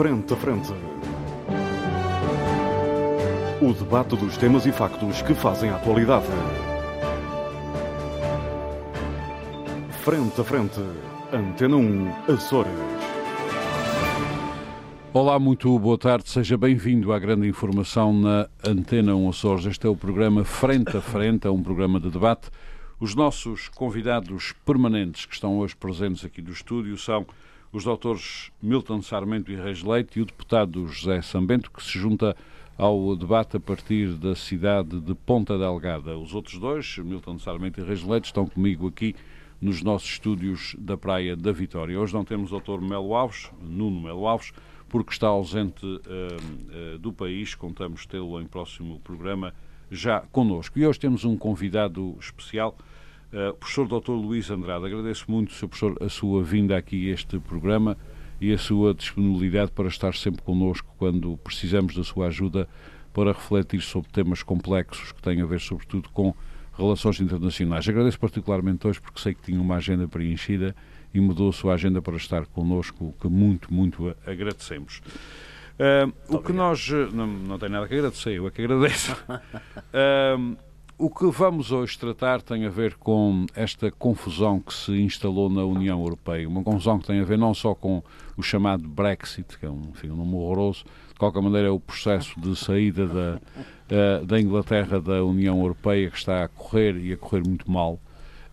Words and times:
Frente 0.00 0.32
a 0.32 0.36
Frente. 0.38 0.72
O 3.60 3.74
debate 3.74 4.16
dos 4.16 4.34
temas 4.38 4.64
e 4.64 4.72
factos 4.72 5.20
que 5.20 5.34
fazem 5.34 5.68
a 5.68 5.76
atualidade. 5.76 6.24
Frente 10.02 10.40
a 10.40 10.44
Frente. 10.44 10.80
Antena 11.30 11.76
1, 11.76 12.32
Açores. 12.32 12.72
Olá, 15.12 15.38
muito 15.38 15.78
boa 15.78 15.98
tarde. 15.98 16.30
Seja 16.30 16.56
bem-vindo 16.56 17.12
à 17.12 17.18
grande 17.18 17.46
informação 17.46 18.14
na 18.14 18.48
Antena 18.66 19.14
1 19.14 19.28
Açores. 19.28 19.66
Este 19.66 19.86
é 19.86 19.90
o 19.90 19.96
programa 19.96 20.46
Frente 20.46 20.96
a 20.96 21.02
Frente, 21.02 21.46
é 21.46 21.50
um 21.50 21.62
programa 21.62 22.00
de 22.00 22.08
debate. 22.08 22.48
Os 22.98 23.14
nossos 23.14 23.68
convidados 23.68 24.54
permanentes 24.64 25.26
que 25.26 25.34
estão 25.34 25.58
hoje 25.58 25.76
presentes 25.76 26.24
aqui 26.24 26.40
do 26.40 26.52
estúdio 26.52 26.96
são 26.96 27.26
os 27.72 27.84
doutores 27.84 28.50
Milton 28.62 29.00
Sarmento 29.02 29.50
e 29.50 29.56
Reis 29.56 29.82
Leite 29.82 30.18
e 30.18 30.22
o 30.22 30.26
deputado 30.26 30.86
José 30.88 31.22
Sambento, 31.22 31.70
que 31.70 31.82
se 31.82 31.98
junta 31.98 32.36
ao 32.76 33.14
debate 33.14 33.56
a 33.56 33.60
partir 33.60 34.14
da 34.14 34.34
cidade 34.34 35.00
de 35.00 35.14
Ponta 35.14 35.58
Delgada. 35.58 36.16
Os 36.18 36.34
outros 36.34 36.58
dois, 36.58 36.98
Milton 36.98 37.38
Sarmento 37.38 37.80
e 37.80 37.84
Reis 37.84 38.02
Leite, 38.02 38.26
estão 38.26 38.46
comigo 38.46 38.88
aqui 38.88 39.14
nos 39.60 39.82
nossos 39.82 40.10
estúdios 40.10 40.74
da 40.78 40.96
Praia 40.96 41.36
da 41.36 41.52
Vitória. 41.52 42.00
Hoje 42.00 42.14
não 42.14 42.24
temos 42.24 42.48
o 42.48 42.52
doutor 42.52 42.80
Melo 42.80 43.14
Alves, 43.14 43.50
Nuno 43.62 44.00
Melo 44.00 44.26
Alves, 44.26 44.52
porque 44.88 45.12
está 45.12 45.28
ausente 45.28 45.84
uh, 45.84 46.94
uh, 46.94 46.98
do 46.98 47.12
país. 47.12 47.54
Contamos 47.54 48.06
tê-lo 48.06 48.40
em 48.40 48.46
próximo 48.46 48.98
programa 49.00 49.54
já 49.90 50.20
connosco. 50.32 50.78
E 50.78 50.86
hoje 50.86 50.98
temos 50.98 51.24
um 51.24 51.36
convidado 51.36 52.16
especial, 52.18 52.76
Uh, 53.32 53.54
professor 53.54 53.86
Dr. 53.86 54.10
Luís 54.10 54.50
Andrade, 54.50 54.86
agradeço 54.86 55.30
muito, 55.30 55.52
Sr. 55.52 55.68
Professor, 55.68 55.96
a 56.02 56.08
sua 56.08 56.42
vinda 56.42 56.76
aqui 56.76 57.10
a 57.10 57.14
este 57.14 57.38
programa 57.38 57.96
e 58.40 58.52
a 58.52 58.58
sua 58.58 58.92
disponibilidade 58.92 59.70
para 59.70 59.86
estar 59.86 60.14
sempre 60.14 60.42
connosco 60.42 60.92
quando 60.98 61.36
precisamos 61.38 61.94
da 61.94 62.02
sua 62.02 62.26
ajuda 62.26 62.68
para 63.12 63.32
refletir 63.32 63.80
sobre 63.82 64.10
temas 64.10 64.42
complexos 64.42 65.12
que 65.12 65.22
têm 65.22 65.40
a 65.42 65.46
ver, 65.46 65.60
sobretudo, 65.60 66.08
com 66.08 66.34
relações 66.76 67.20
internacionais. 67.20 67.88
Agradeço 67.88 68.18
particularmente 68.18 68.86
hoje 68.86 69.00
porque 69.00 69.20
sei 69.20 69.34
que 69.34 69.42
tinha 69.42 69.60
uma 69.60 69.76
agenda 69.76 70.08
preenchida 70.08 70.74
e 71.14 71.20
mudou 71.20 71.50
a 71.50 71.52
sua 71.52 71.74
agenda 71.74 72.00
para 72.02 72.16
estar 72.16 72.46
connosco, 72.46 73.14
que 73.20 73.28
muito, 73.28 73.72
muito 73.72 74.14
agradecemos. 74.26 75.02
Uh, 75.78 76.12
o 76.28 76.38
que 76.38 76.52
nós. 76.52 76.88
Não, 77.12 77.26
não 77.26 77.58
tem 77.58 77.68
nada 77.68 77.86
que 77.86 77.94
agradecer, 77.94 78.32
eu 78.32 78.46
é 78.46 78.50
que 78.50 78.62
agradeço. 78.62 79.12
Uh, 79.92 80.56
o 81.00 81.08
que 81.08 81.26
vamos 81.30 81.72
hoje 81.72 81.98
tratar 81.98 82.42
tem 82.42 82.66
a 82.66 82.68
ver 82.68 82.94
com 82.94 83.46
esta 83.56 83.90
confusão 83.90 84.60
que 84.60 84.72
se 84.74 84.92
instalou 85.00 85.48
na 85.48 85.64
União 85.64 85.98
Europeia. 85.98 86.46
Uma 86.46 86.62
confusão 86.62 86.98
que 86.98 87.06
tem 87.06 87.18
a 87.18 87.24
ver 87.24 87.38
não 87.38 87.54
só 87.54 87.74
com 87.74 88.02
o 88.36 88.42
chamado 88.42 88.86
Brexit, 88.86 89.58
que 89.58 89.64
é 89.64 89.70
um, 89.70 89.80
enfim, 89.92 90.10
um 90.10 90.16
nome 90.16 90.34
horroroso, 90.34 90.84
de 91.08 91.18
qualquer 91.18 91.40
maneira 91.40 91.68
é 91.68 91.70
o 91.70 91.80
processo 91.80 92.38
de 92.38 92.54
saída 92.54 93.06
da, 93.06 93.40
uh, 93.40 94.26
da 94.26 94.38
Inglaterra 94.38 95.00
da 95.00 95.24
União 95.24 95.58
Europeia 95.58 96.10
que 96.10 96.18
está 96.18 96.44
a 96.44 96.48
correr 96.48 96.94
e 96.98 97.14
a 97.14 97.16
correr 97.16 97.42
muito 97.46 97.70
mal. 97.70 97.98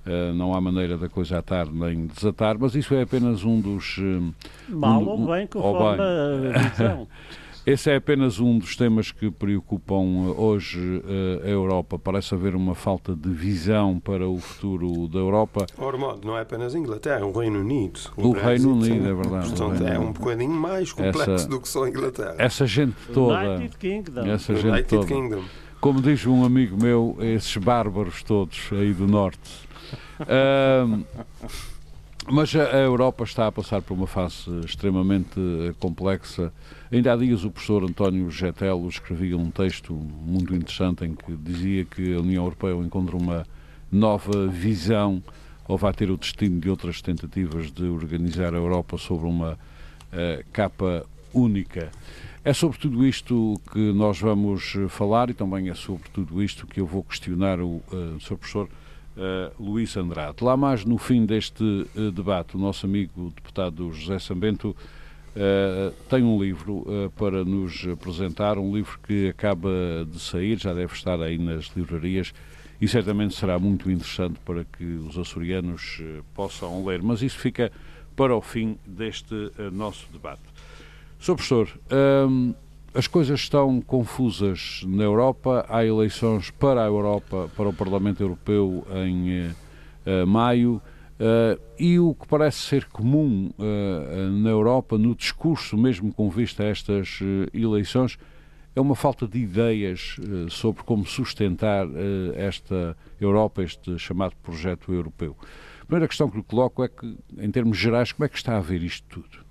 Uh, 0.06 0.34
não 0.34 0.54
há 0.54 0.62
maneira 0.62 0.98
da 0.98 1.10
coisa 1.10 1.40
atar 1.40 1.70
nem 1.70 2.08
desatar, 2.08 2.58
mas 2.58 2.76
isso 2.76 2.96
é 2.96 3.02
apenas 3.02 3.44
um 3.44 3.60
dos. 3.60 3.98
Uh, 3.98 4.34
mal 4.70 5.02
um, 5.02 5.08
ou 5.10 5.28
bem, 5.28 5.46
conforme 5.48 6.02
a 6.02 6.70
visão. 6.70 7.08
Esse 7.68 7.92
é 7.92 7.98
apenas 7.98 8.40
um 8.40 8.58
dos 8.58 8.78
temas 8.78 9.12
que 9.12 9.30
preocupam 9.30 10.34
hoje 10.38 10.80
uh, 10.80 11.44
a 11.44 11.50
Europa. 11.50 12.00
Parece 12.00 12.34
haver 12.34 12.56
uma 12.56 12.74
falta 12.74 13.14
de 13.14 13.30
visão 13.30 14.00
para 14.00 14.26
o 14.26 14.38
futuro 14.38 15.10
da 15.10 15.20
Europa. 15.20 15.66
Ormond, 15.78 16.26
não 16.26 16.38
é 16.38 16.44
apenas 16.44 16.74
a 16.74 16.80
Inglaterra, 16.80 17.20
é 17.20 17.26
o 17.26 17.32
Reino 17.38 17.60
Unido. 17.60 18.00
O, 18.16 18.30
o 18.30 18.32
Reino 18.32 18.72
Unido, 18.72 19.10
é 19.10 19.14
verdade. 19.14 19.50
Portanto, 19.50 19.86
é 19.86 20.00
um 20.00 20.14
bocadinho 20.14 20.50
mais 20.50 20.94
complexo 20.94 21.30
essa, 21.30 21.48
do 21.50 21.60
que 21.60 21.68
só 21.68 21.84
a 21.84 21.90
Inglaterra. 21.90 22.36
Essa 22.38 22.66
gente 22.66 22.96
toda. 23.14 23.56
United 23.56 23.78
Kingdom. 23.78 24.26
Essa 24.26 24.56
gente 24.56 24.68
United 24.68 24.88
toda. 24.90 25.06
Kingdom. 25.06 25.44
Como 25.82 26.02
diz 26.02 26.26
um 26.26 26.46
amigo 26.46 26.82
meu, 26.82 27.18
esses 27.20 27.58
bárbaros 27.58 28.24
todos 28.24 28.70
aí 28.72 28.94
do 28.94 29.06
Norte. 29.06 29.68
Uh, 30.22 31.04
mas 32.30 32.54
a 32.56 32.78
Europa 32.78 33.24
está 33.24 33.48
a 33.48 33.52
passar 33.52 33.82
por 33.82 33.94
uma 33.94 34.08
fase 34.08 34.50
extremamente 34.66 35.40
complexa. 35.80 36.52
Ainda 36.92 37.14
há 37.14 37.16
dias 37.16 37.44
o 37.44 37.52
professor 37.52 37.84
António 37.84 38.30
Getelo 38.30 38.88
escrevia 38.90 39.38
um 39.38 39.50
texto 39.50 39.94
muito 39.94 40.54
interessante 40.54 41.06
em 41.06 41.16
que 41.16 41.36
dizia 41.36 41.86
que 41.86 42.16
a 42.16 42.20
União 42.20 42.44
Europeia 42.44 42.74
encontra 42.74 43.16
uma 43.16 43.46
nova 43.92 44.48
visão 44.48 45.24
ou 45.68 45.78
vai 45.78 45.94
ter 45.94 46.10
o 46.12 46.18
destino 46.18 46.60
de 46.60 46.70
outras 46.70 47.02
tentativas 47.02 47.72
de 47.72 47.86
organizar 47.86 48.54
a 48.54 48.58
Europa 48.58 48.98
sobre 48.98 49.28
uma 49.28 49.54
uh, 49.54 50.44
capa 50.52 51.06
única. 51.34 51.92
É 52.44 52.54
sobre 52.54 52.78
tudo 52.78 53.06
isto 53.06 53.60
que 53.72 53.92
nós 53.94 54.20
vamos 54.20 54.76
falar 54.90 55.30
e 55.30 55.34
também 55.34 55.70
é 55.70 55.74
sobre 55.74 56.10
tudo 56.10 56.42
isto 56.42 56.66
que 56.66 56.80
eu 56.80 56.86
vou 56.86 57.04
questionar 57.04 57.60
o 57.60 57.82
uh, 57.92 58.20
Sr. 58.20 58.38
Professor 58.38 58.70
Uh, 59.18 59.52
Luís 59.60 59.98
Andrade. 59.98 60.44
Lá 60.44 60.56
mais 60.56 60.86
no 60.86 61.00
fim 61.00 61.26
deste 61.26 61.64
uh, 61.64 62.12
debate, 62.12 62.56
o 62.56 62.60
nosso 62.60 62.86
amigo 62.86 63.34
deputado 63.36 63.92
José 63.92 64.20
Sambento 64.20 64.76
uh, 65.36 65.92
tem 66.08 66.24
um 66.24 66.40
livro 66.40 66.86
para 67.16 67.44
nos 67.44 67.88
apresentar, 67.88 68.60
um 68.60 68.72
livro 68.72 69.00
que 69.02 69.30
acaba 69.30 69.72
de 70.08 70.20
sair, 70.20 70.60
já 70.60 70.72
deve 70.72 70.94
estar 70.94 71.20
aí 71.20 71.36
nas 71.40 71.66
livrarias 71.76 72.32
e 72.80 72.88
certamente 72.88 73.34
será 73.34 73.58
muito 73.58 73.90
interessante 73.90 74.40
para 74.46 74.64
que 74.64 74.84
os 74.84 75.18
açorianos 75.18 76.00
possam 76.36 76.86
ler. 76.86 77.02
Mas 77.02 77.24
isso 77.24 77.40
fica 77.40 77.72
para 78.16 78.36
o 78.36 78.42
fim 78.42 78.78
deste 78.86 79.34
nosso 79.72 80.08
debate. 80.14 80.44
Sr. 81.20 81.34
Professor, 81.34 81.70
ehm, 81.90 82.54
as 82.94 83.08
coisas 83.08 83.40
estão 83.42 83.82
confusas 83.82 84.84
na 84.88 85.04
Europa. 85.04 85.66
Há 85.70 85.86
eleições 85.86 86.50
para 86.50 86.84
a 86.84 86.86
Europa, 86.86 87.50
para 87.56 87.70
o 87.70 87.74
Parlamento 87.74 88.22
Europeu 88.22 88.86
em 88.92 89.48
uh, 89.50 90.26
maio. 90.26 90.82
Uh, 91.20 91.60
e 91.80 92.00
o 92.00 92.14
que 92.14 92.28
parece 92.28 92.60
ser 92.60 92.86
comum 92.86 93.52
uh, 93.58 94.32
na 94.32 94.50
Europa, 94.50 94.98
no 94.98 95.16
discurso, 95.16 95.78
mesmo 95.78 96.14
com 96.14 96.30
vista 96.30 96.64
a 96.64 96.68
estas 96.68 97.20
eleições, 97.54 98.18
é 98.76 98.82
uma 98.82 98.96
falta 98.96 99.28
de 99.28 99.40
ideias 99.40 100.18
sobre 100.52 100.84
como 100.84 101.04
sustentar 101.04 101.88
esta 102.36 102.96
Europa, 103.20 103.64
este 103.64 103.98
chamado 103.98 104.36
projeto 104.44 104.94
europeu. 104.94 105.36
A 105.82 105.86
primeira 105.86 106.08
questão 106.08 106.30
que 106.30 106.38
lhe 106.38 106.44
coloco 106.44 106.84
é 106.84 106.88
que, 106.88 107.18
em 107.40 107.50
termos 107.50 107.76
gerais, 107.76 108.12
como 108.12 108.26
é 108.26 108.30
que 108.30 108.38
está 108.38 108.56
a 108.56 108.60
ver 108.60 108.84
isto 108.84 109.04
tudo? 109.10 109.47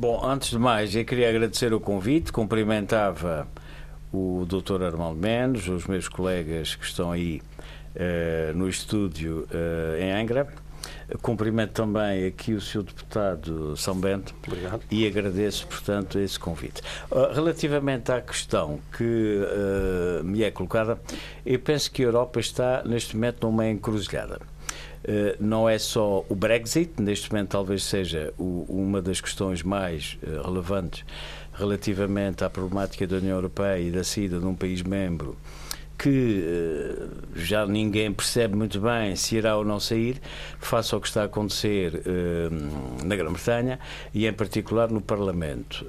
Bom, 0.00 0.24
antes 0.24 0.50
de 0.50 0.58
mais, 0.60 0.94
eu 0.94 1.04
queria 1.04 1.28
agradecer 1.28 1.74
o 1.74 1.80
convite, 1.80 2.30
cumprimentava 2.30 3.48
o 4.12 4.46
Dr. 4.46 4.80
Armando 4.84 5.16
Menos, 5.16 5.66
os 5.66 5.88
meus 5.88 6.06
colegas 6.06 6.76
que 6.76 6.84
estão 6.84 7.10
aí 7.10 7.42
uh, 7.96 8.56
no 8.56 8.68
estúdio 8.68 9.48
uh, 9.50 10.00
em 10.00 10.12
Angra. 10.12 10.46
Cumprimento 11.20 11.72
também 11.72 12.26
aqui 12.26 12.52
o 12.52 12.60
Sr. 12.60 12.84
Deputado 12.84 13.76
São 13.76 13.96
Bento 13.96 14.36
Obrigado. 14.46 14.82
e 14.88 15.04
agradeço, 15.04 15.66
portanto, 15.66 16.20
esse 16.20 16.38
convite. 16.38 16.80
Uh, 17.10 17.34
relativamente 17.34 18.12
à 18.12 18.20
questão 18.20 18.78
que 18.96 19.40
me 20.22 20.44
é 20.44 20.52
colocada, 20.52 20.96
eu 21.44 21.58
penso 21.58 21.90
que 21.90 22.04
a 22.04 22.06
Europa 22.06 22.38
está, 22.38 22.84
neste 22.84 23.16
momento, 23.16 23.44
numa 23.44 23.68
encruzilhada. 23.68 24.38
Uh, 25.04 25.36
não 25.40 25.68
é 25.68 25.78
só 25.78 26.24
o 26.28 26.34
Brexit, 26.34 27.00
neste 27.00 27.30
momento 27.30 27.50
talvez 27.50 27.84
seja 27.84 28.32
o, 28.36 28.66
uma 28.68 29.00
das 29.00 29.20
questões 29.20 29.62
mais 29.62 30.18
uh, 30.22 30.42
relevantes 30.46 31.04
relativamente 31.52 32.44
à 32.44 32.50
problemática 32.50 33.06
da 33.06 33.16
União 33.16 33.36
Europeia 33.36 33.80
e 33.80 33.90
da 33.90 34.02
saída 34.04 34.38
de 34.38 34.46
um 34.46 34.54
país 34.54 34.82
membro 34.82 35.36
que 35.96 36.44
uh, 36.44 37.10
já 37.34 37.66
ninguém 37.66 38.12
percebe 38.12 38.56
muito 38.56 38.80
bem 38.80 39.16
se 39.16 39.36
irá 39.36 39.56
ou 39.56 39.64
não 39.64 39.80
sair, 39.80 40.20
face 40.58 40.94
ao 40.94 41.00
que 41.00 41.08
está 41.08 41.22
a 41.22 41.24
acontecer 41.24 42.02
na 43.04 43.16
Grã-Bretanha 43.16 43.80
e, 44.14 44.26
em 44.26 44.32
particular, 44.32 44.90
no 44.90 45.00
Parlamento. 45.00 45.84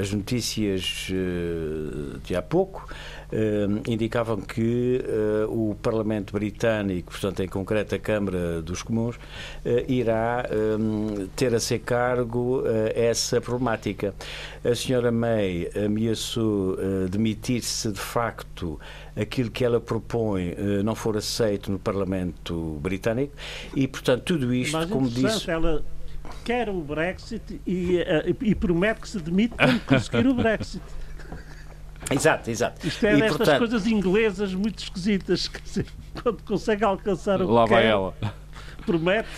as 0.00 0.12
notícias 0.12 1.08
de 2.24 2.34
há 2.34 2.42
pouco 2.42 2.88
indicavam 3.88 4.40
que 4.40 5.04
uh, 5.48 5.70
o 5.70 5.74
Parlamento 5.74 6.32
Britânico, 6.32 7.10
portanto, 7.10 7.40
em 7.42 7.48
concreto 7.48 7.94
a 7.94 7.98
Câmara 7.98 8.62
dos 8.62 8.82
Comuns, 8.82 9.16
uh, 9.16 9.20
irá 9.88 10.44
ter 11.34 11.54
a 11.54 11.60
ser 11.60 11.80
cargo 11.80 12.62
essa 12.94 13.40
problemática. 13.40 14.14
A 14.64 14.74
senhora 14.74 15.10
May 15.10 15.70
ameaçou 15.84 16.76
demitir-se 17.10 17.90
de 17.90 17.98
facto 17.98 18.78
aquilo 19.16 19.50
que 19.50 19.64
ela 19.64 19.80
propõe 19.80 20.54
não 20.84 20.94
for 20.94 21.16
aceito 21.16 21.70
no 21.70 21.78
Parlamento 21.78 22.78
Britânico 22.80 23.34
e, 23.74 23.86
portanto, 23.88 24.22
tudo 24.22 24.54
isto, 24.54 24.72
Mas 24.72 24.90
como 24.90 25.08
disse. 25.08 25.50
Ela 25.50 25.84
quer 26.44 26.68
o 26.68 26.80
Brexit 26.80 27.60
e, 27.66 27.98
e 28.40 28.54
promete 28.54 29.00
que 29.00 29.08
se 29.08 29.18
demite 29.18 29.54
quando 29.56 29.80
conseguir 29.84 30.26
o 30.26 30.34
Brexit. 30.34 30.82
Exato, 32.10 32.50
exato. 32.50 32.86
Isto 32.86 33.06
é 33.06 33.12
e, 33.14 33.16
destas 33.20 33.36
portanto... 33.36 33.58
coisas 33.58 33.86
inglesas 33.86 34.54
muito 34.54 34.82
esquisitas, 34.82 35.48
que 35.48 35.84
quando 36.22 36.42
consegue 36.42 36.84
alcançar 36.84 37.40
o 37.42 37.50
Lá 37.50 37.64
que 37.64 37.70
vai 37.70 37.82
quer, 37.82 37.88
ela. 37.90 38.14
promete. 38.84 39.28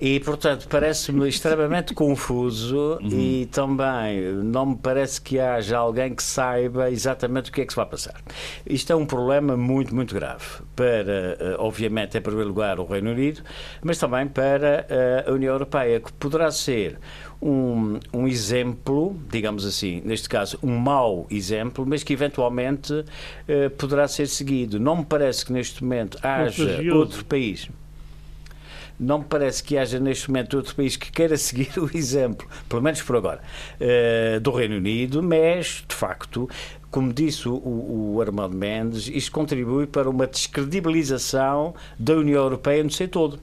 E, 0.00 0.18
portanto, 0.20 0.66
parece-me 0.68 1.28
extremamente 1.28 1.94
confuso 1.94 2.98
Uhum. 3.00 3.08
e 3.08 3.46
também 3.46 4.20
não 4.42 4.66
me 4.66 4.76
parece 4.76 5.20
que 5.20 5.38
haja 5.38 5.78
alguém 5.78 6.12
que 6.14 6.22
saiba 6.22 6.90
exatamente 6.90 7.48
o 7.48 7.52
que 7.52 7.60
é 7.62 7.64
que 7.64 7.72
se 7.72 7.76
vai 7.76 7.86
passar. 7.86 8.20
Isto 8.66 8.92
é 8.92 8.96
um 8.96 9.06
problema 9.06 9.56
muito, 9.56 9.94
muito 9.94 10.12
grave 10.12 10.44
para, 10.74 11.36
eh, 11.38 11.56
obviamente, 11.58 12.18
em 12.18 12.20
primeiro 12.20 12.48
lugar, 12.48 12.80
o 12.80 12.84
Reino 12.84 13.12
Unido, 13.12 13.42
mas 13.82 13.96
também 13.96 14.26
para 14.26 14.84
eh, 14.90 15.24
a 15.26 15.30
União 15.30 15.52
Europeia, 15.54 16.00
que 16.00 16.12
poderá 16.14 16.50
ser 16.50 16.98
um, 17.44 18.00
um 18.10 18.26
exemplo, 18.26 19.14
digamos 19.30 19.66
assim, 19.66 20.00
neste 20.02 20.28
caso, 20.30 20.58
um 20.62 20.78
mau 20.78 21.26
exemplo, 21.30 21.84
mas 21.86 22.02
que 22.02 22.14
eventualmente 22.14 23.04
eh, 23.46 23.68
poderá 23.68 24.08
ser 24.08 24.26
seguido. 24.28 24.80
Não 24.80 24.96
me 24.96 25.04
parece 25.04 25.44
que 25.44 25.52
neste 25.52 25.84
momento 25.84 26.18
haja 26.22 26.80
outro 26.94 27.22
país 27.26 27.68
não 28.98 29.18
me 29.18 29.24
parece 29.24 29.62
que 29.62 29.76
haja 29.76 29.98
neste 29.98 30.28
momento 30.28 30.56
outro 30.56 30.74
país 30.74 30.96
que 30.96 31.10
queira 31.10 31.36
seguir 31.38 31.78
o 31.78 31.90
exemplo, 31.94 32.48
pelo 32.68 32.80
menos 32.80 33.02
por 33.02 33.16
agora, 33.16 33.40
eh, 33.80 34.38
do 34.40 34.50
Reino 34.52 34.76
Unido, 34.76 35.22
mas, 35.22 35.84
de 35.86 35.94
facto, 35.94 36.48
como 36.94 37.12
disse 37.12 37.48
o, 37.48 37.56
o 37.56 38.20
Armando 38.20 38.56
Mendes, 38.56 39.08
isto 39.08 39.32
contribui 39.32 39.84
para 39.84 40.08
uma 40.08 40.28
descredibilização 40.28 41.74
da 41.98 42.14
União 42.14 42.40
Europeia 42.40 42.84
no 42.84 42.90
seu 42.92 43.08
todo. 43.08 43.40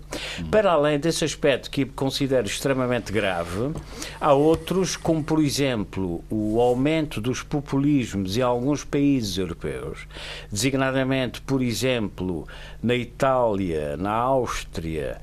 Para 0.50 0.72
além 0.72 0.98
desse 0.98 1.26
aspecto 1.26 1.70
que 1.70 1.84
considero 1.86 2.48
extremamente 2.48 3.12
grave, 3.12 3.74
há 4.22 4.32
outros, 4.32 4.96
como 4.96 5.22
por 5.22 5.44
exemplo 5.44 6.24
o 6.30 6.62
aumento 6.62 7.20
dos 7.20 7.44
populismos 7.44 8.38
em 8.38 8.42
alguns 8.42 8.86
países 8.86 9.38
europeus, 9.38 10.08
designadamente, 10.50 11.42
por 11.42 11.62
exemplo, 11.62 12.48
na 12.82 12.96
Itália, 12.96 13.98
na 13.98 14.12
Áustria, 14.12 15.20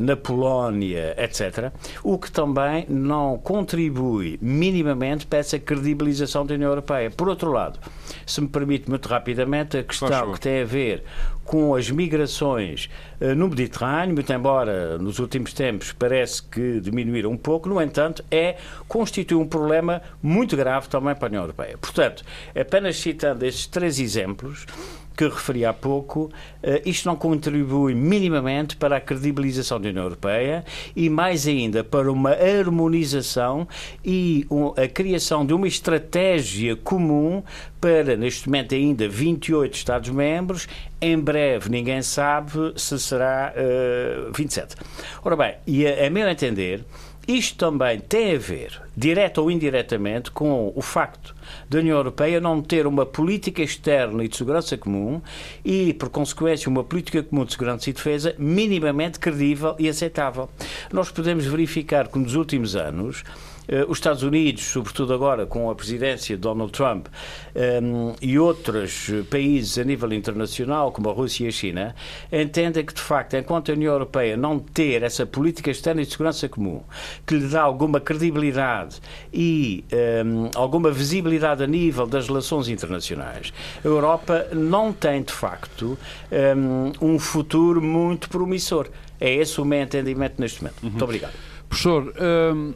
na 0.00 0.16
Polónia, 0.16 1.14
etc., 1.18 1.72
o 2.02 2.18
que 2.18 2.30
também 2.30 2.86
não 2.88 3.38
contribui 3.38 4.38
minimamente 4.40 5.26
para 5.26 5.40
essa 5.40 5.58
credibilização 5.58 6.46
da 6.46 6.54
União 6.54 6.68
Europeia. 6.68 7.10
Por 7.10 7.28
outro 7.28 7.50
lado, 7.50 7.78
se 8.26 8.40
me 8.40 8.48
permite 8.48 8.88
muito 8.88 9.08
rapidamente, 9.08 9.78
a 9.78 9.82
questão 9.82 10.32
que 10.32 10.40
tem 10.40 10.62
a 10.62 10.64
ver 10.64 11.04
com 11.44 11.74
as 11.74 11.90
migrações 11.90 12.88
eh, 13.20 13.34
no 13.34 13.48
Mediterrâneo, 13.48 14.14
muito 14.14 14.32
embora 14.32 14.96
nos 14.98 15.18
últimos 15.18 15.52
tempos 15.52 15.92
parece 15.92 16.40
que 16.42 16.80
diminuíram 16.80 17.30
um 17.30 17.36
pouco, 17.36 17.68
no 17.68 17.82
entanto, 17.82 18.24
é 18.30 18.56
constitui 18.86 19.36
um 19.36 19.46
problema 19.46 20.00
muito 20.22 20.56
grave 20.56 20.88
também 20.88 21.14
para 21.14 21.26
a 21.26 21.28
União 21.28 21.42
Europeia. 21.42 21.76
Portanto, 21.76 22.24
apenas 22.54 22.96
citando 22.96 23.44
estes 23.44 23.66
três 23.66 23.98
exemplos 23.98 24.64
que 25.20 25.28
referi 25.28 25.66
há 25.66 25.72
pouco, 25.74 26.30
eh, 26.62 26.80
isto 26.86 27.06
não 27.06 27.14
contribui 27.14 27.94
minimamente 27.94 28.74
para 28.74 28.96
a 28.96 29.00
credibilização 29.00 29.78
da 29.78 29.90
União 29.90 30.04
Europeia 30.04 30.64
e, 30.96 31.10
mais 31.10 31.46
ainda, 31.46 31.84
para 31.84 32.10
uma 32.10 32.30
harmonização 32.30 33.68
e 34.02 34.46
a 34.82 34.88
criação 34.88 35.44
de 35.44 35.52
uma 35.52 35.68
estratégia 35.68 36.74
comum 36.74 37.42
para, 37.78 38.16
neste 38.16 38.48
momento, 38.48 38.74
ainda 38.74 39.06
28 39.06 39.74
Estados-membros. 39.74 40.66
Em 41.02 41.18
breve, 41.18 41.68
ninguém 41.68 42.00
sabe 42.00 42.72
se 42.76 42.98
será 42.98 43.52
eh, 43.54 44.30
27. 44.34 44.74
Ora 45.22 45.36
bem, 45.36 45.54
e 45.66 45.86
a, 45.86 46.06
a 46.06 46.08
meu 46.08 46.26
entender, 46.26 46.82
isto 47.28 47.58
também 47.58 48.00
tem 48.00 48.36
a 48.36 48.38
ver, 48.38 48.80
direta 48.96 49.42
ou 49.42 49.50
indiretamente, 49.50 50.30
com 50.30 50.72
o 50.74 50.80
facto 50.80 51.34
da 51.70 51.78
União 51.78 51.96
Europeia 51.96 52.40
não 52.40 52.60
ter 52.60 52.84
uma 52.84 53.06
política 53.06 53.62
externa 53.62 54.24
e 54.24 54.28
de 54.28 54.36
segurança 54.36 54.76
comum 54.76 55.22
e, 55.64 55.94
por 55.94 56.10
consequência, 56.10 56.68
uma 56.68 56.82
política 56.82 57.22
comum 57.22 57.44
de 57.44 57.52
segurança 57.52 57.88
e 57.88 57.92
defesa 57.92 58.34
minimamente 58.36 59.20
credível 59.20 59.76
e 59.78 59.88
aceitável. 59.88 60.50
Nós 60.92 61.12
podemos 61.12 61.46
verificar 61.46 62.08
que 62.08 62.18
nos 62.18 62.34
últimos 62.34 62.74
anos 62.74 63.22
os 63.88 63.98
Estados 63.98 64.22
Unidos, 64.22 64.64
sobretudo 64.64 65.14
agora 65.14 65.46
com 65.46 65.70
a 65.70 65.74
presidência 65.74 66.34
de 66.36 66.42
Donald 66.42 66.72
Trump, 66.72 67.06
ehm, 67.54 68.14
e 68.20 68.38
outros 68.38 69.08
eh, 69.10 69.22
países 69.30 69.78
a 69.78 69.84
nível 69.84 70.12
internacional, 70.12 70.90
como 70.90 71.08
a 71.08 71.12
Rússia 71.12 71.44
e 71.44 71.48
a 71.48 71.52
China, 71.52 71.94
entendem 72.32 72.84
que, 72.84 72.92
de 72.92 73.00
facto, 73.00 73.36
enquanto 73.36 73.70
a 73.70 73.74
União 73.74 73.92
Europeia 73.92 74.36
não 74.36 74.58
ter 74.58 75.02
essa 75.02 75.24
política 75.24 75.70
externa 75.70 76.02
e 76.02 76.04
de 76.04 76.10
segurança 76.10 76.48
comum, 76.48 76.82
que 77.26 77.34
lhe 77.34 77.46
dá 77.46 77.62
alguma 77.62 78.00
credibilidade 78.00 79.00
e 79.32 79.84
ehm, 79.92 80.50
alguma 80.54 80.90
visibilidade 80.90 81.62
a 81.62 81.66
nível 81.66 82.06
das 82.06 82.26
relações 82.26 82.68
internacionais, 82.68 83.52
a 83.84 83.86
Europa 83.86 84.48
não 84.52 84.92
tem, 84.92 85.22
de 85.22 85.32
facto, 85.32 85.96
ehm, 86.32 86.92
um 87.00 87.18
futuro 87.18 87.80
muito 87.80 88.28
promissor. 88.28 88.88
É 89.20 89.32
esse 89.34 89.60
o 89.60 89.64
meu 89.64 89.80
entendimento 89.80 90.40
neste 90.40 90.62
momento. 90.62 90.76
Muito 90.82 91.04
obrigado. 91.04 91.34
Professor, 91.68 92.12
hum, 92.18 92.72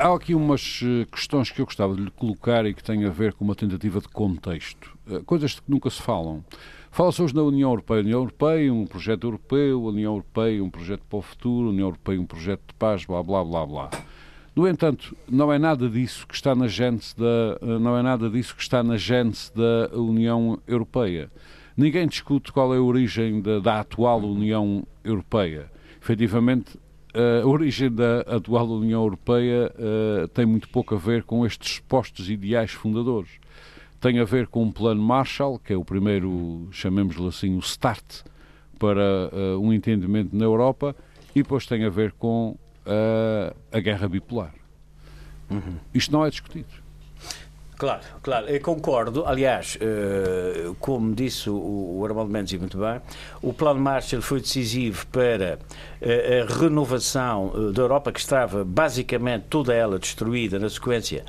há 0.00 0.14
aqui 0.14 0.34
umas 0.34 0.80
eh, 0.82 1.06
questões 1.10 1.50
que 1.50 1.60
eu 1.60 1.66
gostava 1.66 1.94
de 1.94 2.02
lhe 2.02 2.10
colocar 2.10 2.64
e 2.64 2.72
que 2.72 2.82
têm 2.82 3.04
a 3.04 3.10
ver 3.10 3.34
com 3.34 3.44
uma 3.44 3.54
tentativa 3.54 4.00
de 4.00 4.08
contexto. 4.08 4.96
Eh, 5.08 5.20
Coisas 5.26 5.60
que 5.60 5.70
nunca 5.70 5.90
se 5.90 6.00
falam. 6.00 6.42
Fala-se 6.90 7.22
hoje 7.22 7.34
na 7.34 7.42
União 7.42 7.70
Europeia. 7.70 8.00
União 8.00 8.20
Europeia, 8.20 8.72
um 8.72 8.86
projeto 8.86 9.24
europeu, 9.24 9.84
União 9.84 10.12
Europeia, 10.12 10.64
um 10.64 10.70
projeto 10.70 11.02
para 11.08 11.18
o 11.18 11.22
futuro, 11.22 11.68
União 11.68 11.88
Europeia, 11.88 12.20
um 12.20 12.26
projeto 12.26 12.62
de 12.68 12.74
paz, 12.74 13.04
blá, 13.04 13.22
blá, 13.22 13.44
blá, 13.44 13.66
blá. 13.66 13.90
No 14.56 14.66
entanto, 14.66 15.16
não 15.28 15.52
é 15.52 15.58
nada 15.58 15.88
disso 15.88 16.26
que 16.26 16.34
está 16.34 16.54
na 16.54 16.66
gênese 16.66 17.14
da, 17.16 17.58
eh, 17.60 17.78
não 17.78 17.96
é 17.96 18.02
nada 18.02 18.30
disso 18.30 18.56
que 18.56 18.62
está 18.62 18.82
na 18.82 18.96
gênese 18.96 19.52
da 19.54 19.90
União 19.96 20.58
Europeia. 20.66 21.30
Ninguém 21.76 22.08
discute 22.08 22.52
qual 22.52 22.74
é 22.74 22.78
a 22.78 22.82
origem 22.82 23.40
da, 23.40 23.58
da 23.58 23.80
atual 23.80 24.20
União 24.22 24.84
Europeia. 25.04 25.70
Efetivamente, 26.02 26.78
a 27.14 27.46
origem 27.46 27.90
da 27.90 28.20
atual 28.20 28.68
União 28.68 29.02
Europeia 29.02 29.72
eh, 29.76 30.26
tem 30.32 30.46
muito 30.46 30.68
pouco 30.68 30.94
a 30.94 30.98
ver 30.98 31.24
com 31.24 31.44
estes 31.44 31.76
supostos 31.76 32.30
ideais 32.30 32.70
fundadores. 32.70 33.30
Tem 34.00 34.18
a 34.18 34.24
ver 34.24 34.46
com 34.46 34.62
um 34.62 34.72
plano 34.72 35.02
Marshall, 35.02 35.58
que 35.58 35.72
é 35.72 35.76
o 35.76 35.84
primeiro, 35.84 36.68
chamemos-lhe 36.70 37.26
assim, 37.26 37.56
o 37.56 37.58
start 37.60 38.22
para 38.78 39.30
eh, 39.32 39.56
um 39.56 39.72
entendimento 39.72 40.34
na 40.34 40.44
Europa, 40.44 40.94
e 41.34 41.42
depois 41.42 41.66
tem 41.66 41.84
a 41.84 41.90
ver 41.90 42.12
com 42.12 42.56
eh, 42.86 43.54
a 43.72 43.80
guerra 43.80 44.08
bipolar. 44.08 44.54
Isto 45.92 46.12
não 46.12 46.24
é 46.24 46.30
discutido. 46.30 46.79
Claro, 47.80 48.02
claro, 48.22 48.46
eu 48.46 48.60
concordo. 48.60 49.24
Aliás, 49.24 49.78
eh, 49.80 50.70
como 50.78 51.14
disse 51.14 51.48
o, 51.48 52.04
Armando 52.04 52.30
Mendes 52.30 52.52
e 52.52 52.58
muito 52.58 52.76
bem, 52.76 53.00
o 53.40 53.54
plano 53.54 53.80
Marshall 53.80 54.20
foi 54.20 54.38
decisivo 54.38 55.06
para 55.06 55.58
eh, 56.02 56.44
a 56.46 56.60
renovação 56.60 57.50
eh, 57.54 57.72
da 57.72 57.80
Europa, 57.80 58.12
que 58.12 58.20
estava 58.20 58.66
basicamente 58.66 59.46
toda 59.48 59.72
ela 59.72 59.98
destruída 59.98 60.58
na 60.58 60.68
sequência 60.68 61.24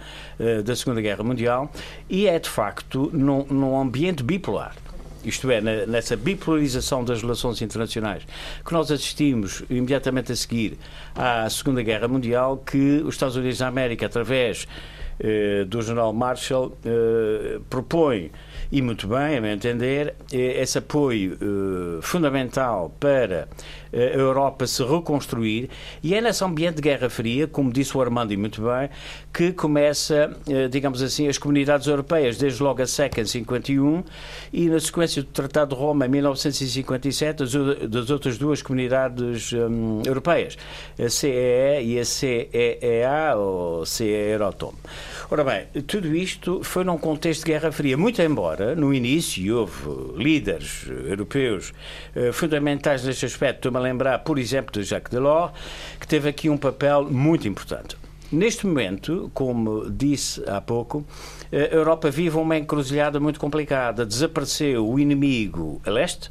da 0.65 0.75
Segunda 0.75 0.99
Guerra 0.99 1.23
Mundial, 1.23 1.71
e 2.09 2.27
é 2.27 2.37
de 2.37 2.49
facto 2.49 3.09
num, 3.13 3.45
num 3.45 3.79
ambiente 3.79 4.21
bipolar. 4.21 4.75
Isto 5.23 5.49
é, 5.51 5.61
nessa 5.61 6.17
bipolarização 6.17 7.05
das 7.05 7.21
relações 7.21 7.61
internacionais 7.61 8.23
que 8.65 8.73
nós 8.73 8.91
assistimos 8.91 9.63
imediatamente 9.69 10.33
a 10.33 10.35
seguir 10.35 10.77
à 11.15 11.49
Segunda 11.49 11.81
Guerra 11.81 12.09
Mundial, 12.09 12.57
que 12.57 13.01
os 13.05 13.15
Estados 13.15 13.37
Unidos 13.37 13.59
da 13.59 13.67
América, 13.67 14.07
através 14.07 14.67
do 15.67 15.81
general 15.81 16.13
Marshall 16.13 16.77
eh, 16.83 17.59
propõe, 17.69 18.31
e 18.71 18.81
muito 18.81 19.07
bem, 19.07 19.37
a 19.37 19.41
meu 19.41 19.51
entender, 19.51 20.15
eh, 20.31 20.61
esse 20.61 20.77
apoio 20.77 21.33
eh, 21.33 22.01
fundamental 22.01 22.89
para 22.99 23.35
eh, 23.41 23.47
a 23.93 23.97
Europa 23.97 24.65
se 24.67 24.83
reconstruir 24.83 25.69
e 26.03 26.15
é 26.15 26.21
nesse 26.21 26.43
ambiente 26.43 26.75
de 26.75 26.81
Guerra 26.81 27.09
Fria, 27.09 27.47
como 27.47 27.71
disse 27.71 27.95
o 27.97 28.01
Armando 28.01 28.33
e 28.33 28.37
muito 28.37 28.61
bem, 28.61 28.89
que 29.33 29.51
começa, 29.51 30.35
eh, 30.47 30.67
digamos 30.67 31.01
assim, 31.01 31.27
as 31.27 31.37
comunidades 31.37 31.87
europeias, 31.87 32.37
desde 32.37 32.61
logo 32.61 32.81
a 32.81 32.87
SECA 32.87 33.21
em 33.21 33.25
51 33.25 34.03
e 34.51 34.69
na 34.69 34.79
sequência 34.79 35.21
do 35.21 35.29
Tratado 35.29 35.75
de 35.75 35.81
Roma 35.81 36.05
em 36.05 36.09
1957, 36.09 37.43
as 37.43 37.51
das 37.89 38.09
outras 38.09 38.37
duas 38.37 38.61
comunidades 38.61 39.51
hum, 39.53 40.01
europeias, 40.05 40.57
a 40.99 41.09
CEE 41.09 41.83
e 41.83 41.99
a 41.99 42.05
CEEA 42.05 43.35
ou 43.35 43.85
CEE 43.85 44.31
Euratom. 44.31 44.73
Ora 45.29 45.43
bem, 45.43 45.83
tudo 45.83 46.13
isto 46.15 46.61
foi 46.63 46.83
num 46.83 46.97
contexto 46.97 47.45
de 47.45 47.51
Guerra 47.51 47.71
Fria, 47.71 47.97
muito 47.97 48.21
embora 48.21 48.75
no 48.75 48.93
início 48.93 49.57
houve 49.57 50.21
líderes 50.21 50.85
europeus 51.07 51.73
eh, 52.15 52.31
fundamentais 52.31 53.03
neste 53.03 53.25
aspecto. 53.25 53.69
Lembrar, 53.81 54.19
por 54.19 54.37
exemplo, 54.39 54.71
de 54.71 54.83
Jacques 54.83 55.11
Delors, 55.11 55.51
que 55.99 56.07
teve 56.07 56.29
aqui 56.29 56.49
um 56.49 56.57
papel 56.57 57.03
muito 57.05 57.47
importante. 57.47 57.97
Neste 58.31 58.65
momento, 58.65 59.29
como 59.33 59.89
disse 59.89 60.41
há 60.47 60.61
pouco, 60.61 61.05
a 61.51 61.75
Europa 61.75 62.09
vive 62.09 62.37
uma 62.37 62.57
encruzilhada 62.57 63.19
muito 63.19 63.39
complicada. 63.39 64.05
Desapareceu 64.05 64.87
o 64.87 64.99
inimigo 64.99 65.81
a 65.85 65.89
leste, 65.89 66.29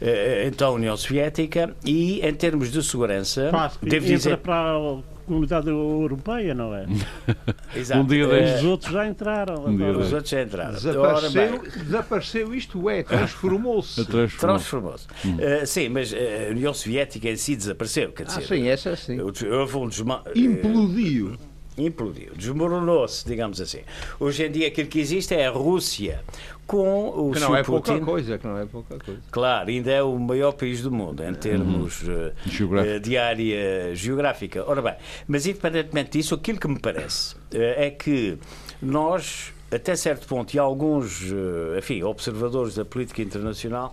eh, 0.00 0.44
então 0.46 0.68
a 0.68 0.72
União 0.72 0.96
Soviética, 0.96 1.74
e 1.84 2.20
em 2.26 2.34
termos 2.34 2.70
de 2.70 2.82
segurança, 2.82 3.50
que 3.80 3.86
devo 3.88 4.06
dizer. 4.06 4.36
para 4.38 4.78
o- 4.78 5.02
comunidade 5.28 5.68
europeia, 5.68 6.54
não 6.54 6.74
é? 6.74 6.86
Exato. 7.76 8.00
Um 8.00 8.06
dia 8.06 8.24
Eh, 8.24 8.28
destes- 8.28 8.60
Os 8.60 8.64
outros 8.64 8.92
já 8.94 9.06
entraram. 9.06 9.66
Um 9.66 9.76
dia 9.76 9.88
agora. 9.90 10.06
Os 10.06 10.12
outros 10.14 10.30
já 10.30 10.42
entraram. 10.42 10.72
Desapareceu, 10.72 11.62
desapareceu 11.84 12.54
isto 12.54 12.88
é, 12.88 13.02
transformou-se. 13.02 14.06
Transformou. 14.06 14.28
Transformou-se. 14.56 15.06
Eh, 15.38 15.66
sim, 15.66 15.90
mas 15.90 16.14
eh, 16.14 16.46
a 16.48 16.50
União 16.52 16.72
Soviética 16.72 17.28
em 17.28 17.36
si 17.36 17.56
desapareceu. 17.56 18.10
Quer 18.12 18.22
Ah, 18.22 18.26
dizer, 18.38 18.46
sim, 18.46 18.68
essa 18.68 18.96
sim. 18.96 19.20
houve 19.20 19.76
um 19.76 19.86
desma... 19.88 20.22
eh, 20.26 20.38
Implodiu. 20.38 21.36
Implodiu, 21.78 22.32
desmoronou-se, 22.36 23.26
digamos 23.26 23.60
assim. 23.60 23.80
Hoje 24.18 24.44
em 24.46 24.50
dia 24.50 24.68
aquilo 24.68 24.88
que 24.88 25.00
existe 25.00 25.34
é 25.34 25.46
a 25.46 25.50
Rússia 25.50 26.20
com 26.66 27.08
o 27.08 27.32
Que 27.32 27.40
não 27.40 27.56
é 27.56 27.62
pouca 27.62 27.92
Putin. 27.92 28.04
coisa, 28.04 28.36
que 28.38 28.46
não 28.46 28.58
é 28.58 28.66
pouca 28.66 28.98
coisa. 28.98 29.20
Claro, 29.30 29.70
ainda 29.70 29.90
é 29.90 30.02
o 30.02 30.18
maior 30.18 30.52
país 30.52 30.82
do 30.82 30.90
mundo 30.90 31.22
em 31.24 31.32
termos 31.34 32.02
Geográfico. 32.46 32.94
eh, 32.94 32.98
de 32.98 33.16
área 33.16 33.94
geográfica. 33.94 34.64
Ora 34.68 34.82
bem, 34.82 34.94
mas 35.26 35.46
independentemente 35.46 36.10
disso, 36.18 36.34
aquilo 36.34 36.58
que 36.60 36.68
me 36.68 36.78
parece 36.78 37.36
eh, 37.52 37.86
é 37.86 37.90
que 37.90 38.36
nós, 38.82 39.52
até 39.72 39.96
certo 39.96 40.26
ponto, 40.28 40.52
e 40.54 40.58
alguns 40.58 41.22
enfim, 41.78 42.02
observadores 42.02 42.74
da 42.74 42.84
política 42.84 43.22
internacional, 43.22 43.92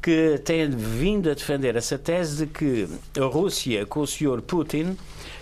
que 0.00 0.40
têm 0.44 0.68
vindo 0.70 1.30
a 1.30 1.34
defender 1.34 1.74
essa 1.76 1.98
tese 1.98 2.46
de 2.46 2.52
que 2.52 2.88
a 3.20 3.24
Rússia, 3.24 3.84
com 3.86 4.00
o 4.00 4.06
Sr. 4.06 4.40
Putin, 4.42 4.96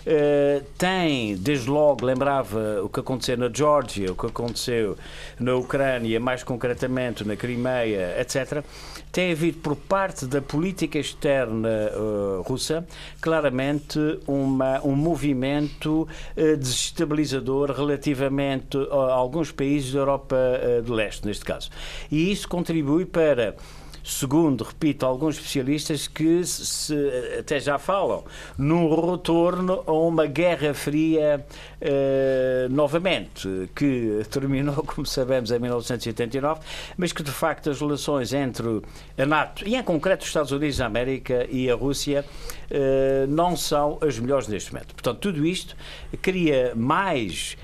eh, 0.06 0.62
tem, 0.78 1.36
desde 1.36 1.68
logo, 1.68 2.04
lembrava 2.04 2.82
o 2.82 2.88
que 2.88 3.00
aconteceu 3.00 3.36
na 3.36 3.50
Geórgia, 3.52 4.12
o 4.12 4.14
que 4.14 4.26
aconteceu 4.26 4.96
na 5.38 5.54
Ucrânia, 5.56 6.18
mais 6.18 6.42
concretamente 6.42 7.24
na 7.24 7.36
Crimeia, 7.36 8.20
etc., 8.20 8.64
tem 9.12 9.32
havido 9.32 9.58
por 9.58 9.74
parte 9.74 10.24
da 10.24 10.40
política 10.40 10.98
externa 10.98 11.68
eh, 11.68 12.42
russa 12.44 12.86
claramente 13.20 13.98
uma, 14.26 14.80
um 14.84 14.94
movimento 14.94 16.06
eh, 16.36 16.54
desestabilizador 16.54 17.72
relativamente 17.72 18.78
a 18.90 19.12
alguns 19.12 19.50
países 19.50 19.92
da 19.92 19.98
Europa 19.98 20.36
eh, 20.36 20.80
do 20.80 20.94
Leste, 20.94 21.26
neste 21.26 21.44
caso. 21.44 21.70
E 22.10 22.30
isso 22.30 22.48
contribui 22.48 23.04
para 23.04 23.56
segundo, 24.02 24.64
repito, 24.64 25.04
alguns 25.06 25.36
especialistas 25.36 26.08
que 26.08 26.44
se- 26.44 27.36
até 27.38 27.58
já 27.60 27.78
falam 27.78 28.24
num 28.58 29.10
retorno 29.12 29.82
a 29.86 29.92
uma 29.92 30.26
guerra 30.26 30.72
fria 30.74 31.44
eh, 31.80 32.66
novamente, 32.70 33.48
que 33.74 34.22
terminou, 34.30 34.76
como 34.84 35.06
sabemos, 35.06 35.50
em 35.50 35.58
1989, 35.58 36.60
mas 36.96 37.12
que 37.12 37.22
de 37.22 37.30
facto 37.30 37.70
as 37.70 37.80
relações 37.80 38.32
entre 38.32 38.82
a 39.18 39.26
NATO 39.26 39.66
e 39.66 39.76
em 39.76 39.82
concreto 39.82 40.22
os 40.22 40.28
Estados 40.28 40.52
Unidos 40.52 40.76
da 40.78 40.86
América 40.86 41.46
e 41.50 41.70
a 41.70 41.74
Rússia 41.74 42.24
eh, 42.70 43.26
não 43.28 43.56
são 43.56 43.98
as 44.00 44.18
melhores 44.18 44.48
neste 44.48 44.72
momento. 44.72 44.94
Portanto, 44.94 45.18
tudo 45.18 45.44
isto 45.46 45.76
cria 46.22 46.72
mais 46.74 47.56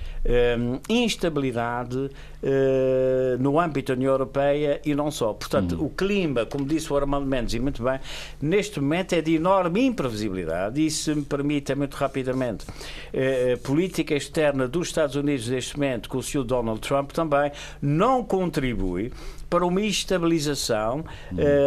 hum, 0.58 0.80
instabilidade 0.88 2.10
eh, 2.42 3.36
no 3.40 3.58
âmbito 3.58 3.92
da 3.92 3.96
União 3.96 4.12
Europeia 4.12 4.80
e 4.84 4.94
não 4.94 5.10
só. 5.10 5.32
Portanto, 5.32 5.82
o 5.82 5.90
clima, 5.90 6.46
como 6.46 6.64
disse 6.64 6.92
o 6.92 6.96
Armando 6.96 7.26
Mendes, 7.26 7.54
e 7.54 7.60
muito 7.60 7.82
bem, 7.82 7.98
neste 8.40 8.80
momento 8.80 9.14
é 9.14 9.20
de 9.20 9.34
enorme 9.34 9.84
imprevisibilidade 9.84 10.84
e, 10.84 10.90
se 10.90 11.14
me 11.14 11.22
permite, 11.22 11.74
muito 11.74 11.94
rapidamente, 11.94 12.66
eh, 13.12 13.54
a 13.54 13.66
política 13.66 14.14
externa 14.14 14.68
dos 14.68 14.88
Estados 14.88 15.16
Unidos 15.16 15.48
neste 15.48 15.76
momento, 15.76 16.08
com 16.08 16.18
o 16.18 16.22
Sr. 16.22 16.44
Donald 16.44 16.80
Trump, 16.80 17.10
também 17.12 17.50
não 17.80 18.22
contribui 18.22 19.12
para 19.48 19.64
uma 19.64 19.80
estabilização 19.80 21.04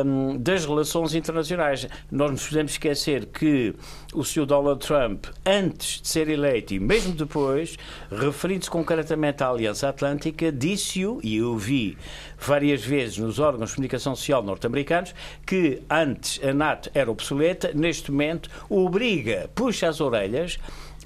hum, 0.06 0.38
das 0.38 0.66
relações 0.66 1.16
internacionais. 1.16 1.88
Nós 2.12 2.32
nos 2.32 2.48
podemos 2.48 2.72
esquecer 2.74 3.26
que 3.28 3.74
o 4.14 4.24
Sr. 4.24 4.46
Donald 4.46 4.86
Trump, 4.86 5.26
antes 5.46 6.02
de 6.02 6.08
ser 6.08 6.30
eleito 6.30 6.74
e 6.74 6.80
mesmo 6.80 7.14
depois, 7.14 7.78
referindo-se 8.12 8.70
concretamente 8.70 9.44
à 9.44 9.50
Aliança 9.50 9.90
Atlântica, 9.90 10.52
disse-o, 10.52 11.20
e 11.24 11.38
eu 11.38 11.58
vi 11.58 11.98
várias 12.38 12.84
vezes 12.84 13.18
nos 13.18 13.40
órgãos 13.40 13.70
de 13.70 13.76
comunicação 13.76 14.16
social 14.16 14.44
norte-americanos, 14.44 15.14
que 15.46 15.82
antes 15.90 16.40
a 16.44 16.54
NATO 16.54 16.90
era 16.94 17.12
obsoleta, 17.12 17.72
neste 17.74 18.12
momento 18.12 18.50
obriga, 18.70 19.50
puxa 19.54 19.88
as 19.88 20.02
orelhas 20.02 20.58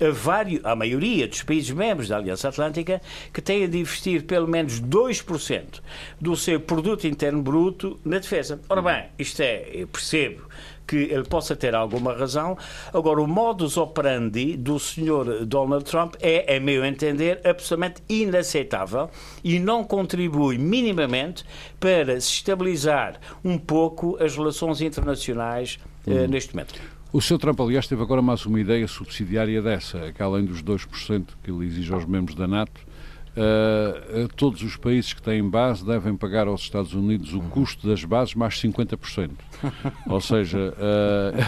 a 0.07 0.11
vários, 0.11 0.63
a 0.65 0.75
maioria 0.75 1.27
dos 1.27 1.43
países 1.43 1.71
membros 1.71 2.09
da 2.09 2.17
Aliança 2.17 2.49
Atlântica 2.49 3.01
que 3.31 3.41
têm 3.41 3.69
de 3.69 3.79
investir 3.79 4.23
pelo 4.23 4.47
menos 4.47 4.81
2% 4.81 5.81
do 6.19 6.35
seu 6.35 6.59
produto 6.59 7.07
interno 7.07 7.41
bruto 7.41 7.99
na 8.03 8.19
defesa. 8.19 8.59
Ora 8.69 8.81
bem, 8.81 9.05
isto 9.17 9.41
é, 9.41 9.69
eu 9.73 9.87
percebo 9.87 10.43
que 10.87 10.97
ele 10.97 11.23
possa 11.23 11.55
ter 11.55 11.73
alguma 11.73 12.13
razão. 12.13 12.57
Agora, 12.93 13.21
o 13.21 13.27
modus 13.27 13.77
operandi 13.77 14.57
do 14.57 14.77
Sr. 14.77 15.45
Donald 15.45 15.85
Trump 15.85 16.15
é, 16.19 16.55
a 16.55 16.59
meu 16.59 16.85
entender, 16.85 17.39
absolutamente 17.43 18.01
inaceitável 18.09 19.09
e 19.43 19.59
não 19.59 19.83
contribui 19.83 20.57
minimamente 20.57 21.45
para 21.79 22.19
se 22.19 22.33
estabilizar 22.33 23.19
um 23.43 23.57
pouco 23.57 24.17
as 24.21 24.35
relações 24.35 24.81
internacionais 24.81 25.79
eh, 26.05 26.27
neste 26.27 26.53
momento. 26.53 26.92
O 27.15 27.21
Sr. 27.21 27.37
Trump, 27.37 27.59
aliás, 27.59 27.85
teve 27.85 28.01
agora 28.01 28.23
mais 28.23 28.43
uma 28.43 28.59
ideia 28.59 28.87
subsidiária 28.87 29.61
dessa, 29.61 30.11
que 30.11 30.23
além 30.23 30.45
dos 30.45 30.63
2% 30.63 31.25
que 31.43 31.51
ele 31.51 31.63
exige 31.63 31.93
aos 31.93 32.05
membros 32.05 32.35
da 32.35 32.47
NATO, 32.47 32.81
eh, 33.35 34.27
todos 34.35 34.61
os 34.61 34.75
países 34.75 35.13
que 35.13 35.21
têm 35.21 35.47
base 35.47 35.85
devem 35.85 36.15
pagar 36.15 36.47
aos 36.47 36.61
Estados 36.61 36.93
Unidos 36.93 37.33
o 37.33 37.41
custo 37.41 37.87
das 37.87 38.03
bases 38.03 38.35
mais 38.35 38.55
50%. 38.61 39.31
Ou 40.07 40.21
seja, 40.21 40.73
eh, 40.77 41.45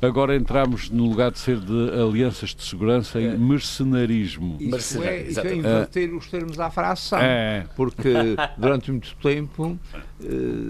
agora 0.06 0.34
entramos 0.36 0.88
no 0.90 1.04
lugar 1.08 1.30
de 1.30 1.38
ser 1.38 1.58
de 1.58 1.90
alianças 2.00 2.54
de 2.54 2.62
segurança 2.62 3.20
em 3.20 3.36
mercenarismo. 3.36 4.56
Isso 4.60 4.68
é, 4.68 4.70
Mercenário, 5.10 5.30
isso 5.30 5.40
é 5.40 5.54
inverter 5.54 6.14
os 6.14 6.26
termos 6.28 6.58
à 6.58 6.70
fração. 6.70 7.18
É. 7.20 7.66
Porque 7.76 8.08
durante 8.56 8.90
muito 8.90 9.14
tempo 9.22 9.78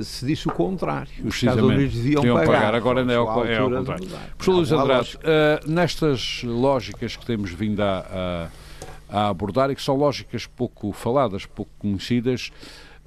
se 0.03 0.27
disse 0.27 0.49
o 0.49 0.53
contrário. 0.53 1.09
Os 1.25 1.35
Estados 1.37 1.61
Precisamente. 1.61 1.75
Unidos 1.77 1.95
deviam 1.97 2.23
pagar. 2.35 2.47
pagar, 2.47 2.75
agora 2.75 3.01
ainda 3.01 3.13
é 3.13 3.17
ao- 3.17 3.45
é 3.47 3.57
ao 3.59 3.71
contrário. 3.71 4.07
Professor 4.37 4.53
Luís 4.57 4.71
Não, 4.71 4.81
Andrade, 4.81 5.19
nestas 5.67 6.43
lógicas 6.45 7.15
que 7.17 7.25
temos 7.25 7.51
vindo 7.53 7.81
a, 7.81 7.99
a- 8.11 8.49
a 9.09 9.29
abordar 9.29 9.71
e 9.71 9.75
que 9.75 9.83
são 9.83 9.97
lógicas 9.97 10.47
pouco 10.47 10.93
faladas, 10.93 11.47
pouco 11.47 11.71
conhecidas, 11.79 12.51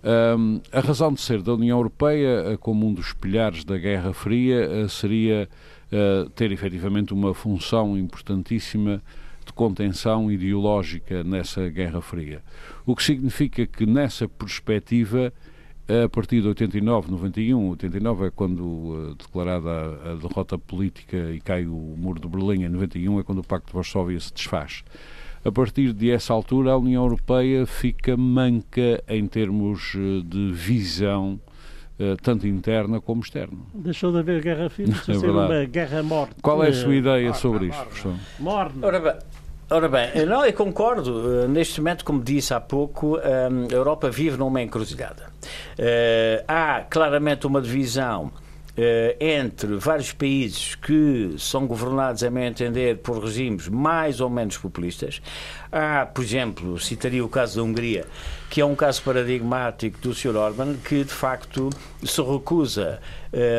ehm, 0.04 0.62
a 0.72 0.80
razão 0.80 1.14
de 1.14 1.22
ser 1.22 1.42
da 1.42 1.54
União 1.54 1.78
Europeia, 1.78 2.54
eh, 2.54 2.58
como 2.58 2.88
um 2.88 2.94
dos 2.94 3.14
pilares 3.14 3.64
da 3.64 3.78
Guerra 3.78 4.14
Fria, 4.14 4.62
eh, 4.62 4.88
seria 4.88 5.50
eh, 5.92 6.28
ter 6.36 6.52
efetivamente 6.52 7.14
uma 7.14 7.34
função 7.34 7.98
importantíssima 7.98 9.02
de 9.46 9.54
contenção 9.54 10.32
ideológica 10.32 11.24
nessa 11.24 11.68
Guerra 11.70 12.02
Fria. 12.02 12.44
O 12.86 12.96
que 12.96 13.04
significa 13.04 13.66
que 13.66 13.86
nessa 13.86 14.28
perspectiva 14.28 15.34
a 16.06 16.08
partir 16.08 16.42
de 16.42 16.48
89, 16.48 17.10
91, 17.10 17.70
89 17.70 18.28
é 18.28 18.30
quando 18.30 19.10
eh, 19.10 19.16
declarada 19.18 19.70
a, 19.70 20.12
a 20.12 20.16
derrota 20.16 20.56
política 20.56 21.18
e 21.32 21.42
cai 21.42 21.66
o 21.66 21.96
muro 21.98 22.20
de 22.20 22.28
Berlim, 22.28 22.64
em 22.64 22.70
91 22.70 23.20
é 23.20 23.24
quando 23.24 23.40
o 23.40 23.44
Pacto 23.44 23.70
de 23.70 23.74
Varsóvia 23.74 24.20
se 24.20 24.32
desfaz. 24.32 24.84
A 25.44 25.52
partir 25.52 25.94
de 25.94 26.12
essa 26.12 26.34
altura, 26.34 26.72
a 26.72 26.78
União 26.78 27.04
Europeia 27.04 27.66
fica 27.66 28.18
manca 28.18 29.02
em 29.08 29.26
termos 29.26 29.94
eh, 29.96 30.22
de 30.26 30.52
visão, 30.52 31.40
eh, 31.98 32.16
tanto 32.22 32.46
interna 32.46 33.00
como 33.00 33.22
externa. 33.22 33.58
Deixou 33.74 34.12
de 34.12 34.20
haver 34.20 34.42
guerra 34.42 34.70
fria, 34.70 34.88
deixou 34.92 35.14
É 35.14 35.18
de 35.18 35.20
ser 35.22 35.28
verdade. 35.32 35.54
uma 35.54 35.66
guerra 35.66 36.04
morte. 36.04 36.36
Qual 36.42 36.62
é 36.64 36.68
a 36.70 36.74
sua 36.74 36.94
ideia 36.94 37.34
sobre 37.34 37.68
isto, 37.68 37.84
professor? 37.86 38.16
Morna. 38.38 38.86
Ora 38.86 39.00
bem, 39.00 39.14
ora 39.70 39.88
bem, 39.88 40.26
não, 40.26 40.46
eu 40.46 40.54
concordo. 40.54 41.44
Eh, 41.44 41.48
Neste 41.48 41.80
momento, 41.80 42.04
como 42.04 42.22
disse 42.22 42.54
há 42.54 42.60
pouco, 42.60 43.16
a 43.18 43.74
Europa 43.74 44.10
vive 44.10 44.36
numa 44.38 44.62
encruzilhada. 44.62 45.30
Há 46.48 46.82
claramente 46.90 47.48
uma 47.48 47.62
divisão 47.62 48.30
entre 49.20 49.76
vários 49.76 50.12
países 50.12 50.76
que 50.76 51.36
são 51.38 51.68
governados, 51.68 52.24
a 52.24 52.30
meu 52.30 52.44
entender, 52.44 52.98
por 52.98 53.24
regimes 53.24 53.68
mais 53.68 54.22
ou 54.22 54.30
menos 54.30 54.58
populistas. 54.58 55.22
Há, 55.72 56.06
por 56.06 56.24
exemplo, 56.24 56.80
citaria 56.80 57.24
o 57.24 57.30
caso 57.30 57.58
da 57.58 57.64
Hungria, 57.64 58.06
que 58.50 58.60
é 58.60 58.66
um 58.66 58.76
caso 58.76 59.04
paradigmático 59.04 60.00
do 60.00 60.16
Sr. 60.16 60.36
Orban, 60.36 60.76
que 60.84 61.04
de 61.04 61.14
facto 61.14 61.70
se 62.04 62.22
recusa 62.24 63.00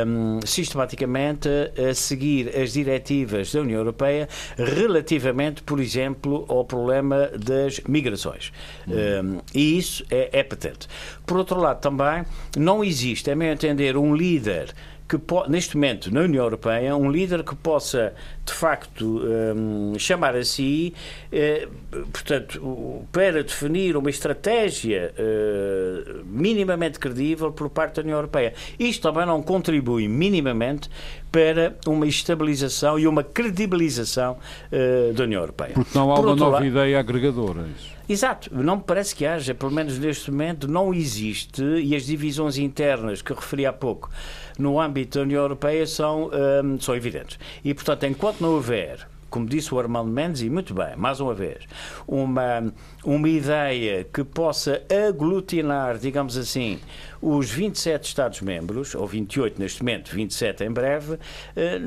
hum, 0.07 0.41
sistematicamente 0.45 1.49
a 1.49 1.95
seguir 1.95 2.49
as 2.59 2.73
diretivas 2.73 3.53
da 3.53 3.61
União 3.61 3.79
Europeia 3.79 4.29
relativamente, 4.57 5.63
por 5.63 5.79
exemplo, 5.79 6.45
ao 6.49 6.65
problema 6.65 7.29
das 7.29 7.79
migrações. 7.87 8.53
Hum, 8.89 9.39
e 9.55 9.79
isso 9.79 10.05
é, 10.11 10.31
é 10.33 10.43
patente. 10.43 10.89
Por 11.25 11.37
outro 11.37 11.61
lado, 11.61 11.81
também 11.81 12.25
não 12.57 12.83
existe, 12.83 13.31
a 13.31 13.37
meu 13.37 13.53
entender, 13.53 13.97
um 13.97 14.17
líder 14.17 14.75
que 15.09 15.19
neste 15.49 15.77
momento 15.77 16.15
na 16.15 16.21
União 16.21 16.45
Europeia 16.45 16.95
um 16.95 17.11
líder 17.11 17.43
que 17.43 17.57
possa 17.57 18.15
de 18.51 18.53
facto, 18.53 19.23
um, 19.57 19.99
chamar 19.99 20.35
a 20.35 20.45
si, 20.45 20.93
eh, 21.31 21.69
portanto, 22.13 23.05
para 23.13 23.43
definir 23.43 23.97
uma 23.97 24.11
estratégia 24.11 25.13
uh, 25.19 26.25
minimamente 26.25 26.99
credível 26.99 27.53
por 27.53 27.69
parte 27.71 27.97
da 27.97 28.03
União 28.03 28.17
Europeia. 28.17 28.55
Isto 28.79 29.03
também 29.03 29.27
não 29.27 29.43
contribui 29.43 30.09
minimamente 30.09 30.89
para 31.31 31.77
uma 31.87 32.07
estabilização 32.07 32.99
e 32.99 33.07
uma 33.07 33.23
credibilização 33.23 34.37
uh, 34.73 35.13
da 35.13 35.25
União 35.25 35.41
Europeia. 35.41 35.73
Porque 35.75 35.97
não 35.97 36.13
há 36.13 36.17
por 36.17 36.27
uma 36.27 36.37
nova 36.37 36.53
lado, 36.53 36.67
ideia 36.67 36.99
agregadora. 36.99 37.61
é 37.61 37.65
Isso. 37.77 38.01
Exato, 38.11 38.51
não 38.53 38.77
me 38.77 38.83
parece 38.83 39.15
que 39.15 39.25
haja, 39.25 39.55
pelo 39.55 39.71
menos 39.71 39.97
neste 39.97 40.33
momento, 40.33 40.67
não 40.67 40.93
existe, 40.93 41.63
e 41.63 41.95
as 41.95 42.05
divisões 42.05 42.59
internas 42.59 43.23
que 43.23 43.33
referi 43.33 43.65
há 43.65 43.73
pouco 43.73 44.11
no 44.59 44.81
âmbito 44.81 45.19
da 45.19 45.23
União 45.23 45.43
Europeia 45.43 45.87
são, 45.87 46.29
hum, 46.65 46.77
são 46.81 46.97
evidentes. 46.97 47.39
E, 47.65 47.73
portanto, 47.73 48.05
enquanto 48.07 48.41
não 48.41 48.51
houver 48.51 49.07
como 49.31 49.47
disse 49.47 49.73
o 49.75 49.79
Armando 49.79 50.11
Mendes, 50.11 50.43
e 50.43 50.51
muito 50.51 50.75
bem, 50.75 50.97
mais 50.97 51.21
uma 51.21 51.33
vez, 51.35 51.65
uma, 52.07 52.73
uma 53.05 53.29
ideia 53.29 54.05
que 54.05 54.25
possa 54.25 54.83
aglutinar, 55.09 55.97
digamos 55.99 56.37
assim, 56.37 56.79
os 57.23 57.51
27 57.51 58.05
Estados-membros, 58.05 58.95
ou 58.95 59.07
28 59.07 59.59
neste 59.61 59.83
momento, 59.83 60.11
27 60.15 60.65
em 60.65 60.71
breve, 60.71 61.19
eh, 61.57 61.79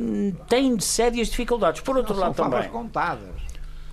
tem 0.48 0.80
sérias 0.80 1.28
dificuldades. 1.28 1.82
Por 1.82 1.98
outro 1.98 2.14
Não 2.14 2.22
lado, 2.22 2.36
também. 2.36 2.70
contadas. 2.70 3.30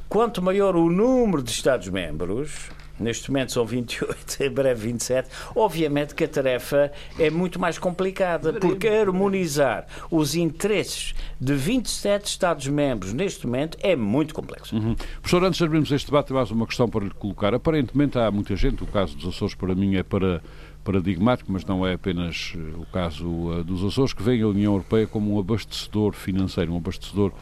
Quanto 0.09 0.43
maior 0.43 0.75
o 0.77 0.91
número 0.91 1.43
de 1.43 1.51
Estados-membros, 1.51 2.71
neste 3.01 3.31
momento 3.31 3.53
são 3.53 3.65
28, 3.65 4.43
em 4.43 4.51
breve 4.51 4.89
27, 4.89 5.29
obviamente 5.55 6.15
que 6.15 6.25
a 6.25 6.29
tarefa 6.29 6.93
é 7.19 7.31
muito 7.31 7.59
mais 7.59 7.79
complicada, 7.79 8.53
porque 8.55 8.89
harmonizar 8.89 9.87
os 10.11 10.35
interesses 10.35 11.15
de 11.41 11.55
27 11.55 12.27
Estados-membros 12.27 13.13
neste 13.13 13.47
momento 13.47 13.79
é 13.81 13.97
muito 13.97 14.35
complexo. 14.35 14.77
Uhum. 14.77 14.95
Professor, 15.21 15.45
antes 15.45 15.59
de 15.59 15.65
abrirmos 15.65 15.91
este 15.91 16.07
debate, 16.07 16.33
mais 16.33 16.51
uma 16.51 16.67
questão 16.67 16.89
para 16.89 17.05
lhe 17.05 17.11
colocar. 17.11 17.55
Aparentemente 17.55 18.19
há 18.19 18.31
muita 18.31 18.55
gente, 18.57 18.83
o 18.83 18.87
caso 18.87 19.17
dos 19.17 19.35
Açores 19.35 19.55
para 19.55 19.75
mim 19.75 19.97
é 19.97 20.03
para 20.03 20.43
paradigmático, 20.85 21.53
mas 21.53 21.65
não 21.65 21.87
é 21.87 21.95
apenas 21.95 22.55
uh, 22.57 22.81
o 22.81 22.87
caso 22.87 23.29
uh, 23.29 23.65
dos 23.65 23.85
Açores, 23.85 24.13
que 24.13 24.23
vê 24.23 24.41
a 24.41 24.49
União 24.49 24.73
Europeia 24.73 25.07
como 25.07 25.35
um 25.35 25.39
abastecedor 25.39 26.15
financeiro, 26.15 26.73
um 26.73 26.77
abastecedor 26.77 27.33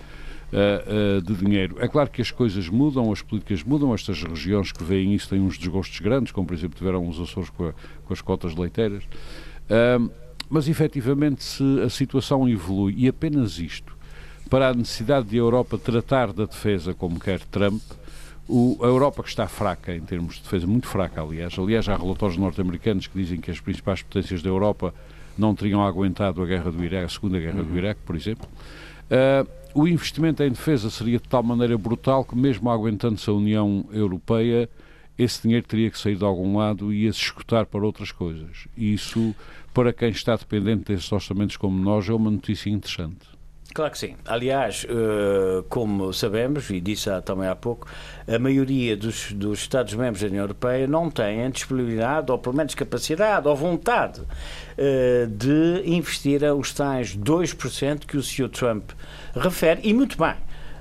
uh, 0.53 1.21
de 1.23 1.35
dinheiro. 1.35 1.77
É 1.81 1.89
claro 1.89 2.11
que 2.11 2.23
as 2.23 2.31
coisas 2.31 2.69
mudam, 2.69 3.13
as 3.13 3.23
políticas 3.23 3.63
mudam, 3.63 3.95
estas 3.95 4.23
regiões 4.23 4.73
que 4.73 4.83
veem 4.83 5.15
isso 5.15 5.29
têm 5.29 5.41
uns 5.41 5.59
desgostos 5.59 6.01
grandes, 6.01 6.33
como 6.33 6.47
por 6.47 6.55
exemplo 6.55 6.77
tiveram 6.77 7.07
os 7.09 7.21
Açores 7.21 7.51
com, 7.51 7.69
a, 7.69 7.73
com 8.05 8.13
as 8.13 8.21
cotas 8.21 8.55
leiteiras. 8.55 9.05
mas 10.49 10.69
efetivamente, 10.69 11.45
se 11.45 11.63
a 11.85 11.91
situação 11.91 12.49
evolui 12.49 12.95
e 12.97 13.09
apenas 13.09 13.59
isto, 13.59 13.97
para 14.49 14.69
a 14.69 14.75
necessidade 14.75 15.29
de 15.29 15.37
a 15.37 15.41
Europa 15.41 15.77
tratar 15.77 16.33
da 16.33 16.47
defesa 16.47 16.95
como 16.95 17.21
quer 17.21 17.41
Trump, 17.41 17.83
o, 18.49 18.79
a 18.81 18.87
Europa 18.87 19.23
que 19.23 19.29
está 19.29 19.47
fraca 19.47 19.95
em 19.95 20.01
termos 20.01 20.37
de 20.37 20.43
defesa, 20.43 20.67
muito 20.67 20.87
fraca, 20.87 21.21
aliás. 21.21 21.57
Aliás, 21.59 21.87
há 21.89 21.97
relatórios 21.97 22.39
norte-americanos 22.39 23.07
que 23.07 23.19
dizem 23.19 23.41
que 23.41 23.51
as 23.51 23.61
principais 23.61 24.03
potências 24.03 24.43
da 24.43 24.49
Europa 24.49 24.95
não 25.37 25.55
teriam 25.55 25.85
aguentado 25.85 26.43
a 26.43 26.47
guerra 26.47 26.73
do 26.73 26.83
Iraque, 26.83 27.05
a 27.05 27.09
segunda 27.09 27.39
guerra 27.39 27.63
do 27.63 27.77
Iraque, 27.77 28.01
por 28.05 28.17
exemplo. 28.17 28.49
Uh, 29.11 29.58
o 29.75 29.87
investimento 29.87 30.43
em 30.43 30.51
defesa 30.51 30.91
seria 30.91 31.19
de 31.19 31.29
tal 31.29 31.43
maneira 31.43 31.77
brutal 31.77 32.25
que, 32.25 32.37
mesmo 32.37 32.71
aguentando-se 32.71 33.29
a 33.29 33.33
União 33.33 33.85
Europeia, 33.93 34.69
esse 35.17 35.43
dinheiro 35.43 35.67
teria 35.67 35.91
que 35.91 35.99
sair 35.99 36.17
de 36.17 36.25
algum 36.25 36.57
lado 36.57 36.93
e 36.93 37.05
ia-se 37.05 37.21
escutar 37.21 37.67
para 37.67 37.85
outras 37.85 38.13
coisas. 38.13 38.69
E 38.77 38.93
isso, 38.93 39.35
para 39.75 39.93
quem 39.93 40.11
está 40.11 40.37
dependente 40.37 40.85
desses 40.85 41.11
orçamentos 41.11 41.57
como 41.57 41.79
nós, 41.79 42.09
é 42.09 42.13
uma 42.13 42.31
notícia 42.31 42.71
interessante. 42.71 43.38
Claro 43.79 43.93
que 43.93 43.99
sim. 44.01 44.17
Aliás, 44.27 44.85
uh, 44.91 45.63
como 45.69 46.13
sabemos, 46.13 46.69
e 46.69 46.81
disse 46.81 47.09
também 47.25 47.47
há 47.47 47.55
pouco, 47.55 47.87
a 48.27 48.37
maioria 48.37 48.97
dos, 48.97 49.31
dos 49.31 49.61
Estados-membros 49.61 50.21
da 50.21 50.27
União 50.27 50.43
Europeia 50.43 50.89
não 50.89 51.09
têm 51.09 51.49
disponibilidade, 51.49 52.33
ou 52.33 52.39
pelo 52.41 52.57
menos 52.57 52.75
capacidade, 52.75 53.47
ou 53.47 53.55
vontade 53.55 54.21
uh, 54.21 55.29
de 55.29 55.85
investir 55.87 56.43
os 56.43 56.73
tais 56.73 57.17
2% 57.17 58.01
que 58.05 58.17
o 58.17 58.23
Sr. 58.23 58.49
Trump 58.49 58.91
refere, 59.33 59.81
e 59.85 59.95
muito 59.95 60.19
bem. 60.19 60.35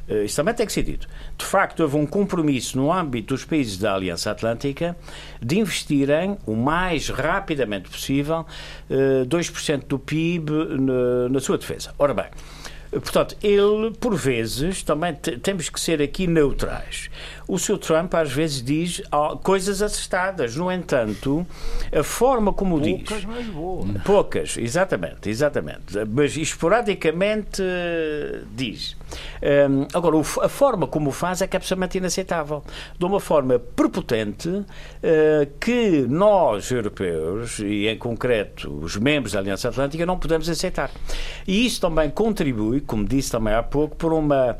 Uh, 0.10 0.24
isso 0.24 0.36
também 0.36 0.56
tem 0.56 0.66
que 0.66 0.74
ser 0.74 0.82
dito. 0.82 1.08
De 1.38 1.46
facto, 1.46 1.82
houve 1.82 1.98
um 1.98 2.06
compromisso 2.08 2.80
no 2.80 2.92
âmbito 2.92 3.36
dos 3.36 3.46
países 3.46 3.78
da 3.78 3.94
Aliança 3.94 4.32
Atlântica 4.32 4.98
de 5.40 5.60
investirem 5.60 6.36
o 6.48 6.56
mais 6.56 7.10
rapidamente 7.10 7.92
possível 7.92 8.44
uh, 8.90 9.24
2% 9.28 9.86
do 9.86 10.00
PIB 10.00 10.52
na 11.30 11.40
sua 11.40 11.60
defesa. 11.60 11.94
Ora 12.00 12.16
bem. 12.16 12.26
Portanto, 12.90 13.36
ele, 13.44 13.92
por 14.00 14.16
vezes, 14.16 14.82
também 14.84 15.14
temos 15.14 15.70
que 15.70 15.80
ser 15.80 16.02
aqui 16.02 16.26
neutrais. 16.26 17.10
O 17.48 17.58
Sr. 17.58 17.78
Trump, 17.78 18.14
às 18.16 18.32
vezes, 18.32 18.62
diz 18.62 19.02
coisas 19.44 19.82
acertadas. 19.82 20.56
No 20.56 20.72
entanto, 20.72 21.46
a 21.92 22.04
forma 22.04 22.54
como 22.54 22.80
Poucas, 22.80 22.98
diz. 22.98 23.08
Poucas, 23.08 23.26
mas 23.26 23.46
boas. 23.48 24.04
Poucas, 24.04 24.58
exatamente, 24.58 25.30
exatamente. 25.30 25.98
Mas 26.10 26.36
esporadicamente 26.38 27.62
diz. 28.56 28.96
Um, 29.70 29.88
agora, 29.94 30.18
a 30.20 30.50
forma 30.50 30.88
como 30.88 31.10
o 31.10 31.14
faz 31.14 31.42
é 31.42 31.48
que 31.48 31.56
é 31.56 31.58
absolutamente 31.58 31.98
inaceitável. 31.98 32.64
De 32.98 33.06
uma 33.06 33.20
forma 33.20 33.60
prepotente 33.60 34.50
uh, 34.50 34.66
que 35.60 36.06
nós, 36.10 36.72
europeus, 36.72 37.60
e 37.60 37.88
em 37.88 37.98
concreto 37.98 38.72
os 38.82 38.98
membros 38.98 39.34
da 39.34 39.40
Aliança 39.40 39.70
Atlântica, 39.70 40.06
não 40.06 40.18
podemos 40.18 40.50
aceitar. 40.50 40.92
E 41.48 41.66
isso 41.66 41.82
também 41.82 42.10
contribui, 42.10 42.82
como 42.82 43.06
disse 43.06 43.32
também 43.32 43.54
há 43.54 43.64
pouco, 43.64 43.96
por 43.96 44.14
uma 44.14 44.58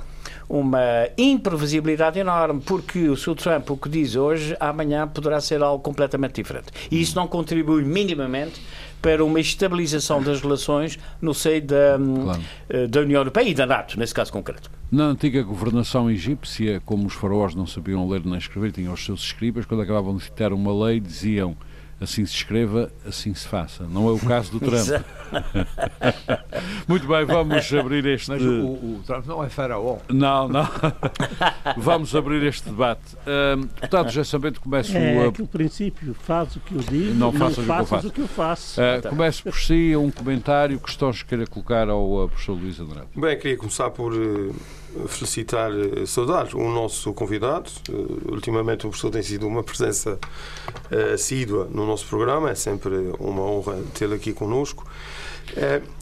uma 0.50 1.10
imprevisibilidade 1.18 2.20
enorme, 2.20 2.62
porque 2.62 3.10
o 3.10 3.18
Sr. 3.18 3.36
Trump 3.36 3.70
o 3.70 3.78
que 3.78 3.90
diz 3.90 4.16
hoje, 4.16 4.56
amanhã 4.60 5.08
poderá 5.08 5.42
ser 5.42 5.62
algo 5.62 5.84
completamente 5.84 6.36
diferente. 6.36 6.68
E 6.90 7.02
isso 7.02 7.16
não 7.16 7.28
contribui 7.28 7.84
minimamente 7.84 8.62
para 9.02 9.24
uma 9.24 9.40
estabilização 9.40 10.22
das 10.22 10.42
relações 10.42 10.98
no 11.22 11.34
seio 11.34 11.62
da, 11.62 11.98
claro. 11.98 12.42
da 12.90 13.02
União 13.02 13.20
Europeia 13.20 13.50
e 13.50 13.54
da 13.54 13.66
NATO, 13.66 14.00
nesse 14.00 14.14
caso 14.14 14.32
concreto. 14.32 14.70
Na 14.92 15.06
antiga 15.06 15.44
governação 15.44 16.10
egípcia, 16.10 16.82
como 16.86 17.08
os 17.08 17.14
faraós 17.14 17.54
não 17.54 17.68
sabiam 17.68 18.08
ler 18.08 18.26
nem 18.26 18.38
escrever, 18.38 18.72
tinham 18.72 18.94
os 18.94 19.04
seus 19.04 19.22
escribas, 19.22 19.66
quando 19.66 19.82
acabavam 19.82 20.16
de 20.16 20.24
citar 20.24 20.54
uma 20.54 20.86
lei, 20.86 21.00
diziam 21.00 21.56
assim 22.00 22.26
se 22.26 22.36
escreva, 22.36 22.92
assim 23.06 23.34
se 23.34 23.48
faça. 23.48 23.84
Não 23.84 24.08
é 24.08 24.12
o 24.12 24.20
caso 24.20 24.52
do 24.52 24.60
Trump. 24.62 25.04
Muito 26.88 27.08
bem, 27.08 27.26
vamos 27.26 27.74
abrir 27.74 28.06
este. 28.06 28.30
Mas 28.30 28.42
o, 28.42 28.66
o, 28.66 29.02
Trump 29.06 29.26
não 29.26 29.44
é 29.44 29.50
faraó. 29.50 29.98
Não, 30.10 30.48
não. 30.48 30.68
vamos 31.78 32.16
abrir 32.16 32.44
este 32.44 32.70
debate. 32.70 33.16
Uh, 33.16 33.66
deputado 33.66 34.10
José 34.10 34.38
Bento, 34.38 34.62
começo. 34.62 34.96
É, 34.96 35.26
a... 35.26 35.30
aquele 35.30 35.48
princípio, 35.48 36.14
faz 36.14 36.56
o 36.56 36.60
que 36.60 36.76
eu 36.76 36.82
digo, 36.82 37.14
não, 37.16 37.32
não 37.32 37.50
faças 37.50 38.06
o 38.06 38.12
que 38.12 38.22
eu 38.22 38.28
faço. 38.28 38.80
Uh, 38.80 39.10
começo 39.10 39.44
por 39.44 39.56
si, 39.56 39.96
um 39.96 40.12
comentário, 40.12 40.80
questões 40.80 41.24
que 41.24 41.30
queira 41.30 41.48
colocar 41.48 41.90
ao 41.90 42.24
uh, 42.24 42.30
professor 42.30 42.54
Luís 42.54 42.80
Andrade. 42.80 43.08
Bem, 43.16 43.38
queria 43.38 43.58
começar 43.58 43.90
por 43.90 44.14
felicitar, 45.08 45.72
saudar 46.06 46.56
o 46.56 46.70
nosso 46.70 47.14
convidado. 47.14 47.70
ultimamente 48.32 48.86
o 48.86 48.90
professor 48.90 49.12
tem 49.12 49.22
sido 49.22 49.48
uma 49.48 49.64
presença 49.64 50.20
assídua 51.14 51.68
no 51.72 51.86
nosso 51.86 52.08
programa, 52.08 52.50
é 52.52 52.56
sempre 52.56 53.14
uma 53.20 53.42
honra 53.42 53.82
tê-lo 53.94 54.16
aqui 54.16 54.34
connosco. 54.34 54.86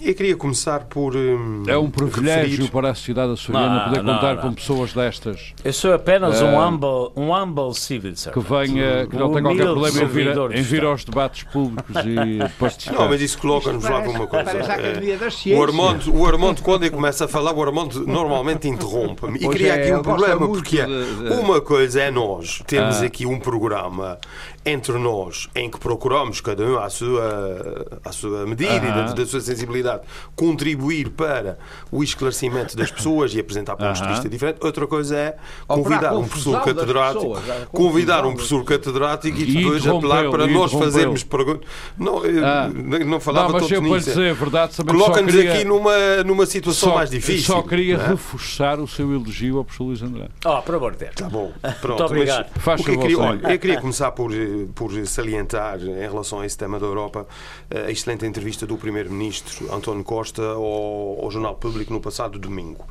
Eu 0.01 0.13
queria 0.13 0.35
começar 0.35 0.81
por. 0.81 1.15
Um, 1.15 1.63
é 1.67 1.77
um 1.77 1.89
privilégio 1.89 2.51
referir... 2.51 2.71
para 2.71 2.89
a 2.89 2.95
sociedade 2.95 3.33
açoriana 3.33 3.85
poder 3.85 4.03
não, 4.03 4.15
contar 4.15 4.35
não. 4.35 4.41
com 4.41 4.53
pessoas 4.53 4.93
destas. 4.93 5.53
Eu 5.63 5.73
sou 5.73 5.93
apenas 5.93 6.41
uh, 6.41 6.45
um, 6.45 6.59
humble, 6.59 7.11
um 7.15 7.33
humble 7.33 7.73
civil 7.73 8.15
servant. 8.15 8.43
Que, 8.43 8.49
venha, 8.49 9.07
que 9.07 9.15
não 9.15 9.31
tem 9.31 9.43
qualquer 9.43 9.63
problema 9.63 10.01
em 10.01 10.07
vir, 10.07 10.27
em 10.51 10.61
vir 10.61 10.83
aos 10.83 11.03
debates 11.05 11.43
públicos 11.43 11.95
e 12.05 12.39
participar. 12.59 12.99
Não, 12.99 13.09
mas 13.09 13.21
isso 13.21 13.37
coloca-nos 13.37 13.83
lá 13.83 14.01
para 14.01 14.09
uma 14.09 14.27
coisa. 14.27 14.51
É, 14.51 15.55
o, 15.55 15.63
Armando, 15.63 16.15
o 16.15 16.25
Armando, 16.25 16.61
quando 16.61 16.83
ele 16.83 16.91
começa 16.91 17.25
a 17.25 17.27
falar, 17.27 17.53
o 17.53 17.63
Armando 17.63 18.05
normalmente 18.05 18.67
interrompe-me. 18.67 19.37
E 19.37 19.49
queria 19.49 19.75
aqui 19.75 19.93
um 19.93 20.01
problema, 20.01 20.47
porque 20.47 20.79
é, 20.79 20.87
uma 21.33 21.61
coisa 21.61 22.01
é 22.01 22.11
nós 22.11 22.61
termos 22.65 23.01
ah. 23.01 23.05
aqui 23.05 23.25
um 23.25 23.39
programa 23.39 24.19
entre 24.65 24.97
nós 24.97 25.47
em 25.55 25.69
que 25.69 25.79
procuramos, 25.79 26.41
cada 26.41 26.65
um 26.65 26.77
à 26.79 26.89
sua, 26.89 27.85
à 28.03 28.11
sua 28.11 28.45
medida 28.47 28.73
uh 28.73 28.79
-huh. 28.79 28.89
e 28.89 29.05
da, 29.07 29.13
da, 29.13 29.25
sua 29.25 29.39
sensibilidade, 29.39 30.01
contribuir 30.35 31.09
para 31.09 31.59
o 31.91 32.03
esclarecimento 32.03 32.75
das 32.75 32.89
pessoas 32.89 33.33
e 33.35 33.39
apresentar 33.39 33.75
pontos 33.75 33.99
uh 33.99 34.03
-huh. 34.03 34.07
de 34.07 34.13
vista 34.13 34.29
diferentes. 34.29 34.63
Outra 34.63 34.87
coisa 34.87 35.15
é 35.15 35.37
convidar 35.67 36.13
um 36.13 36.27
professor 36.27 36.63
catedrático, 36.63 37.35
pessoas, 37.35 38.25
um 38.25 38.33
professor 38.33 38.63
catedrático 38.63 39.37
e 39.37 39.45
depois 39.45 39.87
apelar 39.87 40.29
para 40.31 40.47
nós 40.47 40.71
fazermos 40.71 41.23
perguntas. 41.23 41.67
Não, 41.97 42.21
ah. 42.43 42.69
não 43.05 43.19
falava 43.19 43.53
não, 43.53 43.59
mas 43.59 43.71
eu 43.71 43.81
nisso. 43.81 44.09
dizer 44.09 44.33
verdade, 44.33 44.75
Coloca-nos 44.83 45.33
queria... 45.33 45.53
aqui 45.53 45.63
numa, 45.63 46.23
numa 46.23 46.45
situação 46.45 46.89
só, 46.89 46.95
mais 46.95 47.09
difícil. 47.09 47.53
Só 47.53 47.61
queria 47.61 47.95
é? 47.95 48.07
reforçar 48.07 48.79
o 48.79 48.87
seu 48.87 49.13
elogio 49.13 49.57
ao 49.57 49.63
professor 49.63 49.83
Luís 49.85 50.01
André. 50.01 50.27
Oh, 50.43 50.61
por 50.61 50.75
amor 50.75 50.93
de 50.93 50.99
Deus. 50.99 51.15
Tá 51.15 51.29
bom. 51.29 51.51
Pronto, 51.81 51.99
Muito 51.99 52.03
obrigado. 52.05 52.47
Mas, 52.65 52.81
o 52.81 52.83
que 52.83 52.91
eu, 52.91 52.99
queria, 52.99 53.19
olha, 53.19 53.51
eu 53.53 53.59
queria 53.59 53.81
começar 53.81 54.11
por 54.11 54.31
por 54.75 54.91
salientar 55.05 55.79
em 55.81 55.99
relação 55.99 56.39
a 56.39 56.45
esse 56.45 56.57
tema 56.57 56.79
da 56.79 56.85
Europa 56.85 57.27
a 57.69 57.91
excelente 57.91 58.25
entrevista 58.25 58.65
do 58.65 58.77
Primeiro-Ministro 58.77 59.73
António 59.73 60.03
Costa 60.03 60.41
ao, 60.41 61.23
ao 61.23 61.31
Jornal 61.31 61.55
Público 61.55 61.93
no 61.93 61.99
passado 61.99 62.39
domingo. 62.39 62.85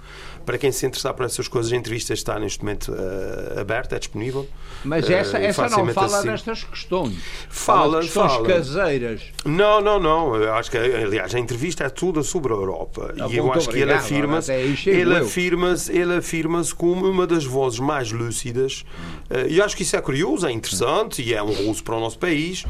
Para 0.45 0.59
quem 0.59 0.71
se 0.71 0.87
interessar 0.87 1.15
por 1.15 1.25
essas 1.25 1.49
coisas, 1.49 1.73
a 1.73 1.77
entrevista 1.77 2.13
está 2.13 2.39
neste 2.39 2.63
momento 2.63 2.93
uh, 2.93 3.61
aberta, 3.61 3.97
é 3.97 3.99
disponível. 3.99 4.47
Mas 4.85 5.09
essa, 5.09 5.39
uh, 5.39 5.43
essa 5.43 5.69
não 5.69 5.87
fala 5.93 6.19
assim. 6.19 6.29
nestas 6.29 6.65
questões. 6.65 7.17
Fala, 7.49 8.01
questões 8.01 8.33
fala. 8.33 8.49
caseiras. 8.49 9.23
Não, 9.45 9.81
não, 9.81 9.99
não. 9.99 10.37
Eu 10.37 10.55
acho 10.55 10.71
que, 10.71 10.77
aliás, 10.77 11.35
a 11.35 11.39
entrevista 11.39 11.85
é 11.85 11.89
toda 11.89 12.23
sobre 12.23 12.53
a 12.53 12.57
Europa. 12.57 13.15
Não, 13.17 13.31
e 13.31 13.37
eu 13.37 13.53
acho 13.53 13.69
que 13.69 13.79
ele 13.79 13.93
afirma-se 13.93 14.53
ele 14.53 15.17
afirma 15.17 15.75
ele 15.89 16.15
afirma 16.15 16.63
como 16.77 17.09
uma 17.09 17.27
das 17.27 17.45
vozes 17.45 17.79
mais 17.79 18.13
lúcidas. 18.13 18.85
Uh, 19.31 19.49
e 19.49 19.61
acho 19.61 19.77
que 19.77 19.83
isso 19.83 19.97
é 19.97 20.01
curioso, 20.01 20.47
é 20.47 20.53
interessante 20.53 21.23
e 21.23 21.33
é 21.35 21.43
honroso 21.43 21.83
para 21.83 21.97
o 21.97 22.01
nosso 22.01 22.19
país 22.19 22.65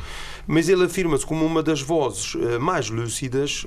mas 0.47 0.69
ele 0.69 0.85
afirma-se 0.85 1.25
como 1.25 1.45
uma 1.45 1.63
das 1.63 1.81
vozes 1.81 2.35
mais 2.61 2.91
lúcidas 2.91 3.67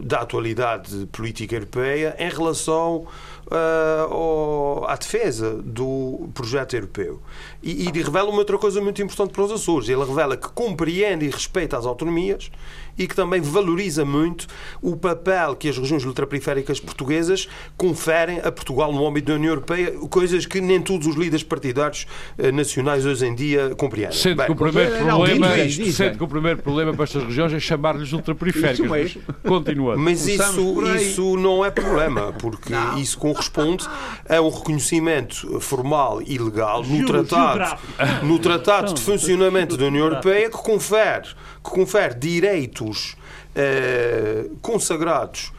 da 0.00 0.20
atualidade 0.20 1.06
política 1.06 1.54
europeia 1.56 2.14
em 2.18 2.28
relação 2.28 3.06
uh, 3.46 4.12
ao, 4.12 4.88
à 4.88 4.96
defesa 4.96 5.54
do 5.62 6.28
projeto 6.34 6.74
europeu. 6.74 7.20
E, 7.62 7.88
e 7.88 8.02
revela 8.02 8.28
uma 8.28 8.38
outra 8.38 8.58
coisa 8.58 8.80
muito 8.80 9.00
importante 9.02 9.32
para 9.32 9.44
os 9.44 9.52
Açores. 9.52 9.88
Ele 9.88 10.04
revela 10.04 10.36
que 10.36 10.48
compreende 10.50 11.26
e 11.26 11.30
respeita 11.30 11.76
as 11.76 11.86
autonomias 11.86 12.50
e 12.98 13.06
que 13.06 13.14
também 13.14 13.40
valoriza 13.40 14.04
muito 14.04 14.46
o 14.80 14.96
papel 14.96 15.56
que 15.56 15.68
as 15.68 15.78
regiões 15.78 16.04
ultraperiféricas 16.04 16.78
portuguesas 16.80 17.48
conferem 17.76 18.40
a 18.40 18.52
Portugal 18.52 18.92
no 18.92 19.06
âmbito 19.06 19.28
da 19.28 19.34
União 19.34 19.50
Europeia, 19.50 19.92
coisas 20.10 20.46
que 20.46 20.60
nem 20.60 20.80
todos 20.80 21.06
os 21.06 21.16
líderes 21.16 21.42
partidários 21.42 22.06
eh, 22.38 22.52
nacionais 22.52 23.06
hoje 23.06 23.26
em 23.26 23.34
dia 23.34 23.74
compreendem. 23.76 24.16
Sendo, 24.16 24.36
Bem, 24.36 24.46
que, 24.46 24.52
o 24.52 24.56
primeiro 24.56 25.04
problema, 25.04 25.56
isto, 25.58 25.92
sendo 25.92 26.18
que 26.18 26.24
o 26.24 26.28
primeiro 26.28 26.62
problema 26.62 26.92
para 26.92 27.04
estas 27.04 27.24
regiões 27.24 27.52
é 27.52 27.60
chamar-lhes 27.60 28.12
ultraperiféricas. 28.12 29.18
Continuando. 29.46 29.98
Mas 29.98 30.26
isso, 30.26 30.84
isso 30.94 31.36
não 31.36 31.64
é 31.64 31.70
problema, 31.70 32.32
porque 32.32 32.72
não. 32.72 32.98
isso 32.98 33.18
corresponde 33.32 33.88
a 34.28 34.40
um 34.40 34.50
reconhecimento 34.50 35.60
formal 35.60 36.20
e 36.22 36.38
legal 36.38 36.84
no 36.84 37.06
tratado, 37.06 37.78
no 38.22 38.38
tratado 38.38 38.94
de 38.94 39.00
funcionamento 39.00 39.76
da 39.76 39.86
União 39.86 40.06
Europeia 40.06 40.50
que 40.50 40.56
confere, 40.58 41.28
que 41.62 41.70
confere 41.70 42.14
direito 42.14 42.42
direitos 42.52 43.16
eh, 43.54 44.46
consagrados 44.60 45.52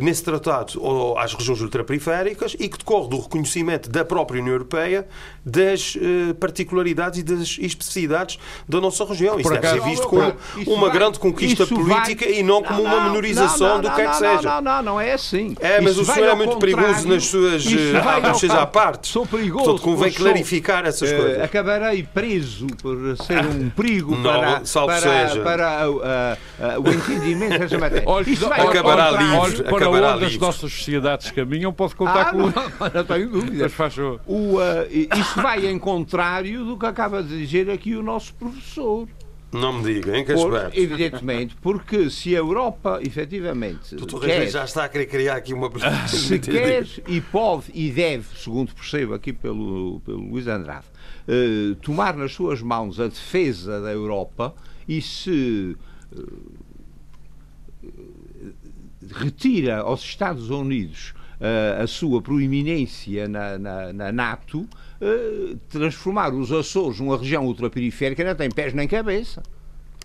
nesse 0.00 0.22
tratado 0.22 0.80
às 1.16 1.32
regiões 1.34 1.60
ultraperiféricas 1.60 2.54
e 2.58 2.68
que 2.68 2.78
decorre 2.78 3.08
do 3.08 3.20
reconhecimento 3.20 3.88
da 3.88 4.04
própria 4.04 4.40
União 4.40 4.54
Europeia 4.54 5.06
das 5.44 5.94
uh, 5.96 6.34
particularidades 6.34 7.20
e 7.20 7.22
das 7.22 7.56
especificidades 7.58 8.38
da 8.68 8.80
nossa 8.80 9.04
região. 9.04 9.40
Isso 9.40 9.48
deve 9.48 9.68
ser 9.68 9.80
visto 9.80 10.06
como 10.06 10.34
uma 10.66 10.90
grande 10.90 11.18
conquista 11.18 11.66
política 11.66 12.26
e 12.26 12.42
não 12.42 12.62
como 12.62 12.82
uma 12.82 13.04
menorização 13.04 13.80
do 13.80 13.90
que 13.90 14.00
é 14.00 14.08
que 14.08 14.16
seja. 14.16 14.42
Não, 14.42 14.60
não, 14.60 14.82
não 14.82 15.00
é 15.00 15.12
assim. 15.12 15.56
É, 15.60 15.80
mas 15.80 15.96
o 15.96 16.04
senhor 16.04 16.28
é 16.28 16.34
muito 16.34 16.58
perigoso 16.58 17.08
nas 17.08 17.24
suas 17.24 17.64
uh, 17.64 18.52
à 18.52 18.66
parte. 18.66 19.08
Sou 19.08 19.26
perigoso. 19.26 19.64
Portanto, 19.64 19.82
convém 19.82 20.12
clarificar 20.12 20.84
essas 20.84 21.10
uh, 21.10 21.16
coisas. 21.16 21.42
Acabarei 21.42 22.02
preso 22.02 22.66
por 22.82 23.16
ser 23.16 23.44
um 23.46 23.70
perigo 23.70 24.16
para, 24.22 24.60
para, 25.42 25.88
o 25.88 26.88
entendimento 26.88 27.58
dessa 27.58 27.78
matéria. 27.78 28.04
Olha, 28.06 28.30
isso 28.30 28.48
vai 28.48 28.60
acabará 28.60 29.10
livre. 29.12 29.64
Para 29.78 30.14
onde 30.14 30.24
as 30.24 30.36
nossas 30.36 30.72
sociedades 30.72 31.30
caminham, 31.30 31.72
pode 31.72 31.94
contar 31.94 32.28
ah, 32.28 32.30
com... 32.32 32.38
Não, 32.38 32.50
não 32.94 33.04
tenho 33.04 33.30
dúvidas. 33.30 33.72
O, 34.26 34.58
isso 35.16 35.42
vai 35.42 35.66
em 35.66 35.78
contrário 35.78 36.64
do 36.64 36.76
que 36.76 36.86
acaba 36.86 37.22
de 37.22 37.38
dizer 37.38 37.70
aqui 37.70 37.94
o 37.94 38.02
nosso 38.02 38.34
professor. 38.34 39.08
Não 39.50 39.72
me 39.72 39.94
diga, 39.94 40.16
em 40.16 40.24
que 40.24 40.34
Por, 40.34 40.70
Evidentemente, 40.74 41.56
porque 41.56 42.10
se 42.10 42.34
a 42.36 42.38
Europa, 42.38 43.00
efetivamente. 43.02 43.96
Doutor 43.96 44.20
quer, 44.20 44.46
já 44.50 44.64
está 44.64 44.84
a 44.84 44.88
querer 44.88 45.06
criar 45.06 45.36
aqui 45.36 45.54
uma. 45.54 45.70
Se 46.06 46.38
quer 46.38 46.86
e 47.06 47.20
pode 47.20 47.64
e 47.72 47.90
deve, 47.90 48.26
segundo 48.36 48.74
percebo 48.74 49.14
aqui 49.14 49.32
pelo, 49.32 50.00
pelo 50.00 50.18
Luís 50.18 50.46
Andrade, 50.46 50.84
uh, 51.26 51.74
tomar 51.76 52.14
nas 52.14 52.32
suas 52.32 52.60
mãos 52.60 53.00
a 53.00 53.06
defesa 53.06 53.80
da 53.80 53.90
Europa 53.90 54.54
e 54.86 55.00
se. 55.00 55.76
Uh, 56.12 56.58
retira 59.06 59.78
aos 59.78 60.02
Estados 60.02 60.50
Unidos 60.50 61.14
uh, 61.40 61.82
a 61.82 61.86
sua 61.86 62.20
proeminência 62.20 63.28
na, 63.28 63.58
na, 63.58 63.92
na 63.92 64.12
NATO, 64.12 64.60
uh, 64.60 65.56
transformar 65.68 66.34
os 66.34 66.52
Açores 66.52 67.00
numa 67.00 67.16
região 67.16 67.46
ultraperiférica 67.46 68.24
não 68.24 68.34
tem 68.34 68.50
pés 68.50 68.74
nem 68.74 68.88
cabeça. 68.88 69.42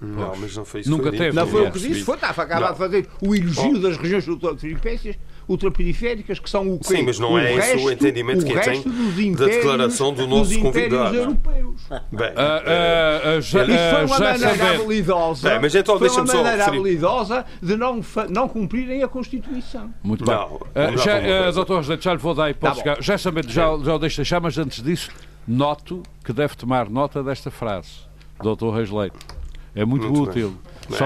Não, 0.01 0.36
mas 0.36 0.56
não 0.56 0.65
foi 0.65 0.82
isso. 0.82 0.89
Nunca 0.89 1.12
teve. 1.12 1.32
Não 1.32 1.47
foi 1.47 1.67
o 1.67 1.71
que 1.71 1.79
disse, 1.79 2.01
foi, 2.01 2.15
estava 2.15 2.41
a 2.41 2.45
acabar 2.45 2.71
de 2.73 2.77
fazer 2.77 3.08
o 3.21 3.34
elogio 3.34 3.79
das 3.79 3.95
regiões 3.95 4.27
ultraperiféricas 4.27 5.15
ultraperiféricas, 5.47 6.39
que 6.39 6.49
são 6.49 6.73
o 6.73 6.79
quê? 6.79 6.97
Sim, 6.97 7.03
mas 7.03 7.19
não 7.19 7.38
é 7.38 7.53
esse 7.53 7.77
o 7.77 7.91
entendimento 7.91 8.43
o 8.43 8.45
que 8.45 8.60
tem 8.60 9.36
da 9.36 9.45
declaração 9.45 10.13
do 10.13 10.27
nosso 10.27 10.60
convidado. 10.60 11.15
europeus. 11.15 11.82
Bem, 12.12 12.29
uh, 12.29 12.32
uh, 12.32 13.38
uh, 13.38 13.41
já, 13.41 13.63
Isto 13.63 13.95
foi 13.95 14.06
uma 14.06 14.19
maneira 14.19 14.71
habilidosa, 14.73 15.49
Bem, 15.49 15.60
mas 15.62 15.75
então, 15.75 15.99
foi 15.99 16.10
uma 16.10 16.25
maneira 16.25 16.65
habilidosa 16.65 17.45
de 17.62 17.75
não, 17.75 18.01
não 18.29 18.47
cumprirem 18.47 19.03
a 19.03 19.08
Constituição. 19.08 19.93
Muito 20.03 20.23
bem. 20.25 20.36
Não, 20.36 20.97
já, 20.97 21.19
uh, 21.19 21.53
doutor 21.53 21.84
José, 21.84 21.97
já 21.99 22.13
lhe 22.13 22.19
vou 22.19 22.34
dar 22.34 22.49
hipótese. 22.49 22.84
Tá 22.84 22.95
já, 22.99 23.17
já, 23.17 23.32
já 23.51 23.95
o 23.95 23.99
deixo 23.99 24.17
deixar, 24.17 24.39
mas 24.39 24.58
antes 24.58 24.82
disso, 24.82 25.10
noto 25.47 26.03
que 26.23 26.34
deve 26.34 26.56
tomar 26.56 26.89
nota 26.89 27.23
desta 27.23 27.51
frase, 27.51 27.89
doutor 28.41 28.75
Reis 28.75 28.89
Leite. 28.89 29.17
É 29.75 29.84
muito, 29.86 30.08
muito 30.08 30.29
útil. 30.29 30.49
Bem. 30.49 30.72
Só, 30.89 31.05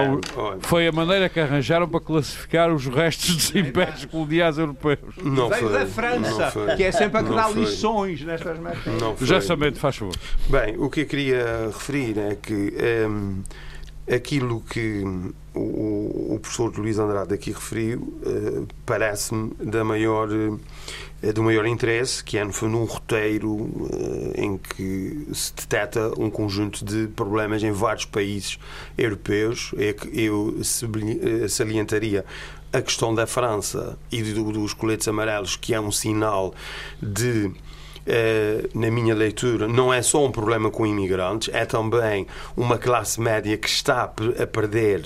foi 0.60 0.88
a 0.88 0.92
maneira 0.92 1.28
que 1.28 1.38
arranjaram 1.38 1.88
para 1.88 2.00
classificar 2.00 2.72
os 2.72 2.86
restos 2.86 3.36
dos 3.36 3.54
impérios 3.54 4.04
coloniais 4.06 4.58
europeus. 4.58 4.98
Não 5.22 5.48
Veio 5.48 5.68
foi, 5.68 5.78
da 5.78 5.86
França, 5.86 6.52
que 6.76 6.82
é 6.82 6.92
sempre 6.92 7.18
a 7.18 7.22
que 7.22 7.34
dá 7.34 7.48
lições 7.48 8.22
nestas 8.22 8.58
matérias. 8.58 9.18
Já 9.20 9.40
sabendo, 9.40 9.78
faz 9.78 9.96
favor. 9.96 10.14
Bem, 10.48 10.76
o 10.78 10.90
que 10.90 11.02
eu 11.02 11.06
queria 11.06 11.66
referir 11.66 12.18
é 12.18 12.34
que 12.34 12.74
um, 13.08 13.42
aquilo 14.10 14.60
que 14.60 15.02
o, 15.54 16.34
o, 16.34 16.38
professor 16.40 16.76
Luís 16.78 16.98
Andrade 16.98 17.34
aqui 17.34 17.52
referiu 17.52 18.00
uh, 18.00 18.66
parece-me 18.86 19.52
da 19.60 19.84
maior. 19.84 20.28
É 21.20 21.32
do 21.32 21.42
maior 21.42 21.66
interesse, 21.66 22.22
que 22.22 22.38
é, 22.38 22.44
no 22.44 22.52
fundo, 22.52 22.78
um 22.78 22.84
roteiro 22.84 23.50
uh, 23.50 24.32
em 24.36 24.56
que 24.56 25.26
se 25.32 25.52
detecta 25.52 26.12
um 26.16 26.30
conjunto 26.30 26.84
de 26.84 27.08
problemas 27.08 27.60
em 27.64 27.72
vários 27.72 28.04
países 28.04 28.56
europeus. 28.96 29.72
É 29.76 29.92
que 29.92 30.08
eu 30.20 30.54
eh, 30.60 31.48
salientaria 31.48 32.24
a 32.72 32.80
questão 32.80 33.12
da 33.12 33.26
França 33.26 33.98
e 34.12 34.22
do, 34.22 34.52
dos 34.52 34.72
coletes 34.72 35.08
amarelos, 35.08 35.56
que 35.56 35.74
é 35.74 35.80
um 35.80 35.90
sinal 35.90 36.54
de 37.02 37.50
na 38.74 38.90
minha 38.90 39.14
leitura, 39.14 39.68
não 39.68 39.92
é 39.92 40.00
só 40.02 40.24
um 40.24 40.30
problema 40.30 40.70
com 40.70 40.86
imigrantes, 40.86 41.52
é 41.52 41.64
também 41.64 42.26
uma 42.56 42.78
classe 42.78 43.20
média 43.20 43.56
que 43.56 43.68
está 43.68 44.04
a 44.04 44.46
perder 44.46 45.00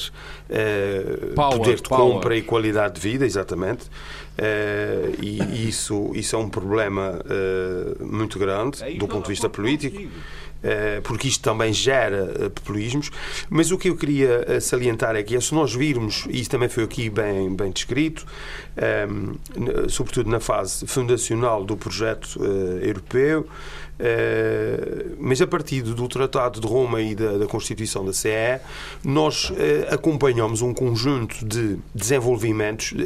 uh, 0.49 1.35
power, 1.35 1.59
poder 1.59 1.77
de 1.77 1.83
power. 1.83 2.15
compra 2.15 2.37
e 2.37 2.43
qualidade 2.43 2.95
de 2.95 3.01
vida, 3.01 3.27
exatamente. 3.27 3.85
Uh, 4.33 5.13
e 5.23 5.69
isso, 5.69 6.11
isso 6.15 6.35
é 6.35 6.39
um 6.39 6.49
problema 6.49 7.21
uh, 7.21 8.05
muito 8.05 8.39
grande 8.39 8.83
é 8.83 8.95
do 8.95 9.07
ponto 9.07 9.25
de 9.25 9.31
vista 9.31 9.49
político. 9.49 10.09
Uh, 10.63 11.03
porque 11.03 11.27
isto 11.27 11.43
também 11.43 11.73
gera 11.73 12.51
populismos, 12.51 13.11
mas 13.51 13.73
o 13.73 13.79
que 13.79 13.89
eu 13.89 13.97
queria 13.97 14.61
salientar 14.61 15.17
é 15.17 15.23
que 15.23 15.41
se 15.41 15.53
nós 15.55 15.75
virmos, 15.75 16.25
e 16.31 16.41
isso 16.41 16.51
também 16.51 16.69
foi 16.69 16.85
aqui 16.85 17.11
bem, 17.11 17.55
bem 17.55 17.71
descrito, 17.71 18.25
um, 19.09 19.89
sobretudo 19.89 20.31
na 20.31 20.39
fase 20.39 20.87
fundacional 20.87 21.65
do 21.65 21.77
projeto 21.77 22.41
europeu, 22.81 23.47
eh, 23.49 23.92
mas 25.19 25.41
a 25.41 25.47
partir 25.47 25.83
do 25.83 26.09
Tratado 26.09 26.61
de 26.61 26.67
Roma 26.67 27.01
e 27.01 27.15
da, 27.15 27.39
da 27.39 27.47
Constituição 27.47 28.05
da 28.05 28.13
CE, 28.13 28.61
nós 29.05 29.51
uh, 29.51 29.55
acompanhamos 29.91 30.63
um 30.63 30.75
conjunto 30.75 31.45
de 31.45 31.79
desenvolvimentos 31.95 32.93
uh, 32.93 32.97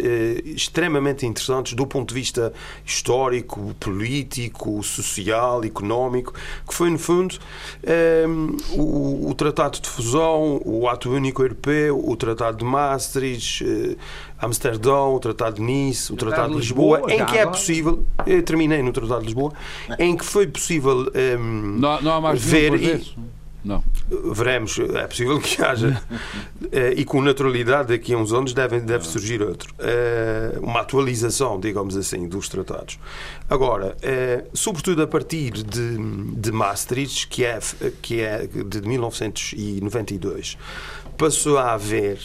extremamente 0.45 1.27
interessantes 1.27 1.75
do 1.75 1.87
ponto 1.87 2.09
de 2.09 2.21
vista 2.21 2.53
histórico, 2.85 3.75
político, 3.79 4.83
social, 4.83 5.65
económico, 5.65 6.33
que 6.67 6.75
foi, 6.75 6.91
no 6.91 6.99
fundo, 6.99 7.39
o, 8.73 9.31
o, 9.31 9.35
Tratado 9.35 9.81
de 9.81 9.89
Fusão, 9.89 10.61
o 10.65 10.89
Ato 10.89 11.11
Único 11.11 11.43
Europeu, 11.43 12.03
o 12.03 12.17
Tratado 12.17 12.59
de 12.59 12.65
Maastricht, 12.65 13.65
Amsterdão, 14.39 15.15
o 15.15 15.21
Tratado 15.21 15.57
de 15.57 15.63
Nice, 15.63 16.13
o 16.13 16.17
Tratado 16.17 16.53
de 16.53 16.59
Lisboa, 16.59 16.99
Lisboa 16.99 17.15
em 17.15 17.27
que 17.27 17.39
é 17.39 17.47
possível, 17.47 18.05
eu 18.27 18.43
terminei 18.43 18.83
no 18.83 18.93
Tratado 18.93 19.21
de 19.21 19.27
Lisboa, 19.27 19.53
em 19.99 20.17
que 20.17 20.25
foi 20.25 20.47
possível 20.47 21.11
um, 21.39 21.79
não, 21.79 22.03
não 22.03 22.13
há 22.13 22.21
mais 22.21 22.43
ver. 22.43 22.75
E, 22.75 23.17
Não. 23.65 23.83
Veremos, 24.33 24.79
é 24.79 25.07
possível 25.07 25.41
que 25.41 25.61
haja. 25.61 26.01
e 26.97 27.05
com 27.05 27.21
naturalidade, 27.21 27.89
daqui 27.89 28.15
a 28.15 28.19
uns 28.19 28.33
anos, 28.33 28.53
deve, 28.53 28.79
deve 28.79 29.05
surgir 29.05 29.43
outro. 29.43 29.75
Uma 30.63 30.83
atualização, 30.83 31.59
digamos 31.59 31.97
assim, 31.97 32.29
dos 32.29 32.49
tratados. 32.49 32.99
Agora, 33.51 33.97
sobretudo 34.53 35.03
a 35.03 35.07
partir 35.09 35.51
de, 35.51 35.97
de 36.37 36.53
Maastricht, 36.53 37.27
que 37.27 37.45
é, 37.45 37.59
que 38.01 38.21
é 38.21 38.47
de 38.47 38.83
1992, 38.83 40.57
passou 41.17 41.59
a 41.59 41.73
haver 41.73 42.19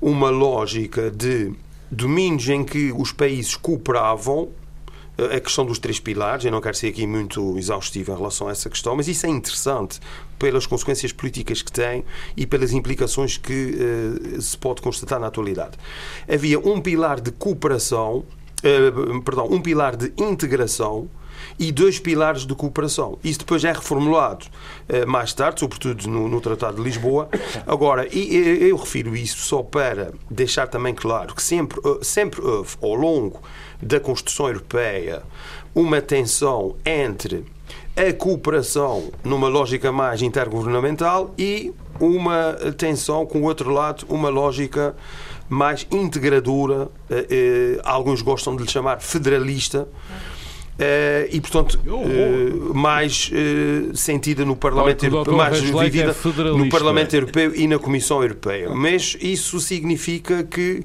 uma 0.00 0.30
lógica 0.30 1.10
de 1.10 1.52
domínios 1.90 2.48
em 2.48 2.64
que 2.64 2.92
os 2.92 3.12
países 3.12 3.56
cooperavam 3.56 4.50
a 5.18 5.40
questão 5.40 5.66
dos 5.66 5.80
três 5.80 5.98
pilares, 5.98 6.44
eu 6.44 6.52
não 6.52 6.60
quero 6.60 6.76
ser 6.76 6.88
aqui 6.88 7.04
muito 7.04 7.58
exaustivo 7.58 8.12
em 8.12 8.16
relação 8.16 8.46
a 8.46 8.52
essa 8.52 8.70
questão, 8.70 8.94
mas 8.94 9.08
isso 9.08 9.26
é 9.26 9.28
interessante 9.28 9.98
pelas 10.38 10.64
consequências 10.64 11.12
políticas 11.12 11.60
que 11.60 11.72
tem 11.72 12.04
e 12.36 12.46
pelas 12.46 12.72
implicações 12.72 13.36
que 13.36 13.76
uh, 14.32 14.40
se 14.40 14.56
pode 14.56 14.80
constatar 14.80 15.18
na 15.18 15.26
atualidade. 15.26 15.76
Havia 16.32 16.60
um 16.60 16.80
pilar 16.80 17.20
de 17.20 17.32
cooperação, 17.32 18.18
uh, 18.18 19.22
perdão, 19.22 19.48
um 19.50 19.60
pilar 19.60 19.96
de 19.96 20.12
integração 20.16 21.10
e 21.58 21.72
dois 21.72 21.98
pilares 21.98 22.46
de 22.46 22.54
cooperação. 22.54 23.18
Isso 23.22 23.40
depois 23.40 23.64
é 23.64 23.72
reformulado 23.72 24.46
uh, 24.46 25.06
mais 25.06 25.32
tarde, 25.32 25.60
sobretudo 25.60 26.08
no, 26.08 26.28
no, 26.28 26.40
Tratado 26.40 26.76
de 26.76 26.82
Lisboa. 26.82 27.28
Agora, 27.66 28.06
eu 28.06 28.76
refiro 28.76 29.16
isso 29.16 29.38
só 29.38 29.62
para 29.62 30.12
deixar 30.30 30.66
também 30.66 30.94
claro 30.94 31.34
que 31.34 31.42
sempre, 31.42 31.80
sempre 32.02 32.40
houve, 32.40 32.76
ao 32.80 32.94
longo 32.94 33.42
da 33.82 34.00
Constituição 34.00 34.48
Europeia 34.48 35.22
uma 35.74 36.00
tensão 36.00 36.76
entre 36.84 37.44
a 37.96 38.12
cooperação 38.12 39.10
numa 39.24 39.48
lógica 39.48 39.90
mais 39.90 40.22
intergovernamental 40.22 41.34
e 41.36 41.72
uma 42.00 42.56
tensão 42.76 43.26
com 43.26 43.40
o 43.40 43.44
outro 43.44 43.70
lado, 43.70 44.06
uma 44.08 44.28
lógica 44.28 44.94
mais 45.48 45.86
integradora, 45.90 46.88
eh, 47.10 47.26
eh, 47.30 47.80
alguns 47.84 48.22
gostam 48.22 48.54
de 48.54 48.62
lhe 48.62 48.70
chamar 48.70 49.00
federalista. 49.00 49.88
Uh, 50.78 51.26
e, 51.32 51.40
portanto, 51.40 51.76
uh, 51.86 52.72
mais 52.72 53.32
uh, 53.32 53.96
sentida 53.96 54.44
no 54.44 54.54
Parlamento 54.54 55.04
Europeu, 55.04 55.34
mais 55.34 55.58
vivida 55.58 56.14
é 56.14 56.44
no 56.56 56.68
Parlamento 56.68 57.14
Europeu 57.14 57.52
e 57.52 57.66
na 57.66 57.80
Comissão 57.80 58.22
Europeia. 58.22 58.70
Mas 58.70 59.16
isso 59.20 59.58
significa 59.58 60.44
que 60.44 60.84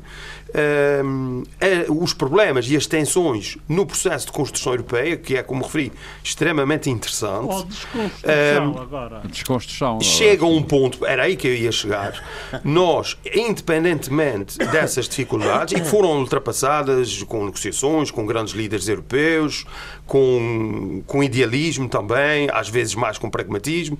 os 1.89 2.13
problemas 2.13 2.69
e 2.69 2.75
as 2.75 2.85
tensões 2.85 3.57
no 3.67 3.85
processo 3.85 4.27
de 4.27 4.31
construção 4.31 4.73
europeia, 4.73 5.17
que 5.17 5.35
é, 5.35 5.43
como 5.43 5.63
referi, 5.63 5.91
extremamente 6.23 6.89
interessante. 6.89 7.53
Ou 7.53 7.63
desconstrução 7.63 8.77
agora. 8.79 9.21
Desconstrução. 9.25 9.99
Chega 10.01 10.45
a 10.45 10.47
um 10.47 10.61
ponto, 10.61 11.05
era 11.05 11.23
aí 11.23 11.35
que 11.35 11.47
eu 11.47 11.55
ia 11.55 11.71
chegar. 11.71 12.23
Nós, 12.63 13.17
independentemente 13.33 14.57
dessas 14.57 15.07
dificuldades, 15.07 15.73
e 15.73 15.81
que 15.81 15.87
foram 15.87 16.19
ultrapassadas 16.19 17.23
com 17.23 17.45
negociações, 17.45 18.11
com 18.11 18.25
grandes 18.25 18.53
líderes 18.53 18.87
europeus, 18.87 19.65
com, 20.05 21.03
com 21.07 21.23
idealismo 21.23 21.89
também, 21.89 22.47
às 22.51 22.69
vezes 22.69 22.95
mais 22.95 23.17
com 23.17 23.29
pragmatismo. 23.29 23.97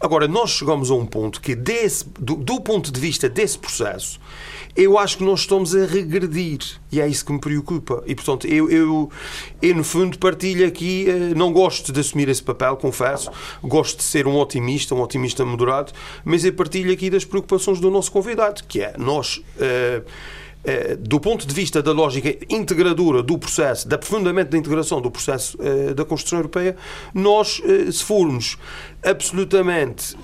Agora, 0.00 0.28
nós 0.28 0.50
chegamos 0.50 0.90
a 0.90 0.94
um 0.94 1.06
ponto 1.06 1.40
que, 1.40 1.54
desse, 1.54 2.04
do, 2.18 2.34
do 2.36 2.60
ponto 2.60 2.92
de 2.92 3.00
vista 3.00 3.28
desse 3.28 3.58
processo, 3.58 4.20
eu 4.76 4.98
acho 4.98 5.18
que 5.18 5.24
nós 5.24 5.40
estamos 5.40 5.74
a 5.74 5.86
regredir 5.86 6.58
e 6.90 7.00
é 7.00 7.06
isso 7.06 7.24
que 7.24 7.32
me 7.32 7.40
preocupa. 7.40 8.02
E, 8.06 8.14
portanto, 8.14 8.46
eu, 8.46 8.70
eu, 8.70 9.10
eu 9.62 9.74
no 9.74 9.84
fundo, 9.84 10.18
partilho 10.18 10.66
aqui, 10.66 11.06
eh, 11.08 11.34
não 11.34 11.52
gosto 11.52 11.92
de 11.92 12.00
assumir 12.00 12.28
esse 12.28 12.42
papel, 12.42 12.76
confesso, 12.76 13.30
gosto 13.62 13.98
de 13.98 14.04
ser 14.04 14.26
um 14.26 14.36
otimista, 14.36 14.94
um 14.94 15.00
otimista 15.00 15.44
moderado, 15.44 15.92
mas 16.24 16.44
eu 16.44 16.52
partilho 16.52 16.92
aqui 16.92 17.10
das 17.10 17.24
preocupações 17.24 17.80
do 17.80 17.90
nosso 17.90 18.10
convidado, 18.10 18.62
que 18.66 18.80
é 18.80 18.94
nós. 18.98 19.38
Uh, 19.56 20.04
do 20.98 21.20
ponto 21.20 21.46
de 21.46 21.54
vista 21.54 21.82
da 21.82 21.92
lógica 21.92 22.34
integradora 22.48 23.22
do 23.22 23.38
processo, 23.38 23.86
de 23.88 23.94
aprofundamento 23.94 24.50
da 24.50 24.58
integração 24.58 25.00
do 25.00 25.10
processo 25.10 25.58
eh, 25.60 25.92
da 25.92 26.04
construção 26.04 26.38
europeia, 26.38 26.76
nós, 27.12 27.60
eh, 27.64 27.90
se 27.90 28.02
formos 28.02 28.56
absolutamente 29.04 30.16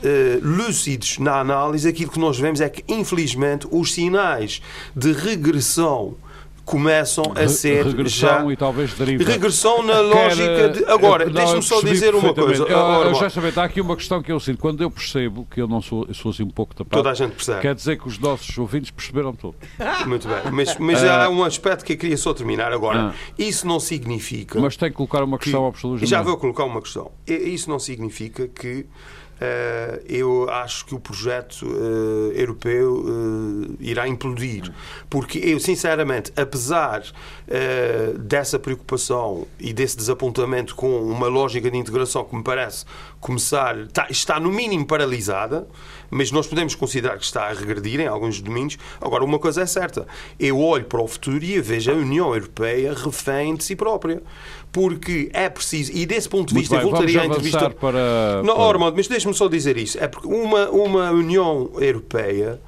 lúcidos 0.43 1.19
na 1.19 1.39
análise, 1.39 1.87
aquilo 1.87 2.11
que 2.11 2.19
nós 2.19 2.39
vemos 2.39 2.63
é 2.63 2.69
que, 2.69 2.83
infelizmente, 2.93 3.69
os 3.71 3.93
sinais 3.93 4.63
de 4.97 5.13
regressão 5.13 6.17
começam 6.71 7.25
a 7.35 7.49
ser 7.49 7.85
regressão 7.85 8.47
já 8.47 8.53
e 8.53 8.57
talvez 8.57 8.95
deriva. 8.95 9.25
regressão 9.25 9.83
na 9.83 10.01
lógica 10.01 10.69
de 10.69 10.85
agora 10.85 11.29
deixe-me 11.29 11.63
só 11.63 11.83
dizer 11.83 12.15
uma 12.15 12.33
coisa. 12.33 12.65
agora, 12.65 13.13
já 13.15 13.29
sabia, 13.29 13.53
há 13.57 13.65
aqui 13.65 13.81
uma 13.81 13.97
questão 13.97 14.23
que 14.23 14.31
eu 14.31 14.39
sinto. 14.39 14.59
Quando 14.59 14.81
eu 14.81 14.91
percebo 14.91 15.47
que 15.51 15.61
eu 15.61 15.67
não 15.67 15.83
sou 15.83 16.07
eu 16.07 16.15
sou 16.15 16.31
assim 16.31 16.45
um 16.45 16.51
pouco 16.51 16.75
tapado 16.75 17.03
toda 17.03 17.11
a 17.11 17.15
gente 17.15 17.33
percebe. 17.33 17.61
quer 17.61 17.75
dizer 17.75 17.99
que 17.99 18.07
os 18.07 18.19
nossos 18.19 18.57
ouvintes 18.57 18.91
perceberam 18.91 19.35
tudo. 19.35 19.57
Muito 20.07 20.29
bem. 20.29 20.53
Mas, 20.53 20.77
mas 20.79 21.03
há 21.03 21.29
um 21.29 21.43
aspecto 21.43 21.85
que 21.85 21.95
eu 21.95 21.97
queria 21.97 22.17
só 22.17 22.33
terminar 22.33 22.73
agora. 22.73 23.09
Ah. 23.11 23.15
isso 23.39 23.67
não 23.67 23.81
significa 23.81 24.61
mas 24.61 24.77
tem 24.77 24.91
que 24.91 24.97
colocar 24.97 25.25
uma 25.25 25.39
questão 25.39 25.61
que, 25.61 25.65
ao 25.65 25.73
professor 25.73 26.07
já 26.07 26.23
vou 26.23 26.37
colocar 26.37 26.65
uma 26.65 26.81
questão. 26.81 27.11
Isso 27.27 27.69
não 27.69 27.79
significa 27.79 28.47
que 28.47 28.87
eu 30.09 30.49
acho 30.51 30.85
que 30.85 30.95
o 30.95 31.01
projeto 31.01 31.67
uh, 31.67 32.33
europeu 32.33 33.05
uh, 33.05 33.77
irá 33.81 34.07
implodir. 34.07 34.73
Porque 35.09 35.39
eu, 35.39 35.59
sinceramente, 35.59 36.33
apesar 36.37 37.03
dessa 38.21 38.61
preocupação 38.61 39.45
e 39.59 39.73
desse 39.73 39.97
desapontamento 39.97 40.73
com 40.77 41.01
uma 41.03 41.27
lógica 41.27 41.69
de 41.69 41.77
integração 41.77 42.23
que 42.23 42.37
me 42.37 42.45
parece 42.45 42.85
começar, 43.19 43.77
está, 43.77 44.07
está 44.09 44.39
no 44.39 44.53
mínimo 44.53 44.87
paralisada, 44.87 45.67
mas 46.09 46.31
nós 46.31 46.47
podemos 46.47 46.77
considerar 46.77 47.19
que 47.19 47.25
está 47.25 47.49
a 47.49 47.53
regredir 47.53 48.01
em 48.01 48.07
alguns 48.07 48.41
domínios. 48.41 48.79
Agora, 49.01 49.25
uma 49.25 49.39
coisa 49.39 49.63
é 49.63 49.67
certa: 49.67 50.07
eu 50.39 50.61
olho 50.61 50.85
para 50.85 51.01
o 51.01 51.09
futuro 51.09 51.43
e 51.43 51.61
vejo 51.61 51.91
a 51.91 51.95
União 51.95 52.33
Europeia 52.35 52.95
refém 52.95 53.57
de 53.57 53.65
si 53.65 53.75
própria 53.75 54.23
porque 54.73 55.31
é 55.33 55.49
preciso, 55.49 55.91
e 55.93 56.07
desse 56.07 56.29
ponto 56.29 56.55
de 56.55 56.61
vista, 56.61 56.77
bem, 56.77 56.85
eu 56.85 56.91
voltaria 56.91 57.23
à 57.23 57.27
entrevista. 57.27 57.71
Para, 57.71 58.43
não, 58.45 58.55
para... 58.55 58.65
Ormond, 58.65 58.97
mas 58.97 59.09
deixe-me 59.31 59.35
só 59.35 59.49
dizer 59.49 59.77
isso. 59.77 59.99
É 59.99 60.09
porque 60.09 60.27
uma, 60.27 60.69
uma 60.71 61.11
União 61.11 61.71
Europeia 61.75 62.61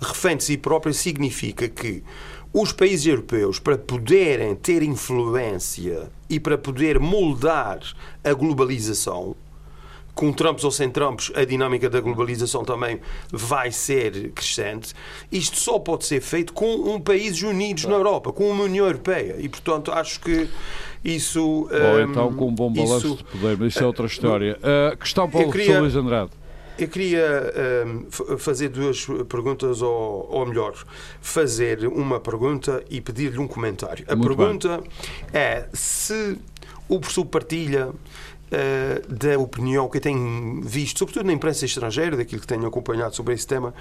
refém 0.00 0.36
de 0.36 0.44
si 0.44 0.56
própria 0.56 0.92
significa 0.92 1.68
que 1.68 2.02
os 2.52 2.72
países 2.72 3.06
europeus, 3.06 3.58
para 3.58 3.76
poderem 3.76 4.54
ter 4.54 4.82
influência 4.82 6.08
e 6.30 6.38
para 6.38 6.56
poder 6.56 7.00
moldar 7.00 7.80
a 8.22 8.32
globalização, 8.32 9.34
com 10.14 10.32
Trumps 10.32 10.64
ou 10.64 10.70
sem 10.70 10.90
Trumps, 10.90 11.32
a 11.34 11.44
dinâmica 11.44 11.90
da 11.90 12.00
globalização 12.00 12.64
também 12.64 13.00
vai 13.30 13.72
ser 13.72 14.30
crescente. 14.30 14.94
Isto 15.30 15.58
só 15.58 15.78
pode 15.78 16.04
ser 16.04 16.20
feito 16.20 16.52
com 16.52 16.94
um 16.94 17.00
países 17.00 17.42
unidos 17.42 17.84
na 17.84 17.94
Europa, 17.94 18.32
com 18.32 18.48
uma 18.48 18.64
União 18.64 18.86
Europeia. 18.86 19.36
E, 19.38 19.48
portanto, 19.48 19.90
acho 19.90 20.20
que 20.20 20.48
isso. 21.04 21.68
Ou 21.70 22.00
então 22.00 22.32
com 22.32 22.48
um 22.48 22.54
bom 22.54 22.72
balanço 22.72 23.06
isso, 23.06 23.16
de 23.16 23.24
poder, 23.24 23.56
mas 23.58 23.74
isso 23.74 23.82
é 23.82 23.86
outra 23.86 24.06
história. 24.06 24.58
Uh, 24.58 24.96
questão 24.96 25.28
para 25.28 25.46
o 25.46 25.50
queria, 25.50 25.80
Luís 25.80 25.96
Andrade. 25.96 26.30
Eu 26.76 26.88
queria 26.88 27.52
um, 27.86 28.38
fazer 28.38 28.68
duas 28.68 29.06
perguntas, 29.28 29.80
ou, 29.80 30.28
ou 30.28 30.46
melhor, 30.46 30.74
fazer 31.20 31.86
uma 31.86 32.18
pergunta 32.18 32.82
e 32.90 33.00
pedir-lhe 33.00 33.38
um 33.38 33.46
comentário. 33.46 34.04
A 34.08 34.16
Muito 34.16 34.36
pergunta 34.36 34.78
bem. 34.78 34.90
é 35.32 35.68
se 35.72 36.36
o 36.88 36.98
professor 36.98 37.24
partilha 37.26 37.90
da 39.08 39.38
opinião 39.38 39.88
que 39.88 39.98
eu 39.98 40.00
tenho 40.00 40.62
visto, 40.62 40.98
sobretudo 40.98 41.26
na 41.26 41.32
imprensa 41.32 41.64
estrangeira, 41.64 42.16
daquilo 42.16 42.40
que 42.40 42.46
tenho 42.46 42.66
acompanhado 42.66 43.14
sobre 43.14 43.34
esse 43.34 43.46
tema, 43.46 43.74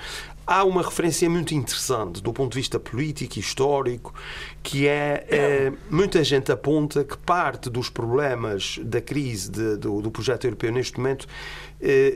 há 0.46 0.64
uma 0.64 0.82
referência 0.82 1.30
muito 1.30 1.54
interessante 1.54 2.22
do 2.22 2.34
ponto 2.34 2.54
de 2.54 2.60
vista 2.60 2.80
político 2.80 3.38
e 3.38 3.40
histórico, 3.40 4.14
que 4.62 4.88
é 4.88 5.72
uh, 5.72 5.78
muita 5.90 6.24
gente 6.24 6.52
aponta 6.52 7.04
que 7.04 7.18
parte 7.18 7.70
dos 7.70 7.90
problemas 7.90 8.80
da 8.84 9.02
crise 9.02 9.52
de, 9.52 9.78
do, 9.78 10.02
do, 10.02 10.12
projeto 10.12 10.46
europeu 10.46 10.72
neste 10.72 10.98
momento 10.98 11.24
uh, 11.24 11.28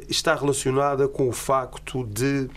está 0.09 0.35
relacionada 0.35 1.07
com 1.07 1.27
o 1.27 1.33
facto 1.33 2.03
de 2.05 2.49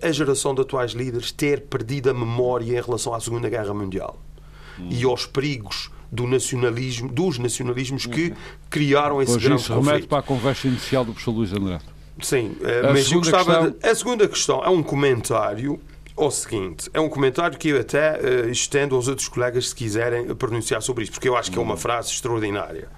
a 0.00 0.12
geração 0.12 0.54
de 0.54 0.60
atuais 0.60 0.92
líderes 0.92 1.32
ter 1.32 1.62
perdido 1.62 2.08
a 2.08 2.14
memória 2.14 2.78
em 2.78 2.80
relação 2.80 3.12
à 3.12 3.18
Segunda 3.18 3.48
Guerra 3.48 3.74
Mundial 3.74 4.22
hum. 4.78 4.88
e 4.88 5.02
aos 5.02 5.26
perigos 5.26 5.90
do 6.16 6.26
nacionalismo, 6.26 7.08
dos 7.08 7.38
nacionalismos 7.38 8.06
que 8.06 8.32
criaram 8.70 9.20
esse 9.20 9.32
pois 9.32 9.44
grande 9.44 9.60
isso 9.60 9.72
conflito. 9.72 9.90
remete 9.92 10.08
para 10.08 10.18
a 10.18 10.22
conversa 10.22 10.66
inicial 10.66 11.04
do 11.04 11.12
professor 11.12 11.30
Luís 11.32 11.52
Andrade. 11.52 11.84
Sim, 12.20 12.56
eh, 12.62 12.80
a 12.80 12.92
mas 12.92 13.12
eu 13.12 13.18
gostava 13.18 13.44
questão... 13.44 13.70
de... 13.70 13.88
A 13.88 13.94
segunda 13.94 14.28
questão 14.28 14.64
é 14.64 14.70
um 14.70 14.82
comentário 14.82 15.78
ao 16.16 16.30
seguinte, 16.30 16.88
é 16.94 17.00
um 17.00 17.10
comentário 17.10 17.58
que 17.58 17.68
eu 17.68 17.78
até 17.78 18.18
uh, 18.18 18.48
estendo 18.48 18.96
aos 18.96 19.06
outros 19.06 19.28
colegas 19.28 19.68
se 19.68 19.74
quiserem 19.74 20.34
pronunciar 20.34 20.80
sobre 20.80 21.04
isto, 21.04 21.12
porque 21.12 21.28
eu 21.28 21.36
acho 21.36 21.52
que 21.52 21.58
é 21.58 21.60
uma 21.60 21.76
frase 21.76 22.10
extraordinária. 22.10 22.88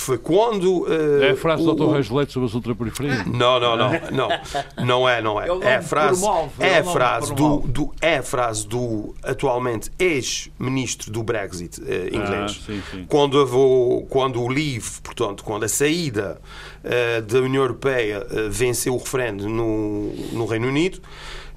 Que 0.00 0.06
foi 0.06 0.18
quando. 0.18 0.84
Uh, 0.84 1.22
é 1.22 1.30
a 1.30 1.36
frase 1.36 1.62
o, 1.62 1.74
do 1.74 1.86
Dr. 1.86 1.92
Reis 1.92 2.10
Leite 2.10 2.32
sobre 2.32 2.48
as 2.48 2.54
ultraperiferias? 2.54 3.26
Não, 3.30 3.60
não, 3.60 3.76
não, 3.76 3.90
não. 4.10 4.28
Não 4.84 5.08
é, 5.08 5.20
não 5.20 5.40
é. 5.40 5.46
É 5.62 5.76
a 5.76 5.82
frase, 5.82 6.24
é 6.58 6.78
a 6.78 6.84
frase, 6.84 7.34
do, 7.34 7.58
do, 7.60 7.92
é 8.00 8.18
a 8.18 8.22
frase 8.22 8.66
do 8.66 9.14
atualmente 9.22 9.90
ex-ministro 9.98 11.10
do 11.10 11.22
Brexit 11.22 11.80
uh, 11.80 11.84
inglês. 11.84 12.60
Ah, 12.62 12.66
sim, 12.66 12.82
sim. 12.90 13.06
Quando, 13.08 13.44
vou, 13.46 14.04
quando 14.06 14.42
o 14.42 14.48
Leave, 14.48 15.00
portanto, 15.02 15.44
quando 15.44 15.64
a 15.64 15.68
saída 15.68 16.40
uh, 16.84 17.22
da 17.22 17.40
União 17.40 17.62
Europeia 17.62 18.26
venceu 18.48 18.94
o 18.94 18.98
referendo 18.98 19.48
no, 19.48 20.12
no 20.32 20.46
Reino 20.46 20.68
Unido. 20.68 21.00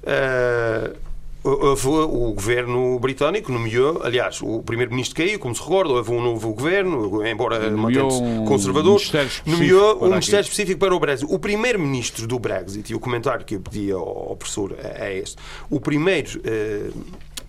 Uh, 0.02 1.03
o 1.44 2.32
governo 2.32 2.98
britânico 2.98 3.52
nomeou, 3.52 4.00
aliás, 4.02 4.40
o 4.42 4.62
primeiro-ministro 4.62 5.16
caiu, 5.16 5.38
como 5.38 5.54
se 5.54 5.60
recorda, 5.60 5.92
houve 5.92 6.10
um 6.10 6.22
novo 6.22 6.54
governo, 6.54 7.26
embora 7.26 7.70
mantendo-se 7.70 8.22
conservador, 8.48 8.98
um 9.46 9.50
nomeou 9.50 10.04
um 10.04 10.08
ministério 10.08 10.42
específico 10.42 10.80
para 10.80 10.94
o 10.94 10.98
Brexit. 10.98 11.30
O 11.30 11.38
primeiro-ministro 11.38 12.26
do 12.26 12.38
Brexit, 12.38 12.90
e 12.90 12.94
o 12.94 13.00
comentário 13.00 13.44
que 13.44 13.56
eu 13.56 13.60
pedi 13.60 13.92
ao, 13.92 14.34
professor 14.36 14.74
é, 14.78 15.08
é 15.08 15.18
este, 15.18 15.36
o 15.68 15.78
primeiro 15.78 16.40
eh, 16.44 16.90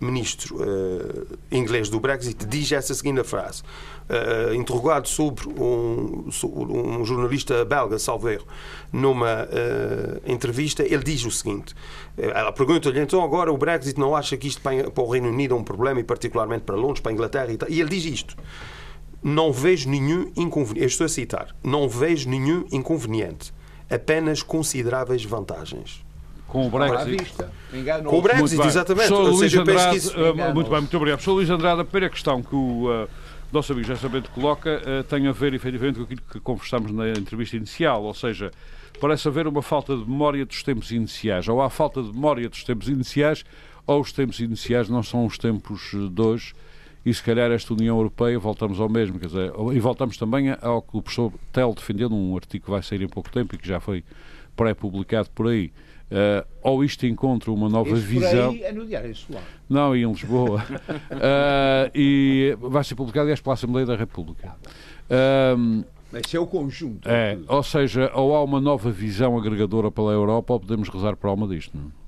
ministro 0.00 0.56
uh, 0.56 1.38
inglês 1.50 1.88
do 1.88 1.98
Brexit 1.98 2.46
diz 2.46 2.70
essa 2.72 2.94
seguinte 2.94 3.22
frase. 3.24 3.62
Uh, 4.08 4.54
interrogado 4.54 5.08
sobre 5.08 5.48
um, 5.48 6.28
um, 6.44 7.04
jornalista 7.04 7.64
belga, 7.64 7.98
salvo 7.98 8.28
erro, 8.28 8.46
numa 8.92 9.44
uh, 9.44 10.30
entrevista, 10.30 10.82
ele 10.82 11.02
diz 11.02 11.24
o 11.24 11.30
seguinte: 11.30 11.74
ela 12.16 12.52
pergunta-lhe 12.52 13.00
então 13.00 13.22
agora 13.22 13.52
o 13.52 13.58
Brexit 13.58 13.98
não 13.98 14.14
acha 14.14 14.36
que 14.36 14.46
isto 14.46 14.60
para, 14.62 14.90
para 14.90 15.04
o 15.04 15.10
Reino 15.10 15.28
Unido 15.28 15.54
é 15.54 15.58
um 15.58 15.64
problema 15.64 15.98
e 16.00 16.04
particularmente 16.04 16.64
para 16.64 16.76
Londres, 16.76 17.00
para 17.00 17.10
a 17.10 17.14
Inglaterra 17.14 17.52
e 17.52 17.56
tal. 17.56 17.68
E 17.68 17.80
ele 17.80 17.90
diz 17.90 18.04
isto: 18.04 18.36
não 19.22 19.52
vejo 19.52 19.88
nenhum 19.88 20.30
inconveniente. 20.36 20.86
estou 20.86 21.04
a 21.04 21.08
citar: 21.08 21.56
não 21.64 21.88
vejo 21.88 22.28
nenhum 22.28 22.64
inconveniente, 22.70 23.52
apenas 23.90 24.42
consideráveis 24.42 25.24
vantagens 25.24 26.05
com 26.46 26.66
o 26.66 26.70
Brexit. 26.70 27.34
Com 28.04 28.18
o 28.18 28.22
Brexit, 28.22 28.66
exatamente. 28.66 29.08
Sou 29.08 29.22
Luís 29.22 29.54
Andrade, 29.54 30.08
uh, 30.08 30.54
muito 30.54 30.70
bem, 30.70 30.80
muito 30.80 30.96
obrigado. 30.96 31.20
Sou 31.20 31.34
Luís 31.34 31.50
Andrade, 31.50 31.80
a 31.80 31.84
primeira 31.84 32.10
questão 32.10 32.42
que 32.42 32.54
o 32.54 32.88
uh, 32.88 33.08
nosso 33.52 33.72
amigo 33.72 33.86
José 33.86 34.08
Bento 34.08 34.30
coloca 34.30 34.80
uh, 34.80 35.04
tem 35.04 35.26
a 35.26 35.32
ver 35.32 35.54
efetivamente 35.54 35.96
com 35.96 36.04
aquilo 36.04 36.22
que 36.30 36.40
conversamos 36.40 36.92
na 36.92 37.10
entrevista 37.10 37.56
inicial, 37.56 38.02
ou 38.04 38.14
seja, 38.14 38.50
parece 39.00 39.28
haver 39.28 39.46
uma 39.46 39.62
falta 39.62 39.96
de 39.96 40.08
memória 40.08 40.44
dos 40.44 40.62
tempos 40.62 40.90
iniciais, 40.90 41.48
ou 41.48 41.60
há 41.60 41.68
falta 41.68 42.02
de 42.02 42.12
memória 42.12 42.48
dos 42.48 42.62
tempos 42.64 42.88
iniciais, 42.88 43.44
ou 43.86 44.00
os 44.00 44.12
tempos 44.12 44.40
iniciais 44.40 44.88
não 44.88 45.02
são 45.02 45.26
os 45.26 45.38
tempos 45.38 45.90
de 46.10 46.22
hoje, 46.22 46.54
e 47.04 47.14
se 47.14 47.22
calhar 47.22 47.52
esta 47.52 47.72
União 47.72 47.96
Europeia 47.96 48.36
voltamos 48.38 48.80
ao 48.80 48.88
mesmo, 48.88 49.18
quer 49.18 49.26
dizer, 49.26 49.52
e 49.72 49.78
voltamos 49.78 50.16
também 50.16 50.50
ao 50.60 50.82
que 50.82 50.96
o 50.96 51.02
professor 51.02 51.32
Tel 51.52 51.72
defendeu 51.72 52.08
num 52.08 52.34
artigo 52.34 52.64
que 52.64 52.70
vai 52.70 52.82
sair 52.82 53.00
em 53.02 53.08
pouco 53.08 53.30
tempo 53.30 53.54
e 53.54 53.58
que 53.58 53.68
já 53.68 53.78
foi 53.78 54.02
pré-publicado 54.56 55.30
por 55.32 55.46
aí. 55.46 55.70
Uh, 56.10 56.46
ou 56.62 56.84
isto 56.84 57.04
encontra 57.04 57.50
uma 57.50 57.68
nova 57.68 57.90
Esse 57.90 58.00
visão. 58.02 58.54
Por 58.54 58.62
aí 58.62 58.62
é 58.62 58.72
no 58.72 58.86
Diário 58.86 59.14
Solar. 59.14 59.42
Não, 59.68 59.94
em 59.94 60.06
Lisboa. 60.06 60.64
uh, 60.70 61.90
e 61.94 62.56
vai 62.60 62.84
ser 62.84 62.94
publicado, 62.94 63.24
aliás, 63.24 63.40
pela 63.40 63.54
Assembleia 63.54 63.86
da 63.86 63.96
República. 63.96 64.54
Uh, 65.10 65.84
Esse 66.16 66.36
é 66.36 66.40
o 66.40 66.46
conjunto. 66.46 67.08
É, 67.08 67.36
ou 67.48 67.62
seja, 67.62 68.10
ou 68.14 68.36
há 68.36 68.44
uma 68.44 68.60
nova 68.60 68.90
visão 68.90 69.36
agregadora 69.36 69.90
pela 69.90 70.12
Europa, 70.12 70.52
ou 70.52 70.60
podemos 70.60 70.88
rezar 70.88 71.16
por 71.16 71.26
alma 71.28 71.48
disto. 71.48 71.76
Não? 71.76 71.86
É? 71.86 72.06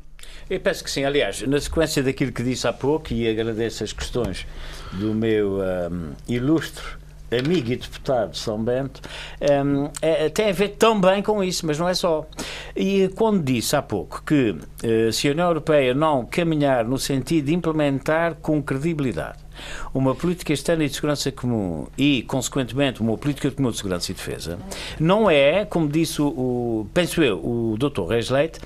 Eu 0.54 0.60
penso 0.60 0.82
que 0.84 0.90
sim. 0.90 1.04
Aliás, 1.04 1.42
na 1.42 1.60
sequência 1.60 2.02
daquilo 2.02 2.32
que 2.32 2.42
disse 2.42 2.66
há 2.68 2.72
pouco, 2.72 3.12
e 3.12 3.28
agradeço 3.28 3.82
as 3.82 3.92
questões 3.92 4.46
do 4.92 5.12
meu 5.12 5.58
um, 5.58 6.12
ilustre 6.28 6.84
amigo 7.30 7.72
e 7.72 7.76
deputado 7.76 8.30
de 8.32 8.38
São 8.38 8.62
Bento, 8.62 9.00
um, 9.40 9.90
é, 10.00 10.28
tem 10.28 10.48
a 10.48 10.52
ver 10.52 10.70
também 10.70 11.22
com 11.22 11.42
isso, 11.42 11.66
mas 11.66 11.78
não 11.78 11.88
é 11.88 11.94
só. 11.94 12.26
E 12.74 13.08
quando 13.14 13.42
disse 13.42 13.76
há 13.76 13.82
pouco 13.82 14.22
que 14.24 14.50
uh, 14.50 15.12
se 15.12 15.28
a 15.28 15.32
União 15.32 15.48
Europeia 15.48 15.94
não 15.94 16.24
caminhar 16.24 16.84
no 16.84 16.98
sentido 16.98 17.46
de 17.46 17.54
implementar 17.54 18.36
com 18.36 18.62
credibilidade 18.62 19.48
uma 19.92 20.14
política 20.14 20.52
externa 20.52 20.84
e 20.84 20.88
de 20.88 20.94
segurança 20.94 21.32
comum 21.32 21.86
e, 21.96 22.22
consequentemente, 22.22 23.00
uma 23.00 23.16
política 23.16 23.50
comum 23.50 23.70
de 23.70 23.76
segurança 23.76 24.12
e 24.12 24.14
defesa, 24.14 24.58
não 24.98 25.30
é, 25.30 25.64
como 25.64 25.88
disse 25.88 26.20
o, 26.22 26.86
penso 26.94 27.22
eu, 27.22 27.38
o 27.38 27.76
Dr. 27.78 28.06
Reis 28.08 28.30
Leite, 28.30 28.60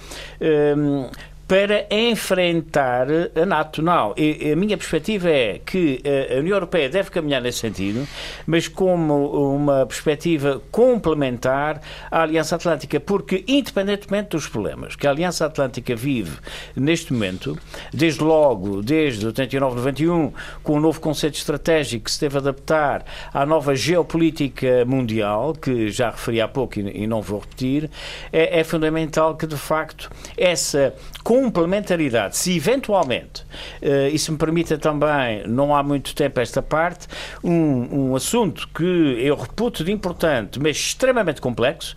um, 0.76 1.08
para 1.46 1.86
enfrentar 1.90 3.06
a 3.34 3.46
NATO. 3.46 3.82
Não, 3.82 4.12
a 4.12 4.56
minha 4.56 4.76
perspectiva 4.76 5.28
é 5.28 5.60
que 5.64 6.00
a 6.30 6.38
União 6.38 6.56
Europeia 6.56 6.88
deve 6.88 7.10
caminhar 7.10 7.42
nesse 7.42 7.58
sentido, 7.58 8.06
mas 8.46 8.68
como 8.68 9.54
uma 9.54 9.84
perspectiva 9.86 10.62
complementar 10.70 11.80
à 12.10 12.22
Aliança 12.22 12.56
Atlântica, 12.56 12.98
porque 12.98 13.44
independentemente 13.46 14.30
dos 14.30 14.46
problemas 14.46 14.96
que 14.96 15.06
a 15.06 15.10
Aliança 15.10 15.46
Atlântica 15.46 15.94
vive 15.94 16.38
neste 16.74 17.12
momento, 17.12 17.58
desde 17.92 18.22
logo, 18.22 18.82
desde 18.82 19.26
89-91, 19.26 20.32
com 20.62 20.74
o 20.74 20.80
novo 20.80 21.00
conceito 21.00 21.34
estratégico 21.34 22.04
que 22.04 22.10
se 22.10 22.20
teve 22.20 22.36
a 22.36 22.40
adaptar 22.40 23.04
à 23.32 23.44
nova 23.44 23.74
geopolítica 23.74 24.84
mundial, 24.84 25.54
que 25.54 25.90
já 25.90 26.10
referi 26.10 26.40
há 26.40 26.48
pouco 26.48 26.78
e 26.78 27.06
não 27.06 27.20
vou 27.20 27.40
repetir, 27.40 27.90
é, 28.32 28.60
é 28.60 28.64
fundamental 28.64 29.36
que, 29.36 29.46
de 29.46 29.56
facto, 29.56 30.10
essa 30.36 30.94
complementaridade, 31.22 32.36
se 32.36 32.56
eventualmente, 32.56 33.42
uh, 33.82 34.08
e 34.12 34.18
se 34.18 34.30
me 34.30 34.38
permita 34.38 34.76
também, 34.76 35.46
não 35.46 35.74
há 35.74 35.82
muito 35.82 36.14
tempo 36.14 36.40
esta 36.40 36.60
parte, 36.60 37.06
um, 37.42 38.10
um 38.10 38.16
assunto 38.16 38.68
que 38.74 38.84
eu 38.84 39.36
reputo 39.36 39.84
de 39.84 39.92
importante, 39.92 40.58
mas 40.60 40.76
extremamente 40.76 41.40
complexo, 41.40 41.96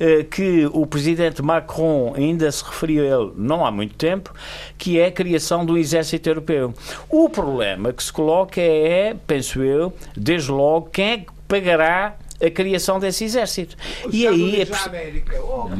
uh, 0.00 0.24
que 0.24 0.66
o 0.72 0.86
presidente 0.86 1.42
Macron 1.42 2.14
ainda 2.16 2.50
se 2.50 2.64
referiu 2.64 3.02
a 3.02 3.06
ele 3.06 3.32
não 3.36 3.64
há 3.64 3.70
muito 3.70 3.94
tempo, 3.94 4.32
que 4.76 5.00
é 5.00 5.06
a 5.06 5.12
criação 5.12 5.64
do 5.64 5.78
exército 5.78 6.28
europeu. 6.28 6.74
O 7.08 7.28
problema 7.28 7.92
que 7.92 8.02
se 8.02 8.12
coloca 8.12 8.60
é, 8.60 9.14
penso 9.26 9.62
eu, 9.62 9.92
desde 10.16 10.50
logo, 10.50 10.90
quem 10.90 11.10
é 11.10 11.18
que 11.18 11.32
pagará 11.48 12.16
a 12.40 12.50
criação 12.50 12.98
desse 12.98 13.24
exército. 13.24 13.76
e 14.10 14.26
aí, 14.26 14.62
é 14.62 14.66
América. 14.84 15.38
Oh, 15.42 15.68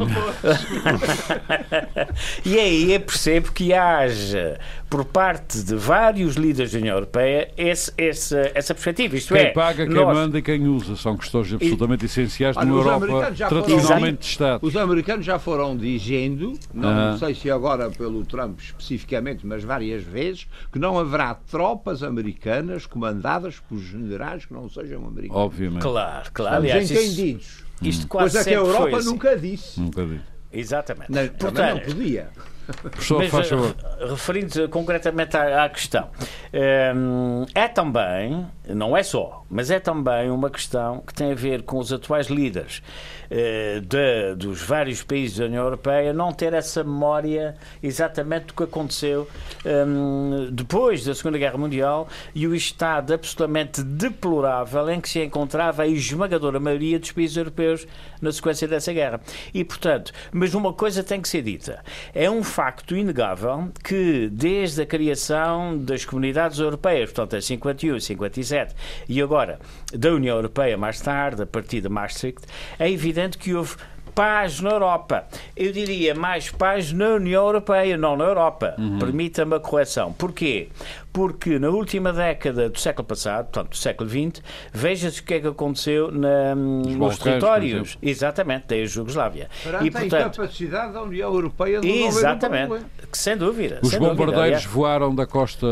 e 2.44 2.58
aí 2.58 2.92
é 2.92 2.98
percebo 2.98 3.52
que 3.52 3.72
haja 3.72 4.60
por 4.88 5.04
parte 5.04 5.62
de 5.62 5.74
vários 5.74 6.36
líderes 6.36 6.72
da 6.72 6.78
União 6.78 6.94
Europeia 6.94 7.50
esse, 7.56 7.92
esse, 7.98 8.34
essa 8.54 8.74
perspectiva. 8.74 9.16
Isto 9.16 9.34
quem 9.34 9.44
é, 9.44 9.50
paga, 9.50 9.86
quem 9.86 9.94
nós... 9.94 10.16
manda 10.16 10.38
e 10.38 10.42
quem 10.42 10.66
usa 10.68 10.96
são 10.96 11.16
questões 11.16 11.52
absolutamente 11.52 12.04
e... 12.04 12.06
essenciais 12.06 12.56
numa 12.56 12.80
Europa 12.80 13.32
tradicionalmente 13.48 14.18
de 14.18 14.26
Estado. 14.26 14.64
Os 14.64 14.76
americanos 14.76 15.26
já 15.26 15.38
foram 15.38 15.76
dizendo, 15.76 16.58
não 16.72 16.88
ah. 16.88 17.16
sei 17.18 17.34
se 17.34 17.50
agora 17.50 17.90
pelo 17.90 18.24
Trump 18.24 18.60
especificamente, 18.60 19.46
mas 19.46 19.64
várias 19.64 20.02
vezes, 20.02 20.46
que 20.72 20.78
não 20.78 20.98
haverá 20.98 21.34
tropas 21.34 22.02
americanas 22.02 22.86
comandadas 22.86 23.58
por 23.58 23.78
generais 23.78 24.44
que 24.44 24.52
não 24.52 24.68
sejam 24.68 25.06
americanos. 25.06 25.42
Obviamente. 25.42 25.82
Claro, 25.82 26.30
claro. 26.32 26.64
Estamos 26.64 26.70
Aliás, 26.70 26.90
entendidos. 26.90 27.46
Isto, 27.46 27.86
isto 27.86 28.08
quase 28.08 28.34
Coisa 28.34 28.48
que 28.48 28.54
a 28.54 28.58
Europa 28.58 28.96
assim. 28.98 29.06
nunca 29.08 29.36
disse. 29.36 29.80
Nunca 29.80 30.06
disse. 30.06 30.36
Exatamente. 30.52 31.12
Não, 31.12 31.28
Portanto, 31.28 31.74
não 31.74 31.94
podia. 31.94 32.30
Professor, 32.66 33.18
Mas, 33.18 33.30
faz 33.30 33.48
favor. 33.48 33.74
Eh, 34.00 34.06
referindo 34.06 34.68
concretamente 34.68 35.36
à, 35.36 35.64
à 35.64 35.68
questão, 35.68 36.08
ehm, 36.52 37.44
é 37.54 37.68
também, 37.68 38.46
não 38.68 38.96
é 38.96 39.02
só, 39.02 39.44
mas 39.48 39.70
é 39.70 39.78
também 39.78 40.30
uma 40.30 40.50
questão 40.50 41.00
que 41.00 41.14
tem 41.14 41.32
a 41.32 41.34
ver 41.34 41.62
com 41.62 41.78
os 41.78 41.92
atuais 41.92 42.26
líderes 42.26 42.82
eh, 43.30 43.80
de, 43.80 44.34
dos 44.36 44.62
vários 44.62 45.02
países 45.02 45.38
da 45.38 45.46
União 45.46 45.64
Europeia 45.64 46.12
não 46.12 46.32
ter 46.32 46.52
essa 46.52 46.84
memória 46.84 47.56
exatamente 47.82 48.46
do 48.46 48.54
que 48.54 48.62
aconteceu 48.62 49.28
um, 49.64 50.48
depois 50.52 51.04
da 51.04 51.14
Segunda 51.14 51.38
Guerra 51.38 51.58
Mundial 51.58 52.08
e 52.34 52.46
o 52.46 52.54
estado 52.54 53.14
absolutamente 53.14 53.82
deplorável 53.82 54.88
em 54.90 55.00
que 55.00 55.08
se 55.08 55.22
encontrava 55.22 55.82
a 55.82 55.86
esmagadora 55.86 56.60
maioria 56.60 56.98
dos 56.98 57.10
países 57.10 57.36
europeus 57.36 57.86
na 58.20 58.30
sequência 58.30 58.68
dessa 58.68 58.92
guerra. 58.92 59.20
E, 59.52 59.64
portanto, 59.64 60.12
mas 60.32 60.54
uma 60.54 60.72
coisa 60.72 61.02
tem 61.02 61.20
que 61.20 61.28
ser 61.28 61.42
dita: 61.42 61.82
é 62.14 62.30
um 62.30 62.42
facto 62.56 62.96
inegável 62.96 63.70
que 63.84 64.30
desde 64.32 64.80
a 64.80 64.86
criação 64.86 65.76
das 65.76 66.06
comunidades 66.06 66.58
europeias, 66.58 67.12
portanto, 67.12 67.36
em 67.36 67.42
51, 67.42 68.00
57 68.00 68.74
e 69.06 69.20
agora 69.20 69.58
da 69.92 70.10
União 70.14 70.36
Europeia 70.36 70.74
mais 70.78 70.98
tarde, 70.98 71.42
a 71.42 71.46
partir 71.46 71.82
de 71.82 71.90
Maastricht, 71.90 72.46
é 72.78 72.90
evidente 72.90 73.36
que 73.36 73.52
houve 73.52 73.76
paz 74.16 74.62
na 74.62 74.70
Europa. 74.70 75.26
Eu 75.54 75.70
diria 75.70 76.14
mais 76.14 76.50
paz 76.50 76.90
na 76.90 77.10
União 77.10 77.44
Europeia, 77.44 77.98
não 77.98 78.16
na 78.16 78.24
Europa. 78.24 78.74
Uhum. 78.78 78.98
Permita-me 78.98 79.54
a 79.54 79.60
correção. 79.60 80.10
Porquê? 80.14 80.70
Porque 81.12 81.58
na 81.58 81.68
última 81.68 82.14
década 82.14 82.70
do 82.70 82.80
século 82.80 83.06
passado, 83.06 83.44
portanto 83.44 83.70
do 83.70 83.76
século 83.76 84.08
XX, 84.08 84.42
veja-se 84.72 85.20
o 85.20 85.24
que 85.24 85.34
é 85.34 85.40
que 85.40 85.46
aconteceu 85.46 86.10
na, 86.10 86.54
nos 86.54 87.18
territórios. 87.18 87.98
Exatamente, 88.02 88.68
da 88.68 88.86
Jugoslávia. 88.86 89.50
e, 89.82 89.90
portanto, 89.90 90.14
a 90.14 90.20
incapacidade 90.20 90.92
da 90.94 91.02
União 91.02 91.32
Europeia 91.32 91.80
de 91.80 91.88
Exatamente, 91.88 92.86
que, 93.12 93.18
sem 93.18 93.36
dúvida. 93.36 93.80
Os 93.82 93.90
sem 93.90 93.98
bombardeiros 93.98 94.62
dúvida, 94.62 94.74
voaram 94.74 95.14
da 95.14 95.26
costa, 95.26 95.66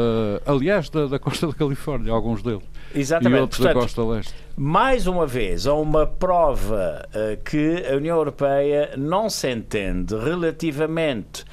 aliás, 0.44 0.90
da, 0.90 1.06
da 1.06 1.18
costa 1.18 1.46
da 1.46 1.54
Califórnia, 1.54 2.12
alguns 2.12 2.42
deles. 2.42 2.62
Exatamente. 2.94 3.38
E 3.38 3.40
outros 3.40 3.58
portanto, 3.58 3.74
da 3.74 3.80
costa 3.80 4.04
leste 4.04 4.43
mais 4.56 5.06
uma 5.06 5.26
vez, 5.26 5.66
há 5.66 5.74
uma 5.74 6.06
prova 6.06 7.06
uh, 7.08 7.42
que 7.42 7.84
a 7.90 7.96
União 7.96 8.16
Europeia 8.16 8.94
não 8.96 9.28
se 9.28 9.50
entende 9.50 10.14
relativamente 10.16 11.44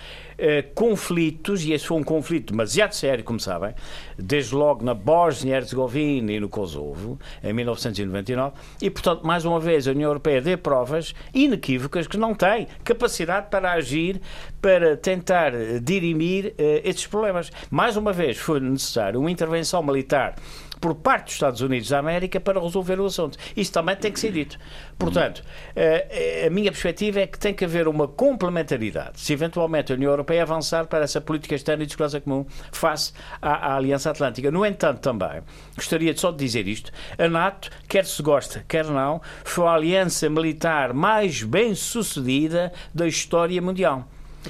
eh, 0.44 0.64
conflitos, 0.74 1.64
e 1.64 1.72
esse 1.72 1.86
foi 1.86 1.98
um 2.00 2.04
conflito 2.04 2.50
demasiado 2.52 2.94
sério, 2.94 3.24
como 3.24 3.40
sabem, 3.40 3.76
desde 4.18 4.56
logo 4.56 4.84
na 4.84 4.96
Bósnia-Herzegovina 4.96 6.32
e 6.32 6.40
no 6.40 6.50
Kosovo, 6.50 7.20
em 7.44 7.54
1999, 7.54 8.56
e, 8.82 8.90
portanto, 8.90 9.22
mais 9.24 9.46
uma 9.46 9.60
vez, 9.60 9.88
a 9.88 9.92
União 9.92 10.10
Europeia 10.10 10.42
dê 10.42 10.58
provas 10.58 11.14
inequívocas 11.32 12.08
que 12.08 12.18
não 12.18 12.34
tem 12.34 12.68
capacidade 12.84 13.52
para 13.52 13.72
agir, 13.72 14.20
para 14.60 14.98
tentar 14.98 15.52
dirimir 15.80 16.56
uh, 16.58 16.82
esses 16.84 17.06
problemas. 17.06 17.52
Mais 17.70 17.96
uma 17.96 18.12
vez, 18.12 18.36
foi 18.38 18.60
necessário 18.60 19.20
uma 19.20 19.30
intervenção 19.30 19.84
militar 19.84 20.34
por 20.82 20.96
parte 20.96 21.26
dos 21.26 21.34
Estados 21.36 21.62
Unidos 21.62 21.90
da 21.90 22.00
América 22.00 22.40
para 22.40 22.60
resolver 22.60 23.00
o 23.00 23.06
assunto. 23.06 23.38
Isso 23.56 23.72
também 23.72 23.96
tem 23.96 24.12
que 24.12 24.20
ser 24.20 24.32
dito. 24.32 24.58
Portanto, 24.98 25.44
eh, 25.76 26.46
a 26.48 26.50
minha 26.50 26.72
perspectiva 26.72 27.20
é 27.20 27.28
que 27.28 27.38
tem 27.38 27.54
que 27.54 27.64
haver 27.64 27.88
uma 27.88 28.08
complementaridade. 28.08 29.22
Se 29.22 29.32
eventualmente 29.32 29.94
a 29.94 29.96
União 29.96 30.10
Europeia 30.10 30.42
avançar 30.42 30.88
para 30.88 31.04
essa 31.04 31.22
política 31.22 31.54
externa 31.54 31.84
e 31.84 31.86
de 31.86 31.92
segurança 31.92 32.20
comum 32.20 32.46
face 32.72 33.14
à, 33.40 33.74
à 33.74 33.76
Aliança 33.76 34.10
Atlântica. 34.10 34.50
No 34.50 34.66
entanto, 34.66 35.00
também, 35.00 35.42
gostaria 35.76 36.18
só 36.18 36.32
de 36.32 36.38
dizer 36.38 36.68
isto: 36.68 36.92
a 37.18 37.28
NATO, 37.30 37.70
quer 37.88 38.06
se 38.06 38.22
goste, 38.24 38.64
quer 38.68 38.86
não, 38.86 39.22
foi 39.44 39.68
a 39.68 39.74
aliança 39.74 40.30
militar 40.30 40.94
mais 40.94 41.44
bem 41.44 41.76
sucedida 41.76 42.74
da 42.94 43.08
história 43.08 43.62
mundial. 43.62 44.08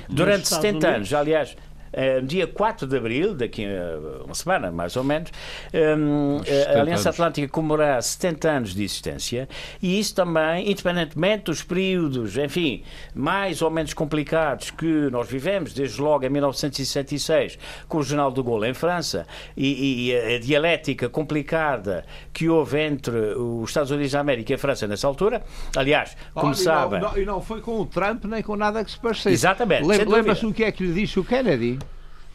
Durante 0.07 0.47
70 0.47 0.87
anos, 0.87 1.13
aliás, 1.13 1.55
Uh, 1.93 2.25
dia 2.25 2.47
4 2.47 2.87
de 2.87 2.97
abril, 2.97 3.33
daqui 3.33 3.65
a 3.65 4.23
uma 4.23 4.33
semana 4.33 4.71
mais 4.71 4.95
ou 4.95 5.03
menos, 5.03 5.31
um, 5.73 6.37
a 6.75 6.79
Aliança 6.79 7.09
anos. 7.09 7.19
Atlântica 7.19 7.47
comemorará 7.47 8.01
70 8.01 8.49
anos 8.49 8.73
de 8.73 8.83
existência 8.83 9.49
e 9.81 9.99
isso 9.99 10.15
também, 10.15 10.71
independentemente 10.71 11.45
dos 11.45 11.63
períodos, 11.63 12.37
enfim, 12.37 12.83
mais 13.13 13.61
ou 13.61 13.69
menos 13.69 13.93
complicados 13.93 14.71
que 14.71 15.09
nós 15.11 15.27
vivemos, 15.27 15.73
desde 15.73 16.01
logo 16.01 16.25
em 16.25 16.29
1966, 16.29 17.57
com 17.87 17.97
o 17.97 18.03
General 18.03 18.31
de 18.31 18.41
Gaulle 18.41 18.69
em 18.69 18.73
França 18.73 19.27
e, 19.55 20.09
e 20.09 20.35
a 20.35 20.39
dialética 20.39 21.09
complicada 21.09 22.05
que 22.33 22.47
houve 22.49 22.79
entre 22.79 23.15
os 23.35 23.69
Estados 23.69 23.91
Unidos 23.91 24.11
da 24.11 24.19
América 24.19 24.51
e 24.53 24.55
a 24.55 24.57
França 24.57 24.87
nessa 24.87 25.07
altura. 25.07 25.43
Aliás, 25.75 26.15
Olha, 26.35 26.53
sabem. 26.53 26.99
E 26.99 27.01
não, 27.01 27.17
e 27.17 27.25
não 27.25 27.41
foi 27.41 27.61
com 27.61 27.79
o 27.79 27.85
Trump 27.85 28.25
nem 28.25 28.41
com 28.41 28.55
nada 28.55 28.83
que 28.83 28.91
se 28.91 28.99
parecesse. 28.99 29.29
Exatamente. 29.29 29.85
Lembra-se 29.85 30.45
o 30.45 30.53
que 30.53 30.63
é 30.63 30.71
que 30.71 30.83
lhe 30.83 30.93
disse 30.93 31.19
o 31.19 31.23
Kennedy? 31.23 31.79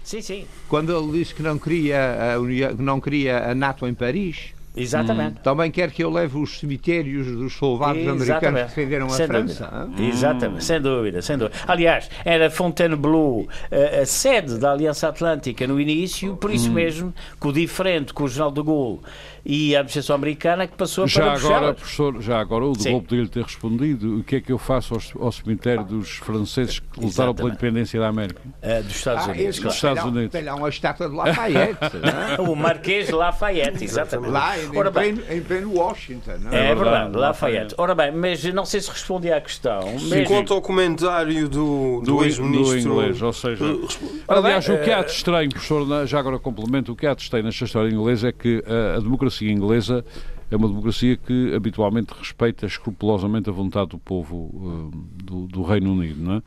Sim, 0.07 0.23
sim. 0.23 0.47
Quando 0.69 0.97
ele 0.97 1.19
disse 1.19 1.35
que 1.35 1.43
não 1.43 1.59
queria 1.59 2.35
a, 2.35 2.39
União, 2.39 2.73
não 2.79 3.01
queria 3.01 3.51
a 3.51 3.55
NATO 3.57 3.89
em 3.89 3.93
Paris. 3.93 4.55
Exatamente. 4.77 5.41
Hum. 5.41 5.43
Também 5.43 5.69
quer 5.69 5.91
que 5.91 6.05
eu 6.05 6.11
leve 6.11 6.39
os 6.39 6.61
cemitérios 6.61 7.27
dos 7.27 7.55
soldados 7.55 7.97
Exatamente. 7.97 8.23
americanos 8.23 8.61
que 8.61 8.67
defenderam 8.69 9.09
sem 9.09 9.25
a 9.25 9.29
França. 9.29 9.89
Hum. 9.89 10.09
Exatamente, 10.09 10.65
sem 10.65 10.81
dúvida, 10.81 11.23
sem 11.23 11.37
dúvida. 11.37 11.59
Aliás, 11.67 12.09
era 12.25 12.49
Fontainebleau 12.49 13.49
a, 13.69 14.03
a 14.03 14.07
sede 14.07 14.59
da 14.59 14.71
Aliança 14.71 15.09
Atlântica 15.09 15.67
no 15.67 15.81
início, 15.81 16.37
por 16.37 16.53
isso 16.53 16.71
hum. 16.71 16.75
mesmo 16.75 17.15
que 17.41 17.49
o 17.49 17.53
diferente 17.53 18.15
com 18.15 18.23
o 18.25 18.29
General 18.29 18.53
de 18.53 18.63
Gaulle 18.63 19.01
e 19.49 19.77
a 19.77 19.79
administração 19.79 20.17
americana 20.17 20.67
que 20.67 20.77
passou 20.77 21.07
já 21.07 21.23
para 21.23 21.35
agora, 21.35 21.75
professor, 21.75 22.21
Já 22.21 22.41
agora, 22.41 22.65
o 22.65 22.73
de 22.73 22.83
Gaulle 22.83 23.01
podia-lhe 23.01 23.29
ter 23.29 23.45
respondido 23.45 24.19
o 24.19 24.25
que 24.25 24.37
é 24.37 24.41
que 24.41 24.51
eu 24.51 24.59
faço 24.59 24.95
ao, 24.95 25.27
ao 25.27 25.31
cemitério 25.31 25.85
dos 25.85 26.17
franceses 26.17 26.81
que 26.81 26.87
lutaram 26.89 27.07
Exatamente. 27.07 27.37
pela 27.37 27.49
independência 27.51 28.01
da 28.01 28.09
América? 28.09 28.41
Uh, 28.45 28.83
dos 28.83 28.97
Estados 28.97 29.29
ah, 29.29 29.31
Unidos. 29.31 29.59
Dos 29.61 29.75
Estados 29.75 30.05
Unidos. 30.05 30.33
Tem 30.33 30.43
lá 30.43 30.55
uma 30.57 30.69
estátua 30.69 31.09
de 31.09 31.15
Lafayette. 31.15 31.79
é? 32.37 32.43
O 32.43 32.57
Marquês 32.57 33.07
de 33.07 33.13
Lafayette, 33.13 33.85
exatamente. 33.85 34.33
Lá 34.33 34.59
em, 34.59 34.77
Ora 34.77 34.91
bem, 34.91 35.15
em 35.31 35.41
pleno 35.41 35.75
Washington. 35.75 36.39
Não 36.41 36.51
é? 36.51 36.71
é 36.73 36.75
verdade, 36.75 37.17
Lafayette. 37.17 37.75
Ora 37.79 37.95
bem, 37.95 38.11
mas 38.11 38.43
não 38.53 38.65
sei 38.65 38.81
se 38.81 38.91
respondi 38.91 39.31
à 39.31 39.41
questão. 39.41 39.97
Sim. 39.97 40.25
Quanto 40.25 40.55
ao 40.55 40.61
comentário 40.61 41.49
do, 41.49 42.01
do, 42.01 42.17
do 42.17 42.25
ex-ministro... 42.25 42.95
Do 42.95 43.01
inglês, 43.01 43.23
ou 43.23 43.33
seja... 43.33 43.65
Uh, 43.65 43.89
aliás, 44.27 44.69
o 44.69 44.77
que 44.79 44.91
há 44.91 45.05
de 45.05 45.13
estranho, 45.13 45.51
professor, 45.51 46.05
já 46.05 46.19
agora 46.19 46.37
complemento, 46.41 46.91
o 46.91 46.97
que 46.97 47.07
há 47.07 47.15
de 47.15 47.23
estranho 47.23 47.45
nesta 47.45 47.65
história 47.65 47.89
inglesa 47.89 48.31
é 48.31 48.33
que 48.33 48.61
a, 48.67 48.97
a 48.97 49.01
democracia 49.01 49.36
inglesa 49.45 50.05
é 50.51 50.57
uma 50.57 50.69
democracia 50.69 51.17
que 51.17 51.55
habitualmente 51.55 52.15
respeita 52.17 52.67
escrupulosamente 52.67 53.51
a 53.51 53.53
vontade 53.53 53.91
do 53.91 53.99
povo 53.99 54.37
uh, 54.37 54.91
do, 55.25 55.47
do, 55.49 55.63
Reino 55.63 55.93
Unido, 55.93 56.23
não 56.23 56.35
é? 56.37 56.43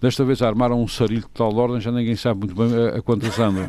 Desta 0.00 0.24
vez 0.24 0.42
armaram 0.42 0.82
um 0.82 0.88
sarilho 0.88 1.22
de 1.22 1.28
tal 1.28 1.54
ordem, 1.54 1.80
já 1.80 1.92
ninguém 1.92 2.16
sabe 2.16 2.40
muito 2.40 2.54
bem 2.54 2.76
a, 2.76 2.98
a 2.98 3.02
quantas 3.02 3.38
andam. 3.38 3.68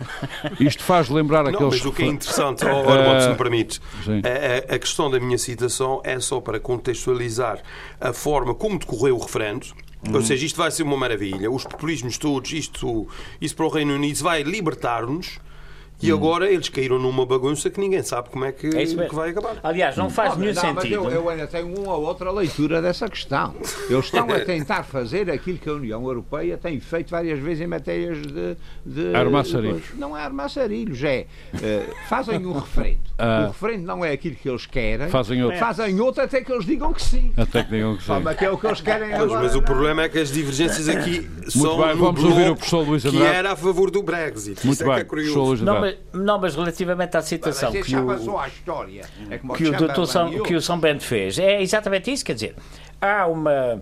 Isto 0.60 0.84
faz 0.84 1.08
lembrar 1.10 1.44
não, 1.44 1.52
aqueles... 1.52 1.76
mas 1.76 1.86
o 1.86 1.92
que 1.92 2.02
é 2.02 2.08
interessante, 2.08 2.66
oh, 2.66 2.90
Armando, 2.90 3.22
se 3.22 3.30
me 3.30 3.36
permite, 3.36 3.80
a, 4.70 4.76
a, 4.76 4.80
questão 4.80 5.10
da 5.10 5.20
minha 5.20 5.38
citação 5.38 6.02
é 6.04 6.20
só 6.20 6.42
para 6.42 6.60
contextualizar 6.60 7.62
a 8.02 8.12
forma 8.12 8.56
como 8.56 8.80
decorreu 8.80 9.16
o 9.16 9.20
referendo, 9.20 9.68
Ou 10.12 10.22
seja, 10.22 10.46
isto 10.46 10.58
vai 10.58 10.72
ser 10.72 10.84
uma 10.84 10.98
maravilha. 10.98 11.50
Os 11.50 11.64
populismos 11.64 12.18
todos, 12.18 12.52
isto, 12.54 13.08
isso 13.40 13.56
para 13.56 13.66
o 13.66 13.70
Reino 13.70 13.94
Unido 13.94 14.18
vai 14.24 14.44
libertar-nos 14.44 15.40
e 16.02 16.12
hum. 16.12 16.16
agora 16.16 16.52
eles 16.52 16.70
caíram 16.70 17.00
numa 17.00 17.26
bagunça 17.26 17.70
que 17.70 17.80
ninguém 17.80 18.04
sabe 18.04 18.30
como 18.30 18.46
é 18.46 18.52
que, 18.52 18.68
é 18.68 18.86
que 18.86 19.16
vai 19.16 19.30
acabar. 19.30 19.58
Aliás, 19.64 19.96
não 19.96 20.10
faz 20.10 20.38
nenhum 20.38 20.54
não, 20.54 20.62
sentido. 20.62 20.94
Eu, 20.94 21.10
eu, 21.10 21.30
ainda 21.30 21.48
tenho 21.48 21.68
uma 21.68 21.94
ou 21.94 22.04
outra 22.04 22.32
leitura 22.32 22.82
dessa 22.82 23.08
questão. 23.08 23.56
Eles 23.90 24.06
estão 24.06 24.30
a 24.30 24.40
tentar 24.44 24.84
fazer 24.84 25.30
aquilo 25.30 25.58
que 25.58 25.70
a 25.70 25.74
União 25.74 26.04
Europeia 26.04 26.58
tem 26.58 26.80
feito 26.80 27.10
várias 27.12 27.40
vezes 27.40 27.62
em 27.62 27.68
matérias 27.68 28.18
de. 28.22 28.58
de 28.86 29.16
armar 29.16 29.46
sarilhos. 29.46 29.84
Não 29.96 30.18
é 30.18 30.22
armar 30.22 30.50
sarilhos, 30.50 31.02
é. 31.04 31.28
Uh, 31.54 32.08
fazem 32.08 32.46
um 32.46 32.54
referendo. 32.54 33.00
Ah. 33.18 33.46
O 33.46 33.48
referendo 33.48 33.86
não 33.86 34.04
é 34.04 34.12
aquilo 34.12 34.36
que 34.36 34.50
eles 34.50 34.66
querem. 34.66 35.08
Fazem 35.10 35.42
outro. 35.44 35.60
Fazem 35.60 36.00
outro 36.02 36.24
até 36.24 36.42
que 36.42 36.52
eles 36.52 36.66
digam 36.66 36.92
que 36.92 37.02
sim. 37.02 37.32
Até 37.38 37.64
que 37.64 37.72
digam 37.72 37.96
que 37.96 38.04
sim. 38.04 38.20
Mas 38.22 38.38
que 38.38 38.46
é 38.46 38.52
o 38.52 38.58
que 38.58 38.68
eles 38.68 38.82
querem 38.82 39.10
pois, 39.10 39.22
agora. 39.24 39.44
Mas 39.44 39.56
o 39.56 39.62
problema 39.62 40.04
é 40.04 40.10
que 40.10 40.20
as 40.20 40.30
divergências 40.30 40.90
aqui 40.90 41.28
são. 41.48 41.78
Muito 41.78 41.88
bem, 41.88 41.96
vamos 41.96 42.24
ouvir 42.24 42.50
o 42.50 42.56
professor 42.56 42.88
Luís 42.88 43.06
Andrade. 43.06 43.26
Que 43.26 43.36
era 43.36 43.52
a 43.54 43.56
favor 43.56 43.90
do 43.90 44.04
Brexit. 44.04 44.66
Muito 44.66 44.76
Isso 44.76 44.84
bem, 44.84 44.94
é 44.94 44.96
que 44.96 45.02
é 45.02 45.06
curioso. 45.06 45.64
Não, 45.64 45.85
mas, 45.86 45.96
não, 46.14 46.40
mas 46.40 46.56
relativamente 46.56 47.16
à 47.16 47.22
citação 47.22 47.72
que 47.72 47.96
o, 47.96 48.46
história, 48.48 49.02
é 49.30 49.38
que, 49.38 49.68
o 49.68 49.78
doutor 49.78 50.08
São, 50.08 50.44
que 50.44 50.56
o 50.56 50.62
São 50.62 50.80
Bento 50.80 51.04
fez, 51.04 51.38
é 51.38 51.62
exatamente 51.62 52.12
isso, 52.12 52.26
quer 52.26 52.34
dizer, 52.34 52.56
há 53.00 53.28
uma 53.28 53.82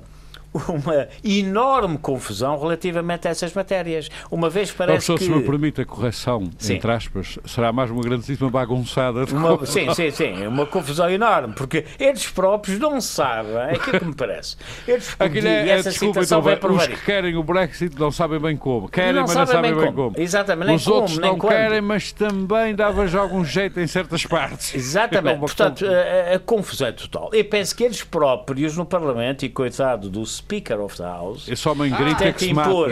uma 0.53 1.07
enorme 1.23 1.97
confusão 1.97 2.59
relativamente 2.59 3.27
a 3.27 3.31
essas 3.31 3.53
matérias. 3.53 4.09
Uma 4.29 4.49
vez 4.49 4.71
parece 4.71 5.07
Professor, 5.07 5.17
que... 5.17 5.25
se 5.25 5.29
me 5.31 5.43
permite 5.43 5.81
a 5.81 5.85
correção, 5.85 6.49
sim. 6.57 6.75
entre 6.75 6.91
aspas, 6.91 7.39
será 7.45 7.71
mais 7.71 7.89
uma 7.89 8.01
grandíssima 8.01 8.49
bagunçada. 8.49 9.25
De 9.25 9.33
uma, 9.33 9.65
sim, 9.65 9.93
sim, 9.93 10.11
sim. 10.11 10.47
Uma 10.47 10.65
confusão 10.65 11.09
enorme, 11.09 11.53
porque 11.55 11.85
eles 11.99 12.27
próprios 12.27 12.79
não 12.79 13.01
sabem, 13.01 13.53
é 13.53 13.71
aquilo 13.71 13.99
que 13.99 14.05
me 14.05 14.15
parece. 14.15 14.55
Eles, 14.87 15.15
Aquilo 15.19 15.47
é, 15.47 15.69
essa 15.69 15.89
desculpa, 15.89 16.21
então, 16.21 16.41
os 16.75 16.87
que 16.87 17.05
querem 17.05 17.35
o 17.35 17.43
Brexit 17.43 17.97
não 17.99 18.11
sabem 18.11 18.39
bem 18.39 18.57
como. 18.57 18.89
Querem, 18.89 19.13
não 19.13 19.21
mas 19.23 19.35
não 19.35 19.45
sabem 19.45 19.73
bem, 19.73 19.85
como. 19.85 20.11
como. 20.11 20.21
Exatamente, 20.21 20.67
nem 20.67 20.75
Os 20.75 20.83
como, 20.83 20.95
outros 20.97 21.17
não 21.17 21.39
querem, 21.39 21.81
mas 21.81 22.11
também 22.11 22.75
dava 22.75 23.07
já 23.07 23.19
algum 23.19 23.43
jeito 23.43 23.79
em 23.79 23.87
certas 23.87 24.25
partes. 24.25 24.73
Exatamente. 24.75 25.39
Portanto, 25.39 25.85
a, 25.85 26.35
a, 26.35 26.39
confusão 26.39 26.87
é 26.87 26.91
total. 26.91 27.29
Eu 27.33 27.45
penso 27.45 27.75
que 27.75 27.83
eles 27.83 28.03
próprios 28.03 28.77
no 28.77 28.85
Parlamento, 28.85 29.45
e 29.45 29.49
coitado 29.49 30.09
do 30.09 30.23
Speaker 30.43 30.81
of 30.81 30.97
the 30.97 31.03
House, 31.03 31.23
House. 31.23 31.47
Esse 31.47 31.67
homem 31.69 31.89
grita 31.89 32.27
ah, 32.27 32.33
que 32.33 32.39
se 32.41 32.49
impor, 32.51 32.89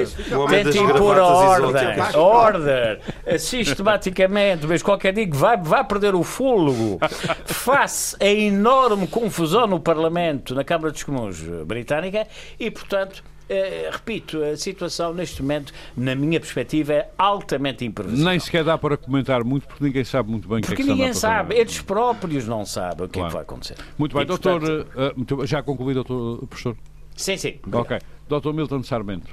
tenta 0.49 0.77
impor 0.77 1.17
a 1.17 1.25
ordem, 1.25 1.99
a 2.13 2.17
ordem, 2.17 2.99
sistematicamente, 3.37 4.65
mas 4.65 4.81
qualquer 4.81 5.13
dia 5.13 5.27
que 5.27 5.35
vai, 5.35 5.57
vai 5.57 5.83
perder 5.83 6.15
o 6.15 6.23
fôlego 6.23 6.99
face 7.45 8.15
a 8.19 8.27
enorme 8.27 9.07
confusão 9.07 9.67
no 9.67 9.79
Parlamento, 9.79 10.55
na 10.55 10.63
Câmara 10.63 10.91
dos 10.91 11.03
Comuns 11.03 11.41
britânica 11.65 12.25
e, 12.59 12.71
portanto, 12.71 13.23
eh, 13.49 13.89
repito, 13.91 14.41
a 14.41 14.55
situação 14.55 15.13
neste 15.13 15.41
momento, 15.41 15.73
na 15.95 16.15
minha 16.15 16.39
perspectiva, 16.39 16.93
é 16.93 17.09
altamente 17.17 17.83
imprevisível. 17.83 18.29
Nem 18.29 18.39
sequer 18.39 18.63
dá 18.63 18.77
para 18.77 18.95
comentar 18.95 19.43
muito, 19.43 19.67
porque 19.67 19.83
ninguém 19.83 20.05
sabe 20.05 20.31
muito 20.31 20.47
bem 20.47 20.59
o 20.59 20.61
que 20.61 20.71
é 20.71 20.75
que 20.75 20.83
ninguém 20.83 21.13
sabe, 21.13 21.55
eles 21.55 21.81
próprios 21.81 22.47
não 22.47 22.65
sabem 22.65 23.05
o 23.05 23.09
que 23.09 23.15
claro. 23.15 23.27
é 23.27 23.29
que 23.29 23.33
vai 23.33 23.43
acontecer. 23.43 23.75
Muito 23.97 24.13
bem, 24.15 24.23
e, 24.23 24.25
doutor, 24.25 24.61
portanto... 24.61 25.41
uh, 25.41 25.45
já 25.45 25.61
concluí, 25.61 25.93
doutor 25.93 26.47
professor? 26.47 26.77
Sim, 27.15 27.37
sim. 27.37 27.59
Ok. 27.71 27.99
Dr. 28.27 28.53
Milton 28.53 28.83
Sarmento. 28.83 29.29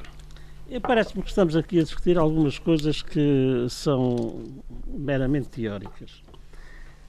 Parece-me 0.83 1.23
que 1.23 1.31
estamos 1.31 1.57
aqui 1.57 1.81
a 1.81 1.83
discutir 1.83 2.19
algumas 2.19 2.59
coisas 2.59 3.01
que 3.01 3.67
são 3.71 4.45
meramente 4.87 5.49
teóricas. 5.49 6.23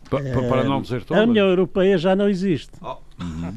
Pa, 0.10 0.20
para 0.22 0.64
não 0.64 0.82
dizer 0.82 1.04
todas. 1.04 1.22
A 1.22 1.26
União 1.30 1.48
Europeia 1.48 1.98
já 1.98 2.16
não 2.16 2.28
existe. 2.30 2.72
Oh. 2.82 2.98
Uhum. 3.20 3.54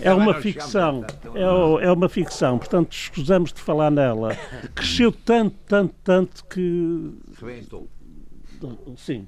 é 0.00 0.14
uma 0.14 0.32
ficção. 0.40 1.04
É, 1.34 1.84
é, 1.84 1.92
uma 1.92 2.08
ficção. 2.08 2.58
Portanto, 2.58 2.90
escusamos 2.90 3.52
de 3.52 3.60
falar 3.60 3.90
nela. 3.90 4.34
Cresceu 4.74 5.12
tanto, 5.12 5.54
tanto, 5.68 5.94
tanto 6.02 6.44
que. 6.46 7.12
Rebentou. 7.38 7.86
Sim. 8.96 9.26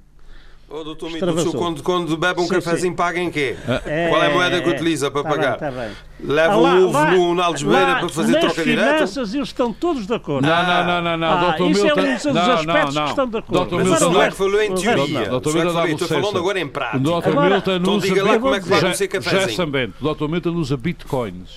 Oh, 0.75 0.83
doutor 0.83 1.11
Mito, 1.11 1.53
quando, 1.53 1.83
quando 1.83 2.17
bebe 2.17 2.41
um 2.41 2.45
sim, 2.45 2.55
cafezinho, 2.55 2.95
paga 2.95 3.21
em 3.21 3.31
quê? 3.31 3.55
É, 3.85 4.09
Qual 4.09 4.23
é 4.23 4.27
a 4.29 4.31
moeda 4.31 4.63
que 4.63 4.71
é, 4.71 4.73
utiliza 4.73 5.11
para 5.11 5.23
tá 5.23 5.29
pagar? 5.29 5.59
Bem, 5.59 5.71
tá 5.71 5.71
bem. 5.71 5.91
Leva 6.25 6.57
o 6.57 6.67
um 6.67 6.87
ovo 6.87 7.35
lá, 7.35 7.51
no 7.51 7.59
Beira 7.59 7.97
para 7.97 8.09
fazer 8.09 8.41
troca 8.41 8.65
direta? 8.65 8.87
Nas 8.87 8.95
finanças 8.95 9.35
eles 9.35 9.49
estão 9.49 9.71
todos 9.71 10.07
de 10.07 10.15
acordo. 10.15 10.49
Não, 10.49 10.67
não, 10.67 10.87
não, 10.87 11.03
não, 11.03 11.17
não. 11.19 11.29
Ah, 11.29 11.41
doutor 11.41 11.71
isso 11.71 11.85
Milton... 11.85 12.01
é 12.01 12.03
um 12.03 12.15
dos 12.15 12.25
não, 12.25 12.53
aspectos 12.53 12.95
não, 12.95 13.01
não. 13.01 13.05
que 13.05 13.11
estão 13.11 13.29
de 13.29 13.37
acordo. 13.37 13.59
Doutor 13.59 13.85
Milton 13.85 14.11
não 14.13 14.23
é 14.23 14.31
que 14.31 14.37
falou 14.37 14.63
em 14.63 14.75
teoria. 14.75 15.29
Doutor 15.29 15.55
Milton 15.55 15.87
Estou 15.89 16.09
falando 16.09 16.39
agora 16.39 16.61
em 16.61 16.69
prática. 16.69 16.99
Doutor 16.99 17.51
Milton 17.51 17.77
então 17.77 17.97
usa... 17.97 18.07
diga 18.07 18.25
lá 18.25 18.39
como 18.39 18.55
é 18.55 18.61
que 18.61 18.69
vai 18.69 18.95
ser 18.95 19.09
cafezinho. 19.09 19.57
Já 19.57 19.67
Bento, 19.67 19.95
doutor 20.01 20.29
Milton 20.29 20.51
usa 20.55 20.77
bitcoins. 20.79 21.51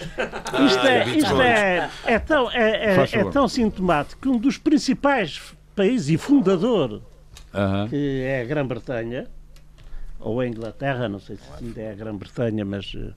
Isto 0.66 0.88
é, 0.88 1.10
isto 1.10 1.42
é, 1.42 1.90
é, 2.06 2.20
tão, 2.20 2.52
é, 2.52 2.96
é, 2.96 3.10
é 3.14 3.24
tão 3.26 3.48
sintomático 3.48 4.22
que 4.22 4.28
um 4.28 4.38
dos 4.38 4.58
principais 4.58 5.42
países 5.76 6.10
e 6.10 6.18
fundador, 6.18 7.02
que 7.90 8.22
é 8.22 8.42
a 8.42 8.46
Grã-Bretanha, 8.46 9.28
ou 10.20 10.40
a 10.40 10.48
Inglaterra, 10.48 11.08
não 11.08 11.20
sei 11.20 11.38
se 11.38 11.64
ainda 11.64 11.82
é 11.82 11.92
a 11.92 11.96
Grã-Bretanha, 11.96 12.66
mas 12.66 12.94
uh, 12.94 13.14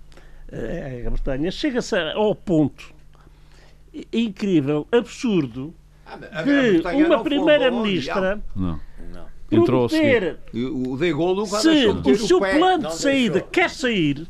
é 0.53 0.99
a 0.99 1.01
Grã-Bretanha, 1.03 1.51
chega-se 1.51 1.97
ao 1.97 2.35
ponto 2.35 2.93
incrível, 4.13 4.87
absurdo, 4.93 5.75
ah, 6.07 6.43
de 6.43 7.03
uma 7.05 7.23
primeira-ministra 7.23 8.41
Entrou 9.51 9.87
a 9.87 9.89
O 10.55 10.97
De 10.97 11.13
Gaulle 11.13 11.47
se 11.47 11.87
o 11.87 12.17
seu 12.17 12.39
plano 12.39 12.89
de 12.89 12.97
saída 12.97 13.41
quer 13.41 13.71
sair, 13.71 14.27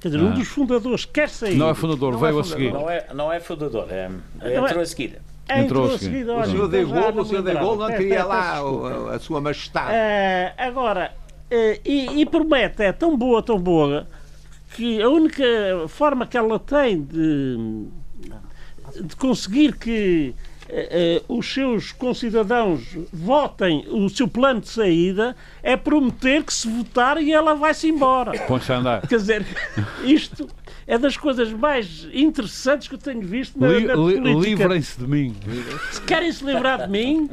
quer 0.00 0.08
dizer, 0.08 0.20
ah. 0.20 0.26
um 0.26 0.32
dos 0.32 0.48
fundadores 0.48 1.04
quer 1.04 1.28
sair. 1.28 1.56
Não 1.56 1.68
é 1.68 1.74
fundador, 1.74 2.12
não 2.12 2.18
veio 2.18 2.38
é 2.38 2.40
a 2.40 2.44
seguir. 2.44 2.72
Não 2.72 2.90
é, 2.90 3.06
não 3.14 3.32
é 3.32 3.40
fundador, 3.40 3.86
é, 3.90 4.10
é 4.40 4.56
entrou 4.56 4.80
a 4.80 4.86
seguir. 4.86 5.18
É, 5.48 5.60
entrou 5.60 5.92
a 5.92 5.98
seguir. 5.98 6.28
O 6.28 6.44
senhor 6.46 6.68
De 6.68 6.84
Gaulle, 6.84 7.20
o 7.20 7.24
senhor 7.24 7.42
De 7.42 7.52
Gaulle 7.52 7.78
não 7.78 7.88
queria 7.88 8.24
lá 8.24 8.60
a, 9.12 9.18
sua 9.18 9.40
majestade. 9.40 9.92
Uh, 9.92 10.54
agora, 10.56 11.12
uh, 11.50 11.80
e, 11.84 12.20
e 12.20 12.26
promete, 12.26 12.82
é 12.82 12.92
tão 12.92 13.16
boa, 13.16 13.42
tão 13.42 13.58
boa, 13.58 14.06
que 14.74 15.00
a 15.02 15.08
única 15.08 15.44
forma 15.88 16.26
que 16.26 16.36
ela 16.36 16.58
tem 16.58 17.02
de, 17.02 17.86
de 19.02 19.16
conseguir 19.16 19.76
que 19.76 20.34
uh, 20.68 21.36
os 21.36 21.52
seus 21.52 21.92
concidadãos 21.92 22.96
votem 23.12 23.86
o 23.88 24.08
seu 24.08 24.26
plano 24.26 24.60
de 24.60 24.68
saída 24.68 25.36
é 25.62 25.76
prometer 25.76 26.42
que 26.42 26.52
se 26.52 26.68
votar 26.68 27.22
e 27.22 27.32
ela 27.32 27.54
vai-se 27.54 27.88
embora. 27.88 28.32
Põe-se 28.46 28.72
a 28.72 28.78
andar. 28.78 29.06
Quer 29.06 29.16
dizer, 29.16 29.46
isto 30.04 30.48
é 30.86 30.98
das 30.98 31.16
coisas 31.16 31.52
mais 31.52 32.06
interessantes 32.12 32.88
que 32.88 32.94
eu 32.94 32.98
tenho 32.98 33.22
visto 33.22 33.58
na, 33.58 33.68
li, 33.68 33.84
na 33.86 33.94
política. 33.94 34.40
Livrem-se 34.40 34.98
de 34.98 35.06
mim. 35.06 35.36
Se 35.90 36.00
querem 36.02 36.30
se 36.30 36.44
livrar 36.44 36.86
de 36.86 36.90
mim, 36.90 37.30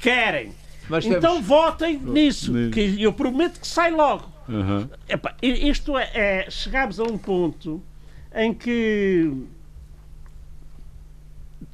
querem. 0.00 0.52
Mas 0.88 1.06
então 1.06 1.34
temos... 1.34 1.46
votem 1.46 1.98
nisso, 1.98 2.52
que 2.72 3.02
eu 3.02 3.12
prometo 3.12 3.60
que 3.60 3.66
sai 3.66 3.90
logo. 3.90 4.30
Uhum. 4.48 4.88
Epá, 5.08 5.34
isto 5.40 5.96
é, 5.96 6.10
é, 6.12 6.50
chegamos 6.50 6.98
a 6.98 7.04
um 7.04 7.16
ponto 7.16 7.82
em 8.34 8.52
que 8.52 9.32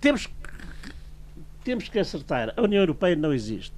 temos, 0.00 0.28
temos 1.64 1.88
que 1.88 1.98
acertar. 1.98 2.52
A 2.56 2.62
União 2.62 2.80
Europeia 2.80 3.16
não 3.16 3.32
existe. 3.32 3.74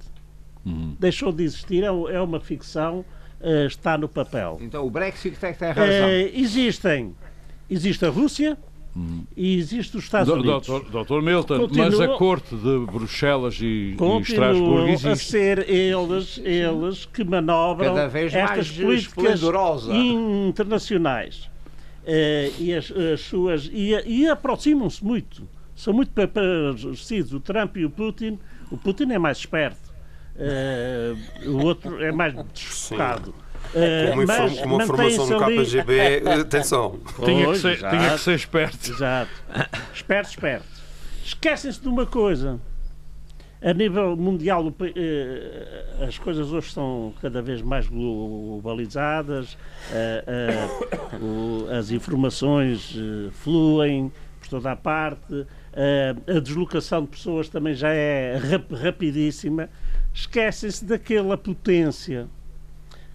Uhum. 0.65 0.95
Deixou 0.99 1.31
de 1.31 1.43
existir, 1.43 1.83
é, 1.83 1.87
é 1.87 2.21
uma 2.21 2.39
ficção, 2.39 3.03
uh, 3.39 3.65
está 3.65 3.97
no 3.97 4.07
papel. 4.07 4.59
Então 4.61 4.85
o 4.85 4.91
Brexit 4.91 5.37
tem 5.39 5.53
razão. 5.53 5.83
Uh, 6.07 6.31
existem 6.33 7.15
Existe 7.71 8.05
a 8.05 8.09
Rússia 8.09 8.57
e 9.37 9.57
existe 9.57 9.95
os 9.95 10.03
Estados 10.03 10.27
Unidos. 10.29 10.67
Doutor, 10.67 10.91
doutor 10.91 11.21
Milton, 11.21 11.61
Continua, 11.61 11.85
mas 11.85 12.01
a 12.01 12.07
corte 12.09 12.53
de 12.53 12.85
Bruxelas 12.85 13.57
e, 13.61 13.95
e 13.97 14.21
Estrasburgo 14.21 14.89
existe. 14.89 15.07
a 15.07 15.15
ser 15.15 15.69
eles, 15.69 16.41
eles 16.43 17.05
que 17.05 17.23
manobram 17.23 17.95
estas 17.97 18.71
políticas 18.71 19.41
internacionais. 20.49 21.49
Uh, 22.03 22.51
e 22.59 22.73
as, 22.73 22.91
as 22.91 23.21
suas 23.21 23.69
e, 23.71 23.91
e 24.05 24.27
aproximam-se 24.27 25.03
muito. 25.05 25.47
São 25.73 25.93
muito 25.93 26.11
parecidos. 26.11 27.31
O 27.31 27.39
Trump 27.39 27.77
e 27.77 27.85
o 27.85 27.89
Putin. 27.89 28.37
O 28.69 28.77
Putin 28.77 29.11
é 29.11 29.19
mais 29.19 29.37
esperto. 29.37 29.91
Uh, 30.35 31.49
o 31.49 31.63
outro 31.63 32.03
é 32.03 32.11
mais 32.11 32.33
desfocado. 32.53 33.33
Uh, 33.73 34.13
uma, 34.13 34.25
mas 34.25 34.61
uma 34.61 34.85
formação 34.85 35.27
no 35.27 35.39
KGB, 35.39 36.23
atenção. 36.41 36.99
Tinha 37.23 37.47
que, 37.47 37.57
ser, 37.57 37.77
tinha 37.77 38.11
que 38.11 38.17
ser 38.17 38.35
esperto. 38.35 38.91
Exato. 38.91 39.31
Esperto, 39.93 40.29
esperto. 40.29 40.65
Esquecem-se 41.23 41.81
de 41.81 41.87
uma 41.87 42.05
coisa. 42.05 42.59
A 43.61 43.73
nível 43.73 44.17
mundial, 44.17 44.67
uh, 44.67 44.73
as 46.05 46.17
coisas 46.17 46.51
hoje 46.51 46.71
são 46.71 47.13
cada 47.21 47.41
vez 47.41 47.61
mais 47.61 47.87
globalizadas, 47.87 49.53
uh, 51.13 51.69
as 51.71 51.91
informações 51.91 52.95
fluem 53.31 54.11
por 54.39 54.47
toda 54.49 54.71
a 54.71 54.75
parte, 54.75 55.45
a 56.27 56.39
deslocação 56.39 57.03
de 57.03 57.09
pessoas 57.09 57.47
também 57.47 57.75
já 57.75 57.89
é 57.89 58.37
rap 58.37 58.73
rapidíssima. 58.73 59.69
Esquecem-se 60.13 60.83
daquela 60.83 61.37
potência 61.37 62.27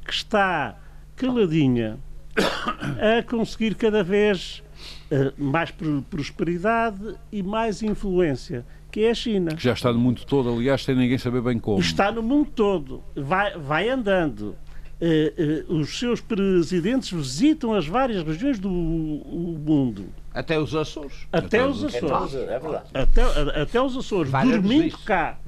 que 0.07 0.15
está 0.15 0.79
caladinha 1.17 1.99
a 2.39 3.23
conseguir 3.23 3.75
cada 3.75 4.05
vez 4.05 4.63
uh, 5.11 5.33
mais 5.43 5.73
prosperidade 6.11 7.17
e 7.33 7.43
mais 7.43 7.83
influência, 7.83 8.65
que 8.91 9.01
é 9.01 9.11
a 9.11 9.15
China. 9.15 9.55
Que 9.55 9.63
já 9.63 9.73
está 9.73 9.93
no 9.93 9.99
mundo 9.99 10.25
todo, 10.25 10.51
aliás, 10.51 10.85
sem 10.85 10.95
ninguém 10.95 11.19
saber 11.19 11.43
bem 11.43 11.59
como. 11.59 11.81
Está 11.81 12.13
no 12.13 12.23
mundo 12.23 12.51
todo, 12.55 13.03
vai, 13.15 13.57
vai 13.59 13.89
andando. 13.89 14.57
Uh, 14.99 15.73
uh, 15.73 15.75
os 15.75 15.99
seus 15.99 16.23
presidentes 16.23 17.11
visitam 17.11 17.75
as 17.75 17.87
várias 17.87 18.23
regiões 18.23 18.59
do 18.59 18.71
mundo. 18.71 20.07
Até 20.33 20.59
os 20.59 20.75
Açores. 20.75 21.27
Até, 21.33 21.59
até 21.59 21.67
os 21.67 21.85
Açores. 21.85 22.35
É 22.35 22.59
verdade. 22.59 22.85
Até, 22.95 23.23
até 23.63 23.81
os 23.81 23.97
Açores. 23.97 24.33
Dormindo 24.33 24.99
cá. 24.99 25.39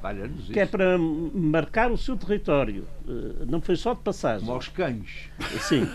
Que 0.53 0.61
é 0.61 0.67
para 0.67 0.99
marcar 0.99 1.91
o 1.91 1.97
seu 1.97 2.17
território. 2.17 2.87
Uh, 3.07 3.47
não 3.47 3.61
foi 3.61 3.77
só 3.77 3.95
de 3.95 4.01
passagem. 4.01 4.41
Como 4.41 4.53
aos 4.53 4.69
cães. 4.69 5.31
Sim. 5.61 5.87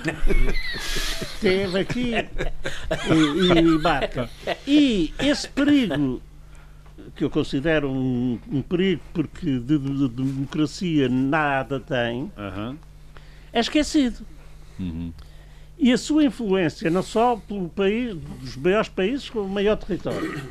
Teve 1.42 1.80
aqui 1.80 2.14
e, 2.14 3.60
e 3.60 3.82
marca. 3.82 4.30
E 4.68 5.14
esse 5.20 5.48
perigo 5.48 6.22
que 7.16 7.24
eu 7.24 7.30
considero 7.30 7.90
um, 7.92 8.40
um 8.52 8.62
perigo 8.62 9.02
porque 9.14 9.60
de, 9.60 9.78
de, 9.78 9.80
de, 9.80 10.08
democracia 10.10 11.10
nada 11.10 11.80
tem, 11.80 12.32
é 13.54 13.60
esquecido. 13.60 14.26
Uhum. 14.80 15.14
E 15.78 15.92
a 15.92 15.98
sua 15.98 16.24
influência, 16.24 16.90
não 16.90 17.04
só 17.04 17.36
pelo 17.36 17.70
país, 17.70 18.16
dos 18.16 18.56
maiores 18.58 18.90
países 18.90 19.30
com 19.30 19.42
o 19.42 19.50
maior 19.50 19.76
território, 19.78 20.42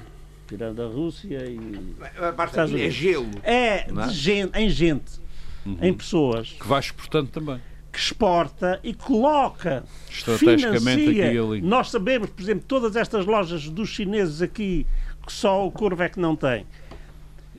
tirando 0.46 0.82
a 0.82 0.86
Rússia 0.86 1.38
e. 1.44 1.94
A 2.18 2.32
parte 2.32 2.59
é 2.59 2.90
gelo. 2.90 3.30
É, 3.42 3.86
é? 3.90 4.09
Gente, 4.11 4.57
em 4.59 4.70
gente, 4.70 5.20
uhum. 5.66 5.78
em 5.82 5.92
pessoas. 5.92 6.53
Que 6.53 6.66
vai 6.66 6.80
exportando 6.80 7.28
também. 7.30 7.61
Que 7.90 7.98
exporta 7.98 8.80
e 8.82 8.94
coloca. 8.94 9.84
Estrategicamente 10.11 10.80
financia. 10.80 11.28
aqui 11.28 11.38
ali. 11.38 11.61
Nós 11.61 11.90
sabemos, 11.90 12.30
por 12.30 12.42
exemplo, 12.42 12.64
todas 12.66 12.96
estas 12.96 13.26
lojas 13.26 13.68
dos 13.68 13.90
chineses 13.90 14.40
aqui, 14.40 14.86
que 15.26 15.32
só 15.32 15.66
o 15.66 15.70
Corvo 15.70 16.03
é 16.03 16.09
que 16.09 16.18
não 16.18 16.34
tem 16.34 16.66